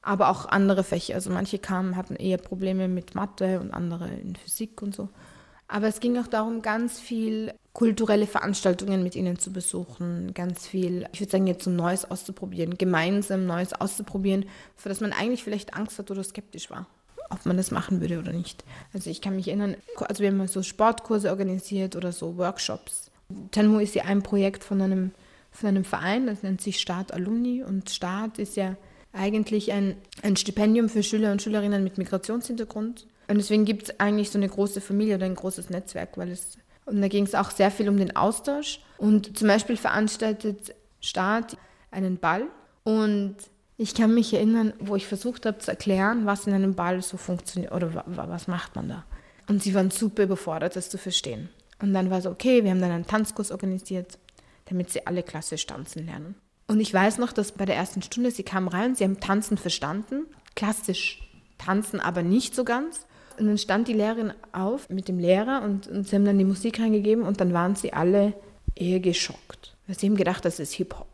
aber 0.02 0.30
auch 0.30 0.46
andere 0.46 0.82
Fächer. 0.82 1.14
Also 1.14 1.30
manche 1.30 1.60
kamen, 1.60 1.94
hatten 1.96 2.16
eher 2.16 2.38
Probleme 2.38 2.88
mit 2.88 3.14
Mathe 3.14 3.60
und 3.60 3.72
andere 3.72 4.08
in 4.08 4.34
Physik 4.34 4.82
und 4.82 4.92
so. 4.92 5.08
Aber 5.68 5.86
es 5.86 6.00
ging 6.00 6.18
auch 6.18 6.26
darum, 6.26 6.62
ganz 6.62 6.98
viel 6.98 7.54
kulturelle 7.72 8.26
Veranstaltungen 8.26 9.04
mit 9.04 9.14
ihnen 9.14 9.38
zu 9.38 9.52
besuchen, 9.52 10.34
ganz 10.34 10.66
viel, 10.66 11.06
ich 11.12 11.20
würde 11.20 11.30
sagen, 11.30 11.46
jetzt 11.46 11.62
so 11.62 11.70
Neues 11.70 12.10
auszuprobieren, 12.10 12.76
gemeinsam 12.76 13.46
Neues 13.46 13.72
auszuprobieren, 13.72 14.46
für 14.74 14.88
das 14.88 15.00
man 15.00 15.12
eigentlich 15.12 15.44
vielleicht 15.44 15.74
Angst 15.74 15.96
hat 16.00 16.10
oder 16.10 16.24
skeptisch 16.24 16.70
war, 16.70 16.88
ob 17.30 17.46
man 17.46 17.56
das 17.56 17.70
machen 17.70 18.00
würde 18.00 18.18
oder 18.18 18.32
nicht. 18.32 18.64
Also 18.92 19.10
ich 19.10 19.20
kann 19.20 19.36
mich 19.36 19.48
erinnern, 19.48 19.76
also 19.98 20.22
wir 20.22 20.30
haben 20.30 20.46
so 20.48 20.62
Sportkurse 20.62 21.30
organisiert 21.30 21.96
oder 21.96 22.12
so 22.12 22.36
Workshops. 22.36 23.10
Tenmo 23.50 23.78
ist 23.78 23.94
ja 23.94 24.04
ein 24.04 24.22
Projekt 24.22 24.64
von 24.64 24.80
einem, 24.80 25.12
von 25.50 25.68
einem 25.68 25.84
Verein, 25.84 26.26
das 26.26 26.42
nennt 26.42 26.60
sich 26.60 26.80
Start 26.80 27.12
Alumni 27.12 27.62
und 27.62 27.90
Start 27.90 28.38
ist 28.38 28.56
ja 28.56 28.76
eigentlich 29.12 29.72
ein, 29.72 29.96
ein 30.22 30.36
Stipendium 30.36 30.88
für 30.88 31.02
Schüler 31.02 31.32
und 31.32 31.40
Schülerinnen 31.40 31.84
mit 31.84 31.98
Migrationshintergrund. 31.98 33.06
Und 33.26 33.38
deswegen 33.38 33.64
gibt 33.64 33.84
es 33.84 34.00
eigentlich 34.00 34.30
so 34.30 34.38
eine 34.38 34.48
große 34.48 34.80
Familie 34.80 35.14
oder 35.14 35.26
ein 35.26 35.34
großes 35.34 35.70
Netzwerk, 35.70 36.18
weil 36.18 36.30
es 36.30 36.58
und 36.86 37.00
da 37.00 37.08
ging 37.08 37.24
es 37.24 37.34
auch 37.34 37.50
sehr 37.50 37.70
viel 37.70 37.88
um 37.88 37.96
den 37.96 38.14
Austausch. 38.16 38.80
Und 38.98 39.38
zum 39.38 39.48
Beispiel 39.48 39.76
veranstaltet 39.76 40.74
Staat 41.00 41.56
einen 41.90 42.18
Ball. 42.18 42.46
Und 42.82 43.36
ich 43.76 43.94
kann 43.94 44.14
mich 44.14 44.32
erinnern, 44.32 44.72
wo 44.78 44.96
ich 44.96 45.06
versucht 45.06 45.46
habe 45.46 45.58
zu 45.58 45.70
erklären, 45.70 46.26
was 46.26 46.46
in 46.46 46.54
einem 46.54 46.74
Ball 46.74 47.02
so 47.02 47.16
funktioniert 47.16 47.72
oder 47.72 48.04
was 48.06 48.46
macht 48.46 48.76
man 48.76 48.88
da. 48.88 49.04
Und 49.48 49.62
sie 49.62 49.74
waren 49.74 49.90
super 49.90 50.22
überfordert, 50.22 50.76
das 50.76 50.90
zu 50.90 50.98
verstehen. 50.98 51.48
Und 51.82 51.92
dann 51.92 52.10
war 52.10 52.18
es 52.18 52.26
okay, 52.26 52.62
wir 52.62 52.70
haben 52.70 52.80
dann 52.80 52.92
einen 52.92 53.06
Tanzkurs 53.06 53.50
organisiert, 53.50 54.18
damit 54.66 54.90
sie 54.90 55.06
alle 55.06 55.22
klassisch 55.22 55.66
tanzen 55.66 56.06
lernen. 56.06 56.36
Und 56.66 56.80
ich 56.80 56.94
weiß 56.94 57.18
noch, 57.18 57.32
dass 57.32 57.52
bei 57.52 57.66
der 57.66 57.76
ersten 57.76 58.00
Stunde, 58.00 58.30
sie 58.30 58.42
kamen 58.42 58.68
rein, 58.68 58.94
sie 58.94 59.04
haben 59.04 59.20
Tanzen 59.20 59.58
verstanden, 59.58 60.26
klassisch 60.54 61.20
tanzen 61.58 62.00
aber 62.00 62.22
nicht 62.22 62.54
so 62.54 62.64
ganz. 62.64 63.06
Und 63.38 63.46
dann 63.46 63.58
stand 63.58 63.88
die 63.88 63.92
Lehrerin 63.92 64.32
auf 64.52 64.88
mit 64.88 65.08
dem 65.08 65.18
Lehrer 65.18 65.62
und, 65.62 65.88
und 65.88 66.06
sie 66.06 66.14
haben 66.14 66.24
dann 66.24 66.38
die 66.38 66.44
Musik 66.44 66.78
reingegeben 66.78 67.24
und 67.24 67.40
dann 67.40 67.52
waren 67.52 67.74
sie 67.74 67.92
alle 67.92 68.32
eher 68.76 69.00
geschockt. 69.00 69.76
Sie 69.88 70.06
haben 70.06 70.16
gedacht, 70.16 70.44
das 70.44 70.60
ist 70.60 70.72
Hip-Hop. 70.74 71.13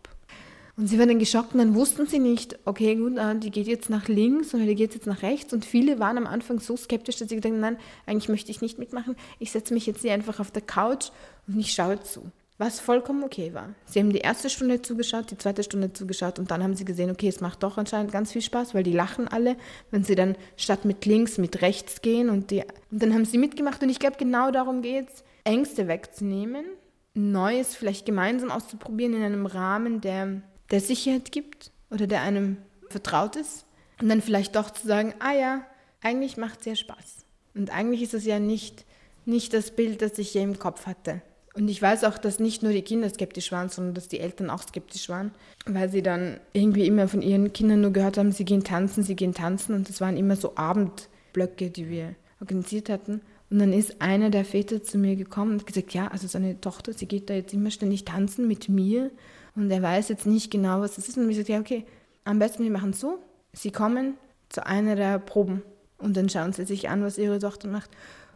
Und 0.81 0.87
sie 0.87 0.99
waren 0.99 1.09
dann 1.09 1.19
geschockt 1.19 1.53
und 1.53 1.59
dann 1.59 1.75
wussten 1.75 2.07
sie 2.07 2.19
nicht, 2.19 2.59
okay, 2.65 2.97
gut, 2.97 3.13
die 3.43 3.51
geht 3.51 3.67
jetzt 3.67 3.91
nach 3.91 4.09
links 4.09 4.55
oder 4.55 4.65
die 4.65 4.75
geht 4.75 4.95
jetzt 4.95 5.07
nach 5.07 5.21
rechts. 5.21 5.53
Und 5.53 5.67
viele 5.67 5.99
waren 5.99 6.17
am 6.17 6.27
Anfang 6.27 6.59
so 6.59 6.75
skeptisch, 6.75 7.19
dass 7.19 7.29
sie 7.29 7.35
gedacht 7.35 7.53
haben, 7.53 7.61
nein, 7.61 7.77
eigentlich 8.07 8.31
möchte 8.31 8.51
ich 8.51 8.63
nicht 8.63 8.79
mitmachen. 8.79 9.15
Ich 9.39 9.53
setze 9.53 9.75
mich 9.75 9.85
jetzt 9.85 10.01
hier 10.01 10.15
einfach 10.15 10.41
auf 10.41 10.51
der 10.51 10.63
Couch 10.63 11.11
und 11.47 11.61
ich 11.61 11.73
schaue 11.73 12.01
zu 12.01 12.33
was 12.57 12.79
vollkommen 12.79 13.25
okay 13.25 13.55
war. 13.55 13.71
Sie 13.87 14.01
haben 14.01 14.13
die 14.13 14.19
erste 14.19 14.51
Stunde 14.51 14.83
zugeschaut, 14.83 15.31
die 15.31 15.39
zweite 15.39 15.63
Stunde 15.63 15.95
zugeschaut 15.95 16.39
und 16.39 16.51
dann 16.51 16.63
haben 16.63 16.75
sie 16.75 16.85
gesehen, 16.85 17.11
okay, 17.11 17.29
es 17.29 17.41
macht 17.41 17.63
doch 17.63 17.79
anscheinend 17.79 18.13
ganz 18.13 18.33
viel 18.33 18.43
Spaß, 18.43 18.75
weil 18.75 18.83
die 18.83 18.93
lachen 18.93 19.29
alle, 19.29 19.57
wenn 19.91 20.05
sie 20.05 20.15
dann 20.15 20.37
statt 20.59 20.85
mit 20.85 21.07
links 21.07 21.39
mit 21.39 21.63
rechts 21.63 22.03
gehen 22.03 22.29
und, 22.29 22.51
die, 22.51 22.63
und 22.91 23.03
dann 23.03 23.15
haben 23.15 23.25
sie 23.25 23.39
mitgemacht 23.39 23.83
und 23.83 23.89
ich 23.89 23.99
glaube, 23.99 24.19
genau 24.19 24.51
darum 24.51 24.83
geht 24.83 25.09
es, 25.09 25.25
Ängste 25.45 25.89
wegzunehmen, 25.89 26.67
Neues 27.15 27.75
vielleicht 27.75 28.05
gemeinsam 28.05 28.51
auszuprobieren 28.51 29.15
in 29.15 29.23
einem 29.23 29.47
Rahmen, 29.47 30.03
der, 30.03 30.43
der 30.71 30.81
Sicherheit 30.81 31.33
gibt 31.33 31.71
oder 31.91 32.07
der 32.07 32.23
einem 32.23 32.59
vertraut 32.89 33.37
ist 33.37 33.65
und 34.01 34.09
dann 34.09 34.23
vielleicht 34.23 34.57
doch 34.57 34.71
zu 34.71 34.87
sagen, 34.87 35.15
ah 35.19 35.33
ja, 35.33 35.67
eigentlich 36.01 36.37
macht 36.37 36.61
es 36.61 36.67
ja 36.67 36.77
Spaß. 36.77 37.25
Und 37.55 37.71
eigentlich 37.71 38.03
ist 38.03 38.15
es 38.15 38.25
ja 38.25 38.39
nicht, 38.39 38.85
nicht 39.25 39.53
das 39.53 39.73
Bild, 39.73 40.03
das 40.03 40.19
ich 40.19 40.31
hier 40.31 40.43
im 40.43 40.59
Kopf 40.59 40.87
hatte. 40.87 41.23
Und 41.55 41.69
ich 41.69 41.83
weiß 41.83 42.05
auch, 42.05 42.17
dass 42.17 42.39
nicht 42.39 42.63
nur 42.63 42.73
die 42.73 42.83
Kinder 42.83 43.11
skeptisch 43.11 43.51
waren, 43.51 43.69
sondern 43.69 43.95
dass 43.95 44.07
die 44.07 44.21
Eltern 44.21 44.51
auch 44.51 44.63
skeptisch 44.63 45.09
waren, 45.09 45.33
weil 45.67 45.91
sie 45.91 46.03
dann 46.03 46.39
irgendwie 46.53 46.87
immer 46.87 47.09
von 47.09 47.23
ihren 47.23 47.53
Kindern 47.53 47.81
nur 47.81 47.93
gehört 47.93 48.19
haben, 48.19 48.31
sie 48.31 48.45
gehen 48.45 48.63
tanzen, 48.63 49.03
sie 49.03 49.17
gehen 49.17 49.35
tanzen. 49.35 49.75
Und 49.75 49.89
das 49.89 50.01
waren 50.01 50.17
immer 50.17 50.37
so 50.37 50.55
Abendblöcke, 50.57 51.71
die 51.71 51.89
wir 51.89 52.15
organisiert 52.41 52.89
hatten. 52.89 53.21
Und 53.51 53.59
dann 53.59 53.73
ist 53.73 54.01
einer 54.01 54.31
der 54.31 54.45
Väter 54.45 54.83
zu 54.85 54.97
mir 54.97 55.17
gekommen 55.17 55.53
und 55.53 55.67
gesagt, 55.67 55.93
ja, 55.93 56.07
also 56.07 56.29
seine 56.29 56.61
Tochter, 56.61 56.93
sie 56.93 57.07
geht 57.07 57.29
da 57.29 57.35
jetzt 57.35 57.53
immer 57.53 57.73
ständig 57.73 58.05
tanzen 58.05 58.47
mit 58.47 58.69
mir 58.69 59.11
und 59.57 59.71
er 59.71 59.83
weiß 59.83 60.09
jetzt 60.09 60.27
nicht 60.27 60.51
genau, 60.51 60.81
was 60.81 60.97
das 60.97 61.09
ist. 61.09 61.19
Und 61.19 61.29
ich 61.31 61.37
sagte, 61.37 61.53
ja, 61.53 61.61
okay, 61.61 61.85
am 62.25 62.39
besten 62.39 62.65
wir 62.65 62.71
machen 62.71 62.91
es 62.91 63.01
so, 63.01 63.19
sie 63.53 63.71
kommen 63.71 64.15
zu 64.49 64.67
einer 64.67 64.97
der 64.97 65.19
Proben 65.19 65.63
und 65.99 66.17
dann 66.17 66.29
schauen 66.29 66.53
sie 66.53 66.65
sich 66.65 66.89
an, 66.89 67.03
was 67.03 67.19
ihre 67.19 67.39
Tochter 67.39 67.69
macht. 67.69 67.91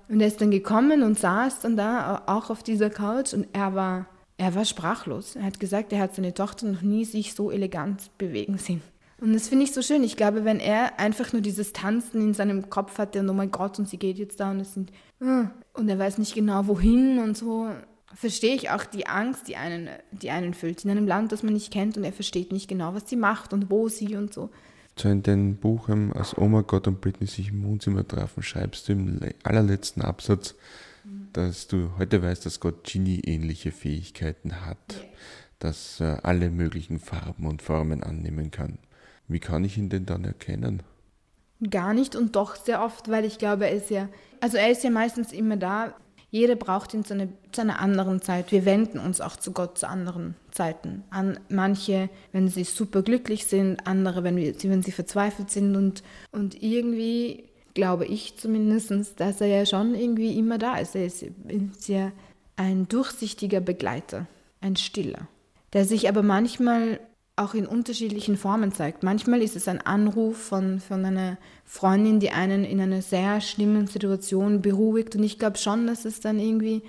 Und 0.08 0.20
er 0.20 0.26
ist 0.26 0.40
dann 0.40 0.50
gekommen 0.50 1.02
und 1.02 1.18
saß 1.18 1.60
dann 1.60 1.76
da 1.76 2.22
auch 2.26 2.50
auf 2.50 2.62
dieser 2.62 2.90
Couch 2.90 3.32
und 3.32 3.46
er 3.52 3.74
war, 3.74 4.06
er 4.36 4.54
war 4.54 4.64
sprachlos. 4.64 5.36
Er 5.36 5.44
hat 5.44 5.60
gesagt, 5.60 5.92
er 5.92 6.00
hat 6.00 6.14
seine 6.14 6.34
Tochter 6.34 6.66
noch 6.66 6.82
nie 6.82 7.04
sich 7.04 7.34
so 7.34 7.50
elegant 7.50 8.16
bewegen 8.18 8.58
sehen. 8.58 8.82
Und 9.20 9.32
das 9.32 9.48
finde 9.48 9.64
ich 9.64 9.72
so 9.72 9.80
schön. 9.80 10.04
Ich 10.04 10.16
glaube, 10.16 10.44
wenn 10.44 10.60
er 10.60 10.98
einfach 10.98 11.32
nur 11.32 11.40
dieses 11.40 11.72
Tanzen 11.72 12.20
in 12.20 12.34
seinem 12.34 12.68
Kopf 12.68 12.98
hatte 12.98 13.20
und 13.20 13.30
oh 13.30 13.32
mein 13.32 13.50
Gott, 13.50 13.78
und 13.78 13.88
sie 13.88 13.96
geht 13.96 14.18
jetzt 14.18 14.40
da 14.40 14.50
und 14.50 14.60
es 14.60 14.74
sind, 14.74 14.92
ah, 15.22 15.50
und 15.72 15.88
er 15.88 15.98
weiß 15.98 16.18
nicht 16.18 16.34
genau 16.34 16.66
wohin 16.66 17.18
und 17.18 17.36
so, 17.36 17.70
verstehe 18.14 18.54
ich 18.54 18.70
auch 18.70 18.84
die 18.84 19.06
Angst, 19.06 19.48
die 19.48 19.56
einen, 19.56 19.88
die 20.12 20.30
einen 20.30 20.54
füllt. 20.54 20.84
In 20.84 20.90
einem 20.90 21.06
Land, 21.06 21.32
das 21.32 21.42
man 21.42 21.54
nicht 21.54 21.72
kennt 21.72 21.96
und 21.96 22.04
er 22.04 22.12
versteht 22.12 22.52
nicht 22.52 22.68
genau, 22.68 22.94
was 22.94 23.08
sie 23.08 23.16
macht 23.16 23.52
und 23.52 23.70
wo 23.70 23.88
sie 23.88 24.16
und 24.16 24.32
so. 24.32 24.50
So 24.96 25.08
in 25.08 25.22
deinem 25.22 25.56
Buch, 25.56 25.88
als 25.88 26.38
Oma 26.38 26.60
Gott 26.62 26.86
und 26.86 27.00
Britney 27.00 27.26
sich 27.26 27.48
im 27.48 27.64
Wohnzimmer 27.64 28.06
trafen, 28.06 28.42
schreibst 28.42 28.88
du 28.88 28.92
im 28.92 29.20
allerletzten 29.42 30.02
Absatz, 30.02 30.54
dass 31.32 31.66
du 31.66 31.90
heute 31.98 32.22
weißt, 32.22 32.46
dass 32.46 32.60
Gott 32.60 32.84
Genie-ähnliche 32.84 33.72
Fähigkeiten 33.72 34.64
hat. 34.64 35.04
das 35.58 36.00
äh, 36.00 36.16
alle 36.22 36.50
möglichen 36.50 36.98
Farben 36.98 37.46
und 37.46 37.62
Formen 37.62 38.02
annehmen 38.02 38.50
kann. 38.50 38.78
Wie 39.28 39.40
kann 39.40 39.64
ich 39.64 39.78
ihn 39.78 39.88
denn 39.88 40.04
dann 40.04 40.24
erkennen? 40.24 40.82
Gar 41.70 41.94
nicht 41.94 42.14
und 42.16 42.36
doch 42.36 42.56
sehr 42.56 42.82
oft, 42.82 43.10
weil 43.10 43.24
ich 43.24 43.38
glaube, 43.38 43.66
er 43.66 43.74
ist 43.74 43.88
ja, 43.90 44.08
also 44.40 44.58
er 44.58 44.70
ist 44.70 44.84
ja 44.84 44.90
meistens 44.90 45.32
immer 45.32 45.56
da. 45.56 45.94
Jeder 46.34 46.56
braucht 46.56 46.92
ihn 46.94 47.04
zu 47.04 47.14
einer, 47.14 47.28
zu 47.52 47.60
einer 47.60 47.78
anderen 47.78 48.20
Zeit. 48.20 48.50
Wir 48.50 48.64
wenden 48.64 48.98
uns 48.98 49.20
auch 49.20 49.36
zu 49.36 49.52
Gott 49.52 49.78
zu 49.78 49.88
anderen 49.88 50.34
Zeiten. 50.50 51.04
An 51.08 51.38
manche, 51.48 52.10
wenn 52.32 52.48
sie 52.48 52.64
super 52.64 53.02
glücklich 53.02 53.46
sind, 53.46 53.86
andere, 53.86 54.24
wenn, 54.24 54.34
wir, 54.34 54.52
wenn 54.64 54.82
sie 54.82 54.90
verzweifelt 54.90 55.52
sind. 55.52 55.76
Und, 55.76 56.02
und 56.32 56.60
irgendwie 56.60 57.44
glaube 57.74 58.06
ich 58.06 58.36
zumindest, 58.36 59.20
dass 59.20 59.40
er 59.40 59.46
ja 59.46 59.64
schon 59.64 59.94
irgendwie 59.94 60.36
immer 60.36 60.58
da 60.58 60.78
ist. 60.78 60.96
Er 60.96 61.06
ist, 61.06 61.22
ist 61.22 61.86
ja 61.86 62.10
ein 62.56 62.88
durchsichtiger 62.88 63.60
Begleiter, 63.60 64.26
ein 64.60 64.74
stiller, 64.74 65.28
der 65.72 65.84
sich 65.84 66.08
aber 66.08 66.24
manchmal 66.24 66.98
auch 67.36 67.54
in 67.54 67.66
unterschiedlichen 67.66 68.36
Formen 68.36 68.72
zeigt. 68.72 69.02
Manchmal 69.02 69.42
ist 69.42 69.56
es 69.56 69.66
ein 69.66 69.80
Anruf 69.80 70.36
von, 70.36 70.80
von 70.80 71.04
einer 71.04 71.36
Freundin, 71.64 72.20
die 72.20 72.30
einen 72.30 72.64
in 72.64 72.80
einer 72.80 73.02
sehr 73.02 73.40
schlimmen 73.40 73.86
Situation 73.86 74.62
beruhigt. 74.62 75.16
Und 75.16 75.24
ich 75.24 75.38
glaube 75.38 75.58
schon, 75.58 75.86
dass 75.86 76.04
es 76.04 76.20
dann 76.20 76.38
irgendwie, 76.38 76.82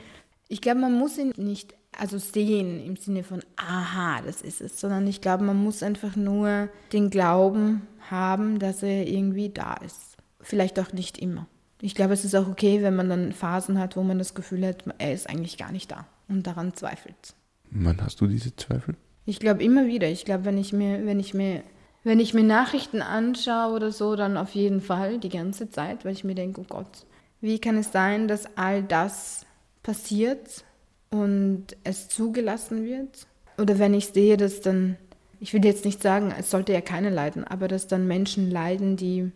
ich 0.47 0.61
glaube, 0.61 0.81
man 0.81 0.93
muss 0.97 1.17
ihn 1.17 1.33
nicht 1.37 1.73
also 1.97 2.17
sehen 2.17 2.85
im 2.85 2.97
Sinne 2.97 3.23
von, 3.23 3.41
aha, 3.55 4.21
das 4.21 4.41
ist 4.41 4.61
es, 4.61 4.79
sondern 4.79 5.07
ich 5.07 5.21
glaube, 5.21 5.43
man 5.43 5.55
muss 5.57 5.81
einfach 5.81 6.15
nur 6.15 6.69
den 6.91 7.09
Glauben 7.09 7.87
haben, 8.09 8.59
dass 8.59 8.83
er 8.83 9.07
irgendwie 9.07 9.49
da 9.49 9.75
ist. 9.75 10.17
Vielleicht 10.41 10.79
auch 10.79 10.93
nicht 10.93 11.17
immer. 11.17 11.47
Ich 11.81 11.95
glaube, 11.95 12.13
es 12.13 12.25
ist 12.25 12.35
auch 12.35 12.47
okay, 12.47 12.81
wenn 12.81 12.95
man 12.95 13.09
dann 13.09 13.31
Phasen 13.31 13.79
hat, 13.79 13.95
wo 13.95 14.03
man 14.03 14.17
das 14.17 14.33
Gefühl 14.33 14.65
hat, 14.65 14.83
er 14.97 15.13
ist 15.13 15.29
eigentlich 15.29 15.57
gar 15.57 15.71
nicht 15.71 15.91
da 15.91 16.05
und 16.27 16.45
daran 16.45 16.73
zweifelt. 16.73 17.33
Wann 17.71 18.01
hast 18.01 18.21
du 18.21 18.27
diese 18.27 18.55
Zweifel? 18.55 18.95
Ich 19.25 19.39
glaube 19.39 19.63
immer 19.63 19.87
wieder. 19.87 20.07
Ich 20.09 20.25
glaube, 20.25 20.45
wenn 20.45 20.57
ich 20.57 20.73
mir, 20.73 21.05
wenn 21.05 21.19
ich 21.19 21.33
mir, 21.33 21.63
wenn 22.03 22.19
ich 22.19 22.33
mir 22.33 22.43
Nachrichten 22.43 23.01
anschaue 23.01 23.73
oder 23.73 23.91
so, 23.91 24.15
dann 24.15 24.37
auf 24.37 24.53
jeden 24.53 24.81
Fall 24.81 25.19
die 25.19 25.29
ganze 25.29 25.69
Zeit, 25.69 26.05
weil 26.05 26.13
ich 26.13 26.23
mir 26.23 26.35
denke, 26.35 26.61
oh 26.61 26.65
Gott, 26.67 27.05
wie 27.41 27.59
kann 27.59 27.77
es 27.77 27.91
sein, 27.91 28.27
dass 28.27 28.45
all 28.57 28.83
das 28.83 29.45
passiert 29.83 30.63
und 31.09 31.67
es 31.83 32.07
zugelassen 32.09 32.85
wird? 32.85 33.27
Oder 33.57 33.79
wenn 33.79 33.93
ich 33.93 34.07
sehe, 34.07 34.37
dass 34.37 34.61
dann, 34.61 34.97
ich 35.39 35.53
will 35.53 35.65
jetzt 35.65 35.85
nicht 35.85 36.01
sagen, 36.01 36.33
es 36.37 36.51
sollte 36.51 36.73
ja 36.73 36.81
keiner 36.81 37.09
leiden, 37.09 37.43
aber 37.43 37.67
dass 37.67 37.87
dann 37.87 38.07
Menschen 38.07 38.51
leiden, 38.51 38.97
die, 38.97 39.31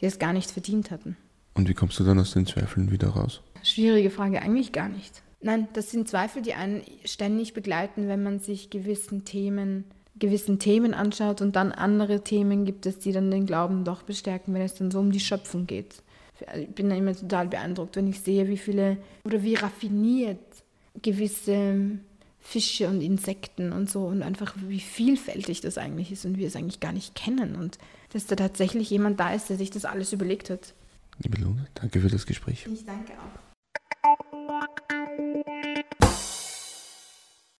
die 0.00 0.06
es 0.06 0.18
gar 0.18 0.32
nicht 0.32 0.50
verdient 0.50 0.90
hatten. 0.90 1.16
Und 1.54 1.68
wie 1.68 1.74
kommst 1.74 1.98
du 2.00 2.04
dann 2.04 2.18
aus 2.18 2.32
den 2.32 2.46
Zweifeln 2.46 2.90
wieder 2.90 3.08
raus? 3.08 3.42
Schwierige 3.62 4.10
Frage, 4.10 4.42
eigentlich 4.42 4.72
gar 4.72 4.88
nicht. 4.88 5.22
Nein, 5.44 5.68
das 5.74 5.90
sind 5.90 6.08
Zweifel, 6.08 6.40
die 6.40 6.54
einen 6.54 6.80
ständig 7.04 7.52
begleiten, 7.52 8.08
wenn 8.08 8.22
man 8.22 8.40
sich 8.40 8.70
gewissen 8.70 9.26
Themen, 9.26 9.84
gewissen 10.18 10.58
Themen 10.58 10.94
anschaut 10.94 11.42
und 11.42 11.54
dann 11.54 11.70
andere 11.70 12.24
Themen 12.24 12.64
gibt 12.64 12.86
es, 12.86 12.98
die 12.98 13.12
dann 13.12 13.30
den 13.30 13.44
Glauben 13.44 13.84
doch 13.84 14.04
bestärken, 14.04 14.54
wenn 14.54 14.62
es 14.62 14.72
dann 14.72 14.90
so 14.90 15.00
um 15.00 15.12
die 15.12 15.20
Schöpfung 15.20 15.66
geht. 15.66 16.02
Ich 16.56 16.68
bin 16.68 16.88
da 16.88 16.96
immer 16.96 17.14
total 17.14 17.46
beeindruckt, 17.48 17.96
wenn 17.96 18.08
ich 18.08 18.20
sehe, 18.20 18.48
wie 18.48 18.56
viele 18.56 18.96
oder 19.24 19.42
wie 19.42 19.54
raffiniert 19.54 20.40
gewisse 21.02 21.98
Fische 22.40 22.88
und 22.88 23.02
Insekten 23.02 23.72
und 23.72 23.90
so 23.90 24.06
und 24.06 24.22
einfach 24.22 24.54
wie 24.66 24.80
vielfältig 24.80 25.60
das 25.60 25.76
eigentlich 25.76 26.10
ist 26.10 26.24
und 26.24 26.38
wir 26.38 26.46
es 26.46 26.56
eigentlich 26.56 26.80
gar 26.80 26.92
nicht 26.92 27.14
kennen 27.14 27.54
und 27.54 27.76
dass 28.14 28.24
da 28.24 28.34
tatsächlich 28.34 28.88
jemand 28.88 29.20
da 29.20 29.34
ist, 29.34 29.50
der 29.50 29.58
sich 29.58 29.70
das 29.70 29.84
alles 29.84 30.14
überlegt 30.14 30.48
hat. 30.48 30.72
Liebe 31.18 31.36
Luna, 31.36 31.66
danke 31.74 32.00
für 32.00 32.08
das 32.08 32.24
Gespräch. 32.24 32.66
Ich 32.72 32.86
danke 32.86 33.12
auch. 33.12 34.83